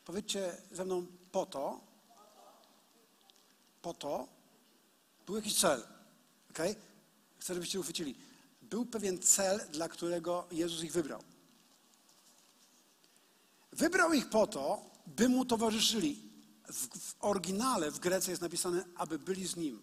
powiedzcie 0.04 0.56
ze 0.72 0.84
mną 0.84 1.06
po 1.32 1.46
to, 1.46 1.80
po 3.82 3.94
to, 3.94 4.28
był 5.26 5.36
jakiś 5.36 5.60
cel, 5.60 5.82
ok? 6.50 6.58
Chcę, 7.38 7.54
żebyście 7.54 7.80
uchwycili. 7.80 8.14
Był 8.62 8.86
pewien 8.86 9.18
cel, 9.18 9.60
dla 9.72 9.88
którego 9.88 10.46
Jezus 10.50 10.82
ich 10.82 10.92
wybrał. 10.92 11.22
Wybrał 13.72 14.12
ich 14.12 14.30
po 14.30 14.46
to, 14.46 14.90
by 15.06 15.28
mu 15.28 15.44
towarzyszyli. 15.44 16.29
W, 16.72 16.98
w 16.98 17.14
oryginale 17.20 17.90
w 17.90 17.98
Grece 17.98 18.30
jest 18.30 18.42
napisane, 18.42 18.84
aby 18.96 19.18
byli 19.18 19.46
z 19.46 19.56
nim. 19.56 19.82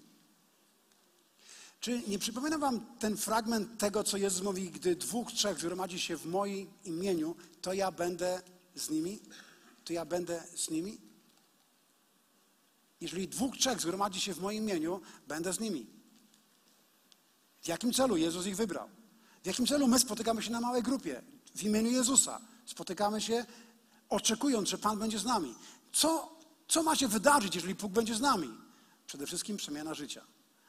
Czy 1.79 2.01
nie 2.07 2.19
przypomina 2.19 2.57
wam 2.57 2.97
ten 2.99 3.17
fragment 3.17 3.79
tego, 3.79 4.03
co 4.03 4.17
Jezus 4.17 4.43
mówi, 4.43 4.71
gdy 4.71 4.95
dwóch, 4.95 5.31
trzech 5.31 5.59
zgromadzi 5.59 5.99
się 5.99 6.17
w 6.17 6.25
moim 6.25 6.73
imieniu, 6.83 7.35
to 7.61 7.73
ja 7.73 7.91
będę 7.91 8.41
z 8.75 8.89
nimi? 8.89 9.19
To 9.85 9.93
ja 9.93 10.05
będę 10.05 10.43
z 10.55 10.69
nimi? 10.69 10.97
Jeżeli 13.01 13.27
dwóch, 13.27 13.57
trzech 13.57 13.81
zgromadzi 13.81 14.21
się 14.21 14.33
w 14.33 14.39
moim 14.39 14.63
imieniu, 14.63 15.01
będę 15.27 15.53
z 15.53 15.59
nimi. 15.59 15.87
W 17.61 17.67
jakim 17.67 17.93
celu 17.93 18.17
Jezus 18.17 18.45
ich 18.45 18.55
wybrał? 18.55 18.89
W 19.43 19.47
jakim 19.47 19.67
celu 19.67 19.87
my 19.87 19.99
spotykamy 19.99 20.43
się 20.43 20.51
na 20.51 20.61
małej 20.61 20.83
grupie? 20.83 21.23
W 21.55 21.63
imieniu 21.63 21.91
Jezusa. 21.91 22.41
Spotykamy 22.65 23.21
się 23.21 23.45
oczekując, 24.09 24.69
że 24.69 24.77
Pan 24.77 24.99
będzie 24.99 25.19
z 25.19 25.25
nami. 25.25 25.55
Co, 25.93 26.36
co 26.67 26.83
ma 26.83 26.95
się 26.95 27.07
wydarzyć, 27.07 27.55
jeżeli 27.55 27.75
Bóg 27.75 27.91
będzie 27.91 28.15
z 28.15 28.19
nami? 28.19 28.49
Przede 29.07 29.27
wszystkim 29.27 29.57
przemiana 29.57 29.93
życia. 29.93 30.21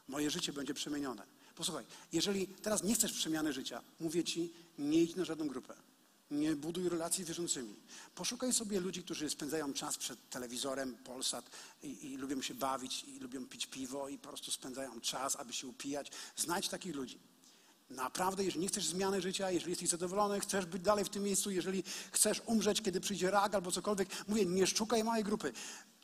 Moje 0.08 0.30
życie 0.30 0.52
będzie 0.52 0.74
przemienione. 0.74 1.26
Posłuchaj, 1.54 1.84
jeżeli 2.12 2.46
teraz 2.46 2.82
nie 2.82 2.94
chcesz 2.94 3.12
przemiany 3.12 3.52
życia, 3.52 3.82
mówię 4.00 4.24
ci, 4.24 4.52
nie 4.78 5.02
idź 5.02 5.16
na 5.16 5.24
żadną 5.24 5.48
grupę. 5.48 5.74
Nie 6.30 6.56
buduj 6.56 6.88
relacji 6.88 7.24
z 7.24 7.28
wierzącymi. 7.28 7.74
Poszukaj 8.14 8.52
sobie 8.52 8.80
ludzi, 8.80 9.02
którzy 9.02 9.30
spędzają 9.30 9.72
czas 9.72 9.98
przed 9.98 10.30
telewizorem, 10.30 10.96
Polsat 11.04 11.50
i, 11.82 12.12
i 12.12 12.16
lubią 12.16 12.42
się 12.42 12.54
bawić, 12.54 13.04
i 13.04 13.18
lubią 13.18 13.46
pić 13.46 13.66
piwo 13.66 14.08
i 14.08 14.18
po 14.18 14.28
prostu 14.28 14.50
spędzają 14.50 15.00
czas, 15.00 15.36
aby 15.36 15.52
się 15.52 15.66
upijać. 15.66 16.10
Znajdź 16.36 16.68
takich 16.68 16.94
ludzi. 16.94 17.18
Naprawdę, 17.90 18.44
jeżeli 18.44 18.62
nie 18.62 18.68
chcesz 18.68 18.86
zmiany 18.86 19.22
życia, 19.22 19.50
jeżeli 19.50 19.72
jesteś 19.72 19.88
zadowolony, 19.88 20.40
chcesz 20.40 20.66
być 20.66 20.82
dalej 20.82 21.04
w 21.04 21.08
tym 21.08 21.22
miejscu, 21.22 21.50
jeżeli 21.50 21.82
chcesz 22.12 22.42
umrzeć, 22.46 22.82
kiedy 22.82 23.00
przyjdzie 23.00 23.30
rak 23.30 23.54
albo 23.54 23.72
cokolwiek, 23.72 24.08
mówię, 24.28 24.46
nie 24.46 24.66
szukaj 24.66 25.04
małej 25.04 25.24
grupy. 25.24 25.52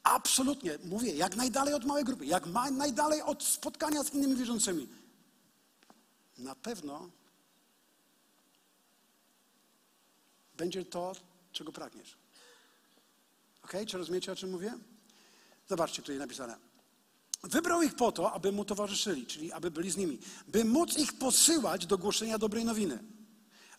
Absolutnie, 0.03 0.79
mówię, 0.85 1.15
jak 1.15 1.37
najdalej 1.37 1.75
od 1.75 1.85
małej 1.85 2.05
grupy, 2.05 2.27
jak 2.27 2.47
najdalej 2.71 3.23
od 3.23 3.43
spotkania 3.43 4.05
z 4.05 4.15
innymi 4.15 4.37
wierzącymi. 4.37 4.89
Na 6.39 6.55
pewno 6.55 7.11
będzie 10.57 10.85
to, 10.85 11.13
czego 11.53 11.73
pragniesz. 11.73 12.17
Ok? 13.63 13.73
Czy 13.87 13.99
rozumiecie, 13.99 14.33
o 14.33 14.37
czym 14.37 14.51
mówię? 14.51 14.75
Zobaczcie, 15.69 16.03
tutaj 16.03 16.19
napisane. 16.19 16.74
Wybrał 17.45 17.83
ich 17.83 17.95
po 17.95 18.13
to, 18.13 18.33
aby 18.33 18.53
mu 18.53 18.65
towarzyszyli, 18.65 19.27
czyli 19.27 19.53
aby 19.53 19.71
byli 19.71 19.91
z 19.91 19.97
nimi, 19.97 20.19
by 20.49 20.65
móc 20.65 20.99
ich 20.99 21.13
posyłać 21.13 21.87
do 21.87 21.99
głoszenia 21.99 22.39
dobrej 22.39 22.65
nowiny 22.65 22.99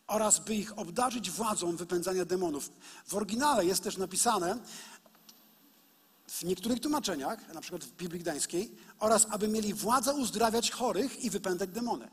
oraz 0.07 0.39
by 0.39 0.55
ich 0.55 0.79
obdarzyć 0.79 1.31
władzą 1.31 1.75
wypędzania 1.75 2.25
demonów. 2.25 2.71
W 3.05 3.15
oryginale 3.15 3.65
jest 3.65 3.83
też 3.83 3.97
napisane 3.97 4.57
w 6.27 6.43
niektórych 6.43 6.79
tłumaczeniach, 6.79 7.53
na 7.53 7.61
przykład 7.61 7.83
w 7.83 7.91
Biblii 7.91 8.21
Gdańskiej, 8.21 8.71
oraz 8.99 9.27
aby 9.29 9.47
mieli 9.47 9.73
władzę 9.73 10.13
uzdrawiać 10.13 10.71
chorych 10.71 11.23
i 11.23 11.29
wypędzać 11.29 11.69
demony. 11.69 12.07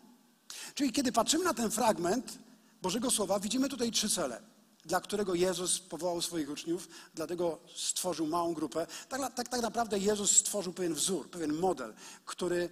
Czyli 0.75 0.93
kiedy 0.93 1.13
patrzymy 1.13 1.45
na 1.45 1.55
ten 1.55 1.71
fragment 1.71 2.39
Bożego 2.83 3.11
Słowa, 3.11 3.41
widzimy 3.41 3.69
tutaj 3.69 3.91
trzy 3.91 4.09
cele 4.09 4.43
dla 4.85 5.01
którego 5.01 5.35
Jezus 5.35 5.81
powołał 5.81 6.23
swoich 6.23 6.51
uczniów, 6.51 6.89
dlatego 7.15 7.59
stworzył 7.77 8.27
małą 8.27 8.55
grupę. 8.55 8.87
Tak, 9.09 9.35
tak, 9.35 9.49
tak 9.49 9.63
naprawdę 9.63 9.99
Jezus 9.99 10.37
stworzył 10.37 10.73
pewien 10.73 10.95
wzór, 10.95 11.31
pewien 11.31 11.53
model, 11.53 11.95
który 12.25 12.71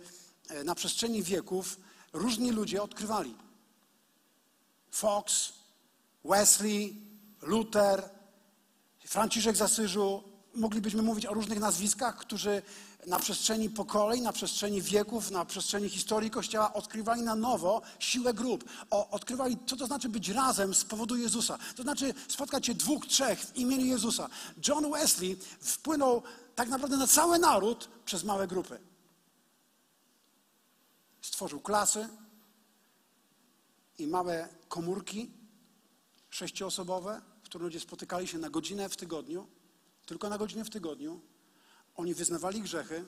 e, 0.48 0.64
na 0.64 0.74
przestrzeni 0.74 1.22
wieków 1.22 1.76
różni 2.12 2.50
ludzie 2.50 2.82
odkrywali. 2.82 3.34
Fox, 4.90 5.52
Wesley, 6.24 6.96
Luther, 7.42 8.10
Franciszek 9.04 9.56
z 9.56 9.62
Asyżu. 9.62 10.22
Moglibyśmy 10.54 11.02
mówić 11.02 11.26
o 11.26 11.34
różnych 11.34 11.60
nazwiskach, 11.60 12.16
którzy 12.16 12.62
na 13.06 13.18
przestrzeni 13.18 13.70
pokoleń, 13.70 14.22
na 14.22 14.32
przestrzeni 14.32 14.82
wieków, 14.82 15.30
na 15.30 15.44
przestrzeni 15.44 15.88
historii 15.88 16.30
Kościoła 16.30 16.72
odkrywali 16.72 17.22
na 17.22 17.34
nowo 17.34 17.82
siłę 17.98 18.34
grup. 18.34 18.64
O, 18.90 19.10
odkrywali, 19.10 19.58
co 19.66 19.76
to 19.76 19.86
znaczy 19.86 20.08
być 20.08 20.28
razem 20.28 20.74
z 20.74 20.84
powodu 20.84 21.16
Jezusa. 21.16 21.58
To 21.76 21.82
znaczy 21.82 22.14
spotkać 22.28 22.66
się 22.66 22.74
dwóch, 22.74 23.06
trzech 23.06 23.40
w 23.40 23.56
imieniu 23.56 23.86
Jezusa. 23.86 24.28
John 24.68 24.90
Wesley 24.90 25.38
wpłynął 25.60 26.22
tak 26.54 26.68
naprawdę 26.68 26.96
na 26.96 27.06
cały 27.06 27.38
naród 27.38 27.88
przez 28.04 28.24
małe 28.24 28.46
grupy. 28.46 28.80
Stworzył 31.22 31.60
klasy 31.60 32.08
i 33.98 34.06
małe 34.06 34.48
komórki 34.68 35.30
sześcioosobowe, 36.30 37.20
w 37.42 37.44
których 37.44 37.64
ludzie 37.64 37.80
spotykali 37.80 38.28
się 38.28 38.38
na 38.38 38.50
godzinę 38.50 38.88
w 38.88 38.96
tygodniu, 38.96 39.46
tylko 40.06 40.28
na 40.28 40.38
godzinę 40.38 40.64
w 40.64 40.70
tygodniu 40.70 41.20
oni 42.00 42.14
wyznawali 42.14 42.62
grzechy 42.62 43.04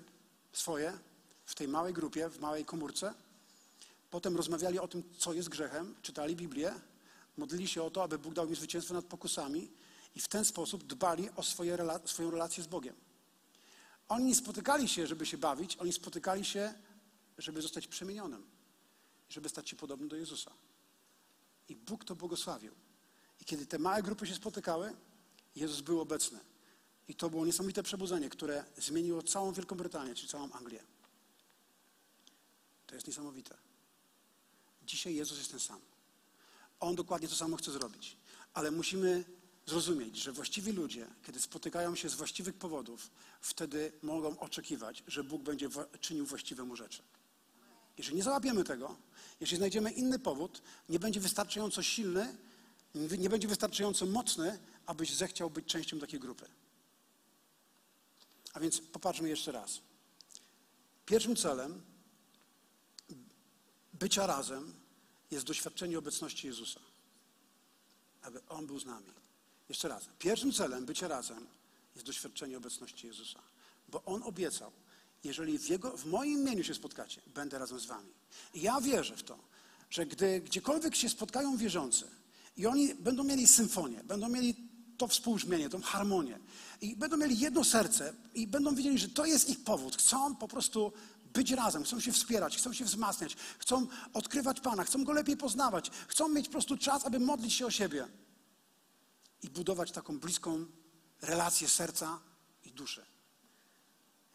swoje 0.52 0.98
w 1.44 1.54
tej 1.54 1.68
małej 1.68 1.92
grupie, 1.92 2.28
w 2.28 2.40
małej 2.40 2.64
komórce. 2.64 3.14
Potem 4.10 4.36
rozmawiali 4.36 4.78
o 4.78 4.88
tym, 4.88 5.02
co 5.18 5.32
jest 5.32 5.48
grzechem, 5.48 5.94
czytali 6.02 6.36
Biblię, 6.36 6.74
modlili 7.36 7.68
się 7.68 7.82
o 7.82 7.90
to, 7.90 8.02
aby 8.02 8.18
Bóg 8.18 8.34
dał 8.34 8.48
im 8.48 8.56
zwycięstwo 8.56 8.94
nad 8.94 9.04
pokusami 9.04 9.70
i 10.14 10.20
w 10.20 10.28
ten 10.28 10.44
sposób 10.44 10.84
dbali 10.84 11.28
o 11.36 11.42
swoje, 11.42 11.78
swoją 12.04 12.30
relację 12.30 12.62
z 12.62 12.66
Bogiem. 12.66 12.94
Oni 14.08 14.24
nie 14.24 14.34
spotykali 14.34 14.88
się, 14.88 15.06
żeby 15.06 15.26
się 15.26 15.38
bawić, 15.38 15.76
oni 15.76 15.92
spotykali 15.92 16.44
się, 16.44 16.74
żeby 17.38 17.62
zostać 17.62 17.86
przemienionym, 17.86 18.46
żeby 19.28 19.48
stać 19.48 19.68
się 19.70 19.76
podobnym 19.76 20.08
do 20.08 20.16
Jezusa. 20.16 20.50
I 21.68 21.76
Bóg 21.76 22.04
to 22.04 22.16
błogosławił. 22.16 22.72
I 23.40 23.44
kiedy 23.44 23.66
te 23.66 23.78
małe 23.78 24.02
grupy 24.02 24.26
się 24.26 24.34
spotykały, 24.34 24.94
Jezus 25.56 25.80
był 25.80 26.00
obecny. 26.00 26.51
I 27.08 27.14
to 27.14 27.30
było 27.30 27.46
niesamowite 27.46 27.82
przebudzenie, 27.82 28.30
które 28.30 28.64
zmieniło 28.78 29.22
całą 29.22 29.52
Wielką 29.52 29.76
Brytanię, 29.76 30.14
czy 30.14 30.28
całą 30.28 30.52
Anglię. 30.52 30.82
To 32.86 32.94
jest 32.94 33.06
niesamowite. 33.06 33.56
Dzisiaj 34.86 35.14
Jezus 35.14 35.38
jest 35.38 35.50
ten 35.50 35.60
sam. 35.60 35.80
On 36.80 36.94
dokładnie 36.94 37.28
to 37.28 37.34
samo 37.34 37.56
chce 37.56 37.72
zrobić. 37.72 38.16
Ale 38.54 38.70
musimy 38.70 39.24
zrozumieć, 39.66 40.16
że 40.16 40.32
właściwi 40.32 40.72
ludzie, 40.72 41.06
kiedy 41.26 41.40
spotykają 41.40 41.94
się 41.94 42.08
z 42.08 42.14
właściwych 42.14 42.54
powodów, 42.54 43.10
wtedy 43.40 43.92
mogą 44.02 44.38
oczekiwać, 44.38 45.02
że 45.06 45.24
Bóg 45.24 45.42
będzie 45.42 45.68
czynił 46.00 46.26
właściwe 46.26 46.64
mu 46.64 46.76
rzeczy. 46.76 47.02
Jeżeli 47.98 48.16
nie 48.16 48.22
załapiemy 48.22 48.64
tego, 48.64 48.96
jeśli 49.40 49.56
znajdziemy 49.56 49.90
inny 49.90 50.18
powód, 50.18 50.62
nie 50.88 50.98
będzie 50.98 51.20
wystarczająco 51.20 51.82
silny, 51.82 52.36
nie 52.94 53.30
będzie 53.30 53.48
wystarczająco 53.48 54.06
mocny, 54.06 54.58
abyś 54.86 55.14
zechciał 55.14 55.50
być 55.50 55.66
częścią 55.66 55.98
takiej 55.98 56.20
grupy. 56.20 56.46
A 58.52 58.60
więc 58.60 58.80
popatrzmy 58.80 59.28
jeszcze 59.28 59.52
raz. 59.52 59.80
Pierwszym 61.06 61.36
celem 61.36 61.82
bycia 63.92 64.26
razem 64.26 64.74
jest 65.30 65.46
doświadczenie 65.46 65.98
obecności 65.98 66.46
Jezusa. 66.46 66.80
Aby 68.22 68.40
On 68.48 68.66
był 68.66 68.80
z 68.80 68.86
nami. 68.86 69.12
Jeszcze 69.68 69.88
raz. 69.88 70.04
Pierwszym 70.18 70.52
celem 70.52 70.86
bycia 70.86 71.08
razem 71.08 71.46
jest 71.94 72.06
doświadczenie 72.06 72.56
obecności 72.56 73.06
Jezusa. 73.06 73.40
Bo 73.88 74.02
On 74.04 74.22
obiecał, 74.22 74.72
jeżeli 75.24 75.58
w, 75.58 75.68
jego, 75.68 75.96
w 75.96 76.06
moim 76.06 76.40
imieniu 76.40 76.64
się 76.64 76.74
spotkacie, 76.74 77.20
będę 77.26 77.58
razem 77.58 77.80
z 77.80 77.86
wami. 77.86 78.12
I 78.54 78.60
ja 78.60 78.80
wierzę 78.80 79.16
w 79.16 79.22
to, 79.22 79.38
że 79.90 80.06
gdy 80.06 80.40
gdziekolwiek 80.40 80.96
się 80.96 81.08
spotkają 81.08 81.56
wierzący 81.56 82.06
i 82.56 82.66
oni 82.66 82.94
będą 82.94 83.24
mieli 83.24 83.46
symfonię, 83.46 84.04
będą 84.04 84.28
mieli 84.28 84.54
to 85.02 85.08
współbrzmienie, 85.08 85.68
tą 85.68 85.80
harmonię. 85.80 86.38
I 86.80 86.96
będą 86.96 87.16
mieli 87.16 87.38
jedno 87.38 87.64
serce 87.64 88.14
i 88.34 88.46
będą 88.46 88.74
wiedzieli, 88.74 88.98
że 88.98 89.08
to 89.08 89.26
jest 89.26 89.50
ich 89.50 89.64
powód. 89.64 89.96
Chcą 89.96 90.36
po 90.36 90.48
prostu 90.48 90.92
być 91.32 91.50
razem, 91.50 91.84
chcą 91.84 92.00
się 92.00 92.12
wspierać, 92.12 92.56
chcą 92.56 92.72
się 92.72 92.84
wzmacniać, 92.84 93.36
chcą 93.58 93.86
odkrywać 94.14 94.60
Pana, 94.60 94.84
chcą 94.84 95.04
Go 95.04 95.12
lepiej 95.12 95.36
poznawać, 95.36 95.90
chcą 96.08 96.28
mieć 96.28 96.46
po 96.46 96.52
prostu 96.52 96.76
czas, 96.76 97.04
aby 97.06 97.20
modlić 97.20 97.52
się 97.52 97.66
o 97.66 97.70
siebie 97.70 98.08
i 99.42 99.50
budować 99.50 99.92
taką 99.92 100.18
bliską 100.18 100.66
relację 101.20 101.68
serca 101.68 102.20
i 102.64 102.70
duszy. 102.72 103.06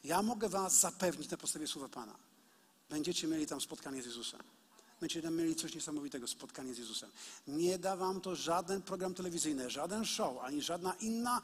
Ja 0.03 0.21
mogę 0.21 0.49
Was 0.49 0.79
zapewnić 0.79 1.29
na 1.29 1.37
podstawie 1.37 1.67
słowa 1.67 1.89
Pana. 1.89 2.15
Będziecie 2.89 3.27
mieli 3.27 3.47
tam 3.47 3.61
spotkanie 3.61 4.01
z 4.01 4.05
Jezusem 4.05 4.56
będziecie 4.99 5.29
mieli 5.29 5.55
coś 5.55 5.75
niesamowitego, 5.75 6.27
spotkanie 6.27 6.73
z 6.73 6.77
Jezusem. 6.77 7.11
Nie 7.47 7.79
da 7.79 7.95
wam 7.95 8.21
to 8.21 8.35
żaden 8.35 8.81
program 8.81 9.13
telewizyjny, 9.13 9.69
żaden 9.69 10.05
show, 10.05 10.37
ani 10.43 10.61
żadna 10.61 10.93
inna 10.93 11.41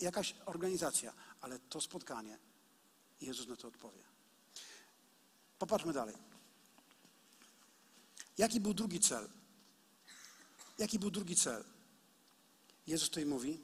jakaś 0.00 0.34
organizacja, 0.46 1.12
ale 1.40 1.58
to 1.58 1.80
spotkanie 1.80 2.38
Jezus 3.20 3.48
na 3.48 3.56
to 3.56 3.68
odpowie. 3.68 4.02
Popatrzmy 5.58 5.92
dalej. 5.92 6.14
Jaki 8.38 8.60
był 8.60 8.74
drugi 8.74 9.00
cel? 9.00 9.28
Jaki 10.78 10.98
był 10.98 11.10
drugi 11.10 11.36
cel? 11.36 11.64
Jezus 12.86 13.08
tutaj 13.08 13.26
mówi, 13.26 13.60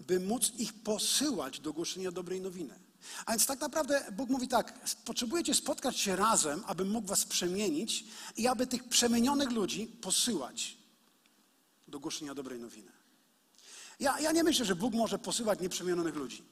by 0.00 0.20
móc 0.20 0.52
ich 0.58 0.82
posyłać 0.82 1.60
do 1.60 1.72
głoszenia 1.72 2.10
dobrej 2.10 2.40
nowiny. 2.40 2.91
A 3.26 3.32
więc 3.32 3.46
tak 3.46 3.60
naprawdę 3.60 4.12
Bóg 4.12 4.30
mówi 4.30 4.48
tak, 4.48 4.80
potrzebujecie 5.04 5.54
spotkać 5.54 5.98
się 5.98 6.16
razem, 6.16 6.64
aby 6.66 6.84
mógł 6.84 7.08
was 7.08 7.24
przemienić 7.24 8.04
i 8.36 8.46
aby 8.46 8.66
tych 8.66 8.88
przemienionych 8.88 9.50
ludzi 9.50 9.86
posyłać 9.86 10.76
do 11.88 12.00
głoszenia 12.00 12.34
dobrej 12.34 12.60
nowiny. 12.60 12.92
Ja, 14.00 14.20
ja 14.20 14.32
nie 14.32 14.44
myślę, 14.44 14.64
że 14.64 14.76
Bóg 14.76 14.94
może 14.94 15.18
posyłać 15.18 15.60
nieprzemienionych 15.60 16.14
ludzi. 16.14 16.42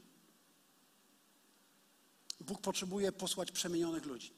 Bóg 2.41 2.61
potrzebuje 2.61 3.13
posłać 3.13 3.53
przemienionych 3.53 4.07
ludzi. 4.07 4.33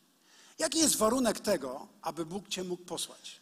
Jaki 0.59 0.79
jest 0.79 0.97
warunek 0.97 1.41
tego, 1.41 1.89
aby 2.03 2.27
Bóg 2.27 2.49
cię 2.49 2.65
mógł 2.65 2.85
posłać? 2.85 3.41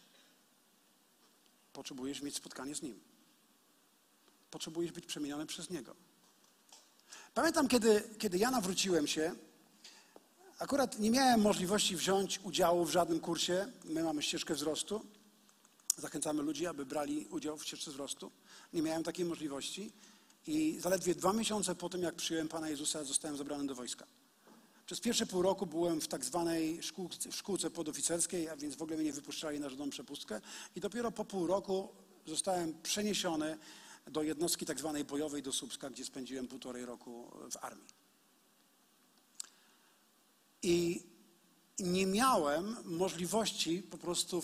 Potrzebujesz 1.73 2.21
mieć 2.21 2.35
spotkanie 2.35 2.75
z 2.75 2.81
Nim. 2.81 2.99
Potrzebujesz 4.51 4.91
być 4.91 5.05
przemieniony 5.05 5.45
przez 5.45 5.69
Niego. 5.69 5.95
Pamiętam, 7.33 7.67
kiedy, 7.67 8.03
kiedy 8.17 8.37
ja 8.37 8.51
nawróciłem 8.51 9.07
się, 9.07 9.35
akurat 10.59 10.99
nie 10.99 11.11
miałem 11.11 11.41
możliwości 11.41 11.95
wziąć 11.95 12.39
udziału 12.43 12.85
w 12.85 12.91
żadnym 12.91 13.19
kursie. 13.19 13.71
My 13.85 14.03
mamy 14.03 14.21
ścieżkę 14.21 14.53
wzrostu. 14.53 15.05
Zachęcamy 15.97 16.43
ludzi, 16.43 16.67
aby 16.67 16.85
brali 16.85 17.25
udział 17.25 17.57
w 17.57 17.63
ścieżce 17.63 17.91
wzrostu. 17.91 18.31
Nie 18.73 18.81
miałem 18.81 19.03
takiej 19.03 19.25
możliwości 19.25 19.91
i 20.47 20.77
zaledwie 20.79 21.15
dwa 21.15 21.33
miesiące 21.33 21.75
po 21.75 21.89
tym, 21.89 22.01
jak 22.01 22.15
przyjąłem 22.15 22.47
Pana 22.47 22.69
Jezusa, 22.69 23.03
zostałem 23.03 23.37
zabrany 23.37 23.67
do 23.67 23.75
wojska. 23.75 24.05
Przez 24.85 24.99
pierwsze 24.99 25.25
pół 25.25 25.41
roku 25.41 25.65
byłem 25.65 26.01
w 26.01 26.07
tak 26.07 26.25
zwanej 26.25 26.83
szkółce, 26.83 27.31
szkółce 27.31 27.69
podoficerskiej, 27.69 28.49
a 28.49 28.55
więc 28.55 28.75
w 28.75 28.81
ogóle 28.81 28.97
mnie 28.97 29.05
nie 29.05 29.13
wypuszczali 29.13 29.59
na 29.59 29.69
żadną 29.69 29.89
przepustkę. 29.89 30.41
I 30.75 30.79
dopiero 30.79 31.11
po 31.11 31.25
pół 31.25 31.47
roku 31.47 31.89
zostałem 32.27 32.81
przeniesiony 32.83 33.57
do 34.07 34.23
jednostki 34.23 34.65
tak 34.65 34.79
zwanej 34.79 35.05
bojowej 35.05 35.43
do 35.43 35.53
Słupska, 35.53 35.89
gdzie 35.89 36.05
spędziłem 36.05 36.47
półtorej 36.47 36.85
roku 36.85 37.31
w 37.51 37.57
armii. 37.63 37.87
I 40.63 41.03
nie 41.79 42.05
miałem 42.05 42.75
możliwości 42.85 43.83
po 43.83 43.97
prostu 43.97 44.41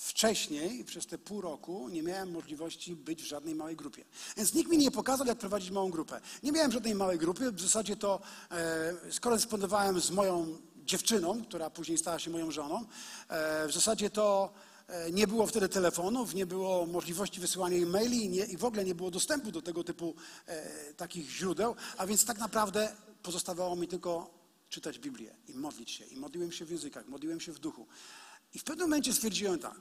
wcześniej, 0.00 0.84
przez 0.84 1.06
te 1.06 1.18
pół 1.18 1.40
roku, 1.40 1.88
nie 1.88 2.02
miałem 2.02 2.30
możliwości 2.30 2.96
być 2.96 3.22
w 3.22 3.26
żadnej 3.26 3.54
małej 3.54 3.76
grupie. 3.76 4.04
Więc 4.36 4.54
nikt 4.54 4.70
mi 4.70 4.78
nie 4.78 4.90
pokazał, 4.90 5.26
jak 5.26 5.38
prowadzić 5.38 5.70
małą 5.70 5.90
grupę. 5.90 6.20
Nie 6.42 6.52
miałem 6.52 6.72
żadnej 6.72 6.94
małej 6.94 7.18
grupy. 7.18 7.52
W 7.52 7.60
zasadzie 7.60 7.96
to 7.96 8.20
e, 8.50 9.12
skorespondowałem 9.12 10.00
z 10.00 10.10
moją 10.10 10.58
dziewczyną, 10.84 11.44
która 11.44 11.70
później 11.70 11.98
stała 11.98 12.18
się 12.18 12.30
moją 12.30 12.50
żoną. 12.50 12.84
E, 13.28 13.68
w 13.68 13.72
zasadzie 13.72 14.10
to 14.10 14.52
nie 15.12 15.26
było 15.26 15.46
wtedy 15.46 15.68
telefonów, 15.68 16.34
nie 16.34 16.46
było 16.46 16.86
możliwości 16.86 17.40
wysyłania 17.40 17.76
e-maili 17.76 18.28
nie, 18.28 18.44
i 18.44 18.56
w 18.56 18.64
ogóle 18.64 18.84
nie 18.84 18.94
było 18.94 19.10
dostępu 19.10 19.52
do 19.52 19.62
tego 19.62 19.84
typu 19.84 20.14
e, 20.46 20.94
takich 20.94 21.30
źródeł, 21.30 21.74
a 21.96 22.06
więc 22.06 22.24
tak 22.24 22.38
naprawdę 22.38 22.92
pozostawało 23.22 23.76
mi 23.76 23.88
tylko 23.88 24.38
czytać 24.68 24.98
Biblię 24.98 25.34
i 25.48 25.54
modlić 25.54 25.90
się. 25.90 26.04
I 26.04 26.16
modliłem 26.16 26.52
się 26.52 26.64
w 26.64 26.70
językach, 26.70 27.08
modliłem 27.08 27.40
się 27.40 27.52
w 27.52 27.58
duchu. 27.58 27.86
I 28.54 28.58
w 28.58 28.64
pewnym 28.64 28.88
momencie 28.88 29.12
stwierdziłem 29.12 29.58
tak, 29.58 29.80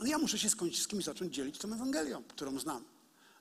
no 0.00 0.06
ja 0.06 0.18
muszę 0.18 0.38
się 0.38 0.48
kimś, 0.50 0.82
z 0.82 0.86
kimś 0.86 1.04
zacząć 1.04 1.34
dzielić 1.34 1.58
tą 1.58 1.72
Ewangelią, 1.72 2.22
którą 2.22 2.58
znam. 2.58 2.84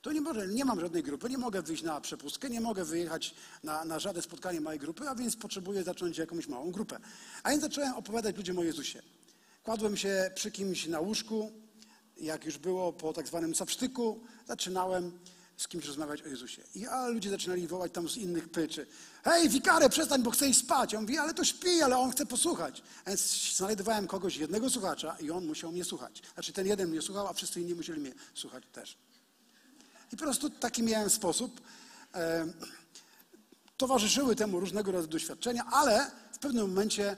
To 0.01 0.11
nie, 0.11 0.21
może, 0.21 0.47
nie 0.47 0.65
mam 0.65 0.79
żadnej 0.79 1.03
grupy, 1.03 1.29
nie 1.29 1.37
mogę 1.37 1.61
wyjść 1.61 1.83
na 1.83 2.01
przepustkę, 2.01 2.49
nie 2.49 2.61
mogę 2.61 2.85
wyjechać 2.85 3.35
na, 3.63 3.85
na 3.85 3.99
żadne 3.99 4.21
spotkanie 4.21 4.61
małej 4.61 4.79
grupy, 4.79 5.09
a 5.09 5.15
więc 5.15 5.35
potrzebuję 5.35 5.83
zacząć 5.83 6.17
jakąś 6.17 6.47
małą 6.47 6.71
grupę. 6.71 6.99
A 7.43 7.49
więc 7.49 7.61
zacząłem 7.61 7.93
opowiadać 7.93 8.37
ludziom 8.37 8.59
o 8.59 8.63
Jezusie. 8.63 9.01
Kładłem 9.63 9.97
się 9.97 10.31
przy 10.35 10.51
kimś 10.51 10.87
na 10.87 10.99
łóżku, 10.99 11.51
jak 12.17 12.45
już 12.45 12.57
było 12.57 12.93
po 12.93 13.13
tak 13.13 13.27
zwanym 13.27 13.55
zapsztyku, 13.55 14.21
zaczynałem 14.47 15.19
z 15.57 15.67
kimś 15.67 15.85
rozmawiać 15.85 16.21
o 16.21 16.27
Jezusie. 16.27 16.61
I 16.75 16.87
a 16.87 17.07
ludzie 17.07 17.29
zaczynali 17.29 17.67
wołać 17.67 17.91
tam 17.91 18.09
z 18.09 18.17
innych 18.17 18.49
pyczy. 18.49 18.87
Hej, 19.23 19.49
wikarę, 19.49 19.89
przestań, 19.89 20.23
bo 20.23 20.31
chcę 20.31 20.49
iść 20.49 20.59
spać. 20.59 20.95
On 20.95 21.01
mówi, 21.01 21.17
ale 21.17 21.33
to 21.33 21.43
śpi, 21.43 21.81
ale 21.81 21.97
on 21.97 22.11
chce 22.11 22.25
posłuchać. 22.25 22.83
Więc 23.07 23.53
znajdowałem 23.55 24.07
kogoś, 24.07 24.37
jednego 24.37 24.69
słuchacza 24.69 25.17
i 25.19 25.31
on 25.31 25.45
musiał 25.45 25.71
mnie 25.71 25.83
słuchać. 25.83 26.21
Znaczy 26.33 26.53
ten 26.53 26.67
jeden 26.67 26.89
mnie 26.89 27.01
słuchał, 27.01 27.27
a 27.27 27.33
wszyscy 27.33 27.61
inni 27.61 27.75
musieli 27.75 28.01
mnie 28.01 28.13
słuchać 28.33 28.63
też. 28.71 28.97
I 30.13 30.17
po 30.17 30.23
prostu 30.23 30.49
taki 30.49 30.83
miałem 30.83 31.09
sposób. 31.09 31.61
E, 32.13 32.47
towarzyszyły 33.77 34.35
temu 34.35 34.59
różnego 34.59 34.91
rodzaju 34.91 35.11
doświadczenia, 35.11 35.65
ale 35.71 36.11
w 36.33 36.39
pewnym 36.39 36.67
momencie 36.67 37.17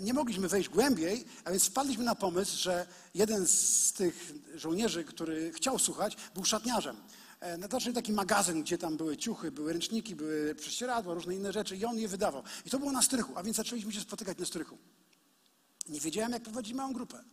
nie 0.00 0.14
mogliśmy 0.14 0.48
wejść 0.48 0.68
głębiej, 0.68 1.24
a 1.44 1.50
więc 1.50 1.64
wpadliśmy 1.64 2.04
na 2.04 2.14
pomysł, 2.14 2.58
że 2.58 2.86
jeden 3.14 3.46
z 3.46 3.92
tych 3.92 4.32
żołnierzy, 4.54 5.04
który 5.04 5.52
chciał 5.52 5.78
słuchać, 5.78 6.16
był 6.34 6.44
szatniarzem. 6.44 6.96
E, 7.40 7.56
znaczy 7.56 7.92
taki 7.92 8.12
magazyn, 8.12 8.62
gdzie 8.62 8.78
tam 8.78 8.96
były 8.96 9.16
ciuchy, 9.16 9.50
były 9.50 9.72
ręczniki, 9.72 10.16
były 10.16 10.54
prześcieradła, 10.54 11.14
różne 11.14 11.34
inne 11.34 11.52
rzeczy 11.52 11.76
i 11.76 11.84
on 11.84 11.98
je 11.98 12.08
wydawał. 12.08 12.42
I 12.66 12.70
to 12.70 12.78
było 12.78 12.92
na 12.92 13.02
strychu, 13.02 13.32
a 13.36 13.42
więc 13.42 13.56
zaczęliśmy 13.56 13.92
się 13.92 14.00
spotykać 14.00 14.38
na 14.38 14.46
strychu. 14.46 14.78
Nie 15.88 16.00
wiedziałem, 16.00 16.32
jak 16.32 16.42
prowadzić 16.42 16.74
małą 16.74 16.92
grupę. 16.92 17.24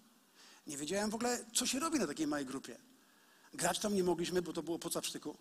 Nie 0.68 0.78
wiedziałem 0.78 1.10
w 1.10 1.16
ogóle, 1.16 1.46
co 1.54 1.66
się 1.66 1.80
robi 1.80 2.00
na 2.00 2.08
takiej 2.08 2.28
małej 2.28 2.46
grupie. 2.46 2.78
Grać 3.54 3.80
tam 3.80 3.96
nie 3.96 4.04
mogliśmy, 4.04 4.42
bo 4.42 4.54
to 4.54 4.64
było 4.64 4.80
po 4.80 4.90
capsztyku. 4.90 5.38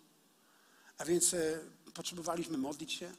A 0.97 1.05
więc 1.05 1.33
e, 1.33 1.59
potrzebowaliśmy 1.93 2.57
modlić 2.57 2.93
się. 2.93 3.11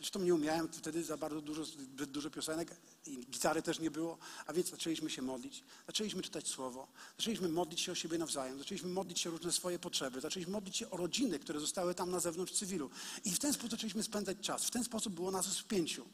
Zresztą 0.00 0.20
nie 0.20 0.34
umiałem 0.34 0.68
wtedy 0.72 1.04
za 1.04 1.16
bardzo 1.16 1.40
dużo, 1.40 1.64
zbyt 1.64 2.10
dużo 2.10 2.30
piosenek 2.30 2.76
i 3.06 3.26
gitary 3.26 3.62
też 3.62 3.78
nie 3.78 3.90
było, 3.90 4.18
a 4.46 4.52
więc 4.52 4.70
zaczęliśmy 4.70 5.10
się 5.10 5.22
modlić, 5.22 5.64
zaczęliśmy 5.86 6.22
czytać 6.22 6.48
Słowo, 6.48 6.88
zaczęliśmy 7.18 7.48
modlić 7.48 7.80
się 7.80 7.92
o 7.92 7.94
siebie 7.94 8.18
nawzajem, 8.18 8.58
zaczęliśmy 8.58 8.88
modlić 8.88 9.20
się 9.20 9.30
o 9.30 9.32
różne 9.32 9.52
swoje 9.52 9.78
potrzeby, 9.78 10.20
zaczęliśmy 10.20 10.52
modlić 10.52 10.76
się 10.76 10.90
o 10.90 10.96
rodziny, 10.96 11.38
które 11.38 11.60
zostały 11.60 11.94
tam 11.94 12.10
na 12.10 12.20
zewnątrz 12.20 12.52
cywilu. 12.52 12.90
I 13.24 13.30
w 13.30 13.38
ten 13.38 13.52
sposób 13.52 13.70
zaczęliśmy 13.70 14.02
spędzać 14.02 14.38
czas. 14.40 14.64
W 14.64 14.70
ten 14.70 14.84
sposób 14.84 15.14
było 15.14 15.30
nas 15.30 15.46
w 15.46 15.64
pięciu. 15.64 16.06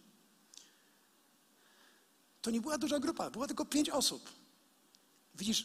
To 2.43 2.51
nie 2.51 2.61
była 2.61 2.79
duża 2.79 2.99
grupa, 2.99 3.31
było 3.31 3.47
tylko 3.47 3.65
pięć 3.65 3.91
osób. 3.91 4.31
Widzisz, 5.35 5.65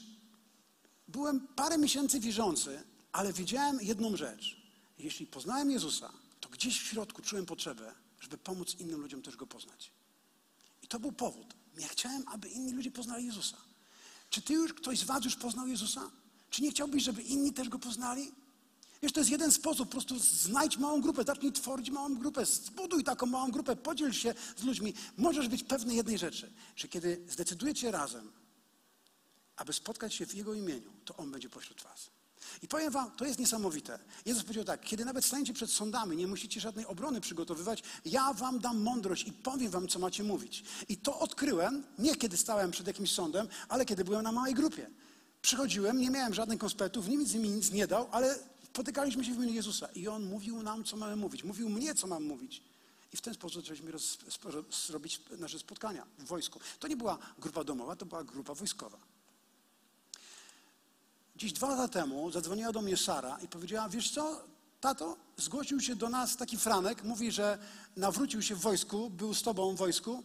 byłem 1.07 1.47
parę 1.47 1.78
miesięcy 1.78 2.19
wierzący, 2.19 2.84
ale 3.11 3.34
wiedziałem 3.34 3.82
jedną 3.82 4.17
rzecz. 4.17 4.61
Jeśli 4.99 5.28
poznałem 5.28 5.72
Jezusa, 5.72 6.13
to 6.39 6.49
gdzieś 6.49 6.82
w 6.82 6.88
środku 6.88 7.22
czułem 7.22 7.45
potrzebę, 7.45 7.93
żeby 8.22 8.38
pomóc 8.38 8.76
innym 8.80 9.01
ludziom 9.01 9.22
też 9.22 9.36
Go 9.36 9.47
poznać. 9.47 9.91
I 10.84 10.88
to 10.88 10.99
był 10.99 11.11
powód. 11.11 11.53
Ja 11.78 11.88
chciałem, 11.88 12.24
aby 12.28 12.49
inni 12.49 12.72
ludzie 12.72 12.91
poznali 12.91 13.26
Jezusa. 13.26 13.57
Czy 14.30 14.41
ty 14.41 14.53
już, 14.53 14.74
ktoś 14.74 14.99
z 14.99 15.03
was 15.03 15.26
już 15.26 15.36
poznał 15.36 15.67
Jezusa? 15.67 16.11
Czy 16.49 16.61
nie 16.61 16.72
chciałbyś, 16.72 17.03
żeby 17.03 17.22
inni 17.22 17.53
też 17.53 17.69
Go 17.69 17.80
poznali? 17.80 18.32
Wiesz, 19.01 19.11
to 19.11 19.19
jest 19.19 19.32
jeden 19.32 19.51
sposób, 19.51 19.88
po 19.88 19.91
prostu 19.91 20.19
znajdź 20.19 20.78
małą 20.78 21.01
grupę, 21.01 21.24
zacznij 21.24 21.51
tworzyć 21.51 21.89
małą 21.89 22.15
grupę, 22.15 22.45
zbuduj 22.45 23.03
taką 23.03 23.26
małą 23.26 23.51
grupę, 23.51 23.76
podziel 23.76 24.13
się 24.13 24.34
z 24.57 24.63
ludźmi. 24.63 24.93
Możesz 25.17 25.47
być 25.47 25.63
pewny 25.63 25.95
jednej 25.95 26.17
rzeczy, 26.17 26.51
że 26.76 26.88
kiedy 26.88 27.26
zdecydujecie 27.30 27.91
razem, 27.91 28.32
aby 29.55 29.74
spotkać 29.74 30.13
się 30.13 30.26
w 30.26 30.34
Jego 30.34 30.53
imieniu, 30.53 30.91
to 31.05 31.17
On 31.17 31.32
będzie 31.32 31.49
pośród 31.49 31.82
was. 31.82 32.09
I 32.62 32.68
powiem 32.68 32.92
wam, 32.92 33.12
to 33.12 33.26
jest 33.26 33.39
niesamowite. 33.39 34.00
Jezus 34.26 34.44
powiedział 34.44 34.64
tak, 34.64 34.82
kiedy 34.82 35.06
nawet 35.06 35.26
staniecie 35.26 35.54
przed 35.54 35.72
sądami, 35.72 36.18
nie 36.18 36.28
musicie 36.28 36.62
żadnej 36.62 36.86
obrony 36.86 37.22
przygotowywać, 37.22 37.84
ja 38.06 38.34
wam 38.34 38.60
dam 38.60 38.82
mądrość 38.82 39.28
i 39.28 39.34
powiem 39.34 39.72
wam, 39.72 39.88
co 39.88 40.00
macie 40.00 40.24
mówić. 40.24 40.64
I 40.89 40.98
to 40.98 41.20
odkryłem, 41.20 41.84
nie 42.00 42.16
kiedy 42.16 42.38
stałem 42.38 42.72
przed 42.72 42.88
jakimś 42.88 43.12
sądem, 43.12 43.48
ale 43.70 43.86
kiedy 43.86 44.04
byłem 44.04 44.24
na 44.24 44.32
małej 44.32 44.54
grupie. 44.54 44.89
Przychodziłem, 45.42 46.00
nie 46.02 46.10
miałem 46.10 46.34
żadnych 46.34 46.60
konspektów, 46.60 47.08
nikt 47.08 47.34
mi 47.34 47.50
nic 47.50 47.72
nie 47.72 47.88
dał, 47.88 48.08
ale 48.12 48.39
spotykaliśmy 48.66 49.26
się 49.26 49.32
w 49.32 49.36
imieniu 49.36 49.54
Jezusa 49.54 49.88
i 49.96 50.08
On 50.08 50.24
mówił 50.24 50.64
nam, 50.64 50.84
co 50.84 50.98
mamy 50.98 51.16
mówić. 51.16 51.44
Mówił 51.44 51.70
mnie, 51.70 51.96
co 51.96 52.08
mam 52.08 52.24
mówić. 52.24 52.64
I 53.14 53.18
w 53.18 53.22
ten 53.22 53.34
sposób 53.34 53.62
zaczęliśmy 53.62 53.92
roz, 53.92 54.18
zrobić 54.88 55.22
nasze 55.38 55.60
spotkania 55.60 56.06
w 56.20 56.26
wojsku. 56.26 56.60
To 56.80 56.88
nie 56.88 56.98
była 56.98 57.18
grupa 57.39 57.64
domowa, 57.64 57.96
to 57.96 58.06
była 58.06 58.24
grupa 58.24 58.54
wojskowa. 58.54 58.98
Dziś 61.42 61.54
dwa 61.54 61.70
lata 61.70 61.88
temu 61.88 62.32
zadzwoniła 62.32 62.72
do 62.72 62.82
mnie 62.82 62.98
Sara 62.98 63.38
i 63.44 63.48
powiedziała, 63.48 63.89
wiesz 63.89 64.12
co, 64.12 64.44
tato, 64.82 65.18
zgłosił 65.38 65.80
się 65.80 65.96
do 65.96 66.10
nas 66.10 66.38
taki 66.38 66.58
Franek, 66.58 67.04
mówi, 67.04 67.32
że 67.32 67.58
nawrócił 67.96 68.42
się 68.42 68.56
w 68.56 68.60
wojsku, 68.60 69.10
był 69.10 69.34
z 69.34 69.42
tobą 69.42 69.76
w 69.76 69.78
wojsku. 69.78 70.24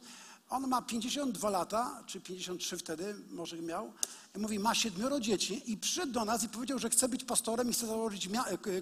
On 0.49 0.69
ma 0.69 0.83
52 0.83 1.51
lata, 1.51 2.03
czy 2.07 2.21
53 2.21 2.77
wtedy, 2.77 3.15
może 3.31 3.63
miał. 3.63 3.93
I 4.37 4.39
mówi, 4.39 4.59
ma 4.59 4.75
siedmioro 4.75 5.21
dzieci 5.21 5.73
i 5.73 5.77
przyszedł 5.77 6.13
do 6.13 6.25
nas 6.25 6.45
i 6.45 6.49
powiedział, 6.49 6.79
że 6.79 6.91
chce 6.91 7.09
być 7.09 7.25
pastorem 7.25 7.71
i 7.71 7.73
chce 7.73 7.87
założyć 7.87 8.29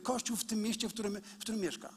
kościół 0.02 0.36
w 0.36 0.44
tym 0.44 0.62
mieście, 0.62 0.88
w 0.88 0.92
którym, 0.92 1.20
w 1.38 1.40
którym 1.40 1.60
mieszka. 1.60 1.94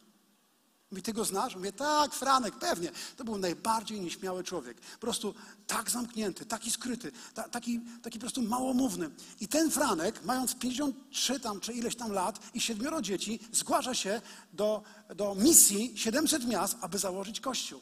Mówi, 0.91 1.01
ty 1.01 1.13
go 1.13 1.25
znasz? 1.25 1.55
Mówię, 1.55 1.71
tak, 1.71 2.13
Franek, 2.13 2.55
pewnie. 2.55 2.91
To 3.17 3.23
był 3.23 3.37
najbardziej 3.37 4.01
nieśmiały 4.01 4.43
człowiek. 4.43 4.81
Po 4.81 4.99
prostu 4.99 5.35
tak 5.67 5.89
zamknięty, 5.91 6.45
taki 6.45 6.71
skryty, 6.71 7.11
ta, 7.33 7.49
taki, 7.49 7.79
taki 8.03 8.19
po 8.19 8.23
prostu 8.23 8.41
małomówny. 8.41 9.09
I 9.39 9.47
ten 9.47 9.71
Franek, 9.71 10.23
mając 10.23 10.55
53 10.55 11.39
tam, 11.39 11.59
czy 11.59 11.73
ileś 11.73 11.95
tam 11.95 12.11
lat 12.11 12.39
i 12.53 12.61
siedmioro 12.61 13.01
dzieci, 13.01 13.39
zgłasza 13.51 13.93
się 13.93 14.21
do, 14.53 14.83
do 15.15 15.35
misji 15.35 15.97
700 15.97 16.47
miast, 16.47 16.77
aby 16.81 16.97
założyć 16.97 17.39
kościół. 17.39 17.81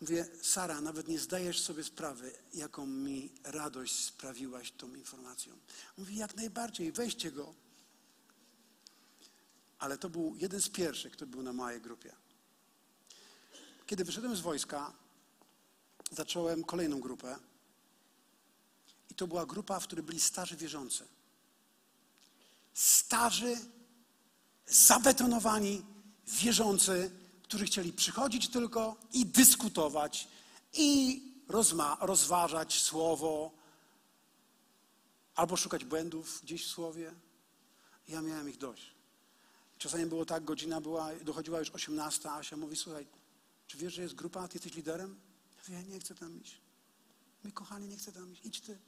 Mówię, 0.00 0.26
Sara, 0.42 0.80
nawet 0.80 1.08
nie 1.08 1.18
zdajesz 1.18 1.60
sobie 1.60 1.84
sprawy, 1.84 2.32
jaką 2.54 2.86
mi 2.86 3.32
radość 3.44 4.04
sprawiłaś 4.04 4.72
tą 4.72 4.94
informacją. 4.94 5.52
Mówi, 5.98 6.16
jak 6.16 6.36
najbardziej, 6.36 6.92
weźcie 6.92 7.32
go. 7.32 7.67
Ale 9.78 9.98
to 9.98 10.08
był 10.08 10.36
jeden 10.36 10.60
z 10.60 10.68
pierwszych, 10.68 11.12
który 11.12 11.30
był 11.30 11.42
na 11.42 11.52
mojej 11.52 11.80
grupie. 11.80 12.12
Kiedy 13.86 14.04
wyszedłem 14.04 14.36
z 14.36 14.40
wojska, 14.40 14.92
zacząłem 16.10 16.64
kolejną 16.64 17.00
grupę. 17.00 17.38
I 19.10 19.14
to 19.14 19.26
była 19.26 19.46
grupa, 19.46 19.80
w 19.80 19.84
której 19.84 20.04
byli 20.04 20.20
starzy 20.20 20.56
wierzący. 20.56 21.08
Starzy, 22.74 23.56
zabetonowani, 24.66 25.84
wierzący, 26.26 27.10
którzy 27.42 27.64
chcieli 27.64 27.92
przychodzić 27.92 28.48
tylko 28.48 28.96
i 29.12 29.26
dyskutować, 29.26 30.28
i 30.72 31.22
rozważać 32.00 32.82
słowo, 32.82 33.50
albo 35.34 35.56
szukać 35.56 35.84
błędów 35.84 36.40
gdzieś 36.42 36.66
w 36.66 36.70
słowie. 36.70 37.14
Ja 38.08 38.22
miałem 38.22 38.48
ich 38.48 38.58
dość. 38.58 38.97
Czasami 39.78 40.06
było 40.06 40.24
tak, 40.24 40.44
godzina 40.44 40.80
była, 40.80 41.14
dochodziła 41.14 41.58
już 41.58 41.70
18, 41.70 42.30
a 42.30 42.36
Asia 42.36 42.56
mówi, 42.56 42.76
słuchaj, 42.76 43.06
czy 43.66 43.78
wiesz, 43.78 43.94
że 43.94 44.02
jest 44.02 44.14
grupa, 44.14 44.48
ty 44.48 44.56
jesteś 44.56 44.74
liderem? 44.74 45.20
Ja 45.56 45.62
mówię, 45.62 45.74
ja 45.74 45.94
nie 45.94 46.00
chcę 46.00 46.14
tam 46.14 46.40
iść. 46.40 46.60
My 47.44 47.52
kochani, 47.52 47.88
nie 47.88 47.96
chcę 47.96 48.12
tam 48.12 48.32
iść, 48.32 48.40
idź 48.44 48.60
ty. 48.60 48.78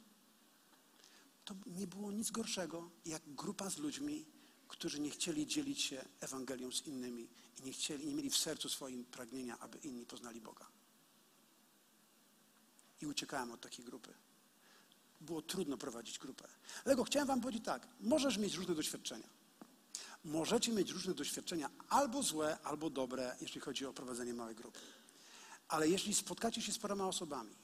To 1.45 1.55
nie 1.66 1.86
było 1.86 2.12
nic 2.12 2.30
gorszego, 2.30 2.91
jak 3.05 3.22
grupa 3.26 3.70
z 3.70 3.78
ludźmi, 3.78 4.26
którzy 4.68 5.01
nie 5.01 5.11
chcieli 5.11 5.47
dzielić 5.47 5.82
się 5.82 6.05
Ewangelią 6.20 6.72
z 6.72 6.86
innymi 6.86 7.28
i 7.59 7.62
nie, 7.62 7.72
chcieli, 7.72 8.07
nie 8.07 8.14
mieli 8.14 8.30
w 8.30 8.36
sercu 8.36 8.68
swoim 8.68 9.05
pragnienia, 9.05 9.59
aby 9.59 9.78
inni 9.78 10.07
poznali 10.07 10.41
Boga. 10.41 10.66
I 13.01 13.07
uciekałem 13.07 13.53
od 13.53 13.61
takiej 13.61 13.84
grupy. 13.84 14.14
Było 15.20 15.43
trudno 15.43 15.76
prowadzić 15.76 16.18
grupę. 16.18 16.49
Dlatego 16.84 17.05
chciałem 17.05 17.28
wam 17.28 17.41
powiedzieć 17.41 17.64
tak, 17.64 17.88
możesz 18.01 18.38
mieć 18.38 18.55
różne 18.55 18.74
doświadczenia. 18.74 19.39
Możecie 20.24 20.72
mieć 20.72 20.90
różne 20.90 21.14
doświadczenia, 21.14 21.70
albo 21.88 22.22
złe, 22.22 22.58
albo 22.62 22.90
dobre, 22.90 23.36
jeśli 23.40 23.60
chodzi 23.60 23.86
o 23.86 23.92
prowadzenie 23.92 24.34
małej 24.34 24.54
grupy. 24.54 24.80
Ale 25.68 25.88
jeśli 25.88 26.14
spotkacie 26.14 26.62
się 26.62 26.72
z 26.72 26.78
paroma 26.78 27.08
osobami 27.08 27.54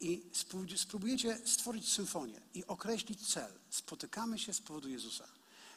i 0.00 0.22
spróbujecie 0.76 1.38
stworzyć 1.44 1.92
symfonię 1.92 2.40
i 2.54 2.66
określić 2.66 3.32
cel, 3.32 3.52
spotykamy 3.70 4.38
się 4.38 4.54
z 4.54 4.60
powodu 4.60 4.88
Jezusa. 4.88 5.28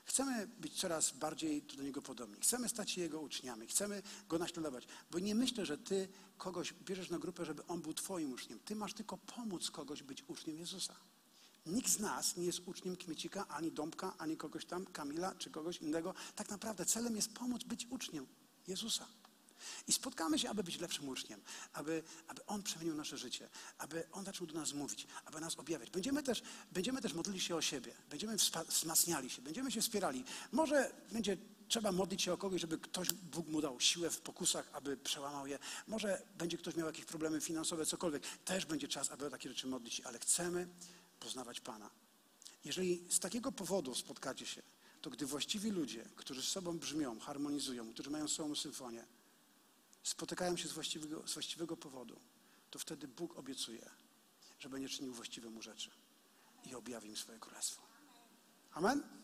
Chcemy 0.05 0.47
być 0.47 0.79
coraz 0.79 1.11
bardziej 1.11 1.61
do 1.61 1.83
Niego 1.83 2.01
podobni. 2.01 2.41
Chcemy 2.41 2.69
stać 2.69 2.91
się 2.91 3.01
Jego 3.01 3.19
uczniami. 3.19 3.67
Chcemy 3.67 4.03
Go 4.29 4.39
naśladować. 4.39 4.87
Bo 5.11 5.19
nie 5.19 5.35
myślę, 5.35 5.65
że 5.65 5.77
Ty 5.77 6.07
kogoś 6.37 6.73
bierzesz 6.73 7.09
na 7.09 7.19
grupę, 7.19 7.45
żeby 7.45 7.65
On 7.65 7.81
był 7.81 7.93
Twoim 7.93 8.33
uczniem. 8.33 8.59
Ty 8.59 8.75
masz 8.75 8.93
tylko 8.93 9.17
pomóc 9.17 9.71
kogoś 9.71 10.03
być 10.03 10.23
uczniem 10.27 10.59
Jezusa. 10.59 10.95
Nikt 11.65 11.89
z 11.89 11.99
nas 11.99 12.37
nie 12.37 12.45
jest 12.45 12.59
uczniem 12.65 12.95
Kmiecika, 12.95 13.47
ani 13.47 13.71
Dąbka, 13.71 14.13
ani 14.17 14.37
kogoś 14.37 14.65
tam, 14.65 14.85
Kamila, 14.85 15.35
czy 15.35 15.49
kogoś 15.49 15.77
innego. 15.77 16.13
Tak 16.35 16.49
naprawdę 16.49 16.85
celem 16.85 17.15
jest 17.15 17.33
pomóc 17.33 17.63
być 17.63 17.87
uczniem 17.89 18.27
Jezusa. 18.67 19.07
I 19.87 19.93
spotkamy 19.93 20.39
się, 20.39 20.49
aby 20.49 20.63
być 20.63 20.79
lepszym 20.79 21.09
uczniem, 21.09 21.41
aby, 21.73 22.03
aby 22.27 22.45
On 22.45 22.63
przemienił 22.63 22.95
nasze 22.95 23.17
życie, 23.17 23.49
aby 23.77 24.03
On 24.11 24.25
zaczął 24.25 24.47
do 24.47 24.53
nas 24.53 24.73
mówić, 24.73 25.07
aby 25.25 25.39
nas 25.39 25.59
objawiać. 25.59 25.89
Będziemy 25.89 26.23
też, 26.23 26.43
będziemy 26.71 27.01
też 27.01 27.13
modlili 27.13 27.41
się 27.41 27.55
o 27.55 27.61
siebie, 27.61 27.93
będziemy 28.09 28.37
wzmacniali 28.67 29.29
się, 29.29 29.41
będziemy 29.41 29.71
się 29.71 29.81
wspierali. 29.81 30.23
Może 30.51 30.91
będzie 31.11 31.37
trzeba 31.67 31.91
modlić 31.91 32.21
się 32.21 32.33
o 32.33 32.37
kogoś, 32.37 32.61
żeby 32.61 32.77
ktoś, 32.77 33.13
Bóg 33.13 33.47
mu 33.47 33.61
dał 33.61 33.79
siłę 33.79 34.09
w 34.09 34.21
pokusach, 34.21 34.69
aby 34.73 34.97
przełamał 34.97 35.47
je. 35.47 35.59
Może 35.87 36.21
będzie 36.37 36.57
ktoś 36.57 36.75
miał 36.75 36.87
jakieś 36.87 37.05
problemy 37.05 37.41
finansowe, 37.41 37.85
cokolwiek. 37.85 38.23
Też 38.45 38.65
będzie 38.65 38.87
czas, 38.87 39.11
aby 39.11 39.25
o 39.25 39.29
takie 39.29 39.49
rzeczy 39.49 39.67
modlić 39.67 40.01
ale 40.01 40.19
chcemy 40.19 40.67
poznawać 41.23 41.59
Pana. 41.59 41.89
Jeżeli 42.65 43.11
z 43.11 43.19
takiego 43.19 43.51
powodu 43.51 43.95
spotkacie 43.95 44.45
się, 44.45 44.61
to 45.01 45.09
gdy 45.09 45.25
właściwi 45.25 45.71
ludzie, 45.71 46.09
którzy 46.15 46.41
z 46.41 46.47
sobą 46.47 46.79
brzmią, 46.79 47.19
harmonizują, 47.19 47.93
którzy 47.93 48.09
mają 48.09 48.27
sobą 48.27 48.55
symfonię, 48.55 49.05
spotykają 50.03 50.57
się 50.57 50.67
z 50.67 50.71
właściwego, 50.71 51.27
z 51.27 51.33
właściwego 51.33 51.77
powodu, 51.77 52.19
to 52.71 52.79
wtedy 52.79 53.07
Bóg 53.07 53.37
obiecuje, 53.37 53.89
że 54.59 54.69
będzie 54.69 54.89
czynił 54.89 55.13
właściwe 55.13 55.49
mu 55.49 55.61
rzeczy 55.61 55.89
i 56.65 56.75
objawi 56.75 57.09
im 57.09 57.17
swoje 57.17 57.39
królestwo. 57.39 57.81
Amen? 58.73 59.22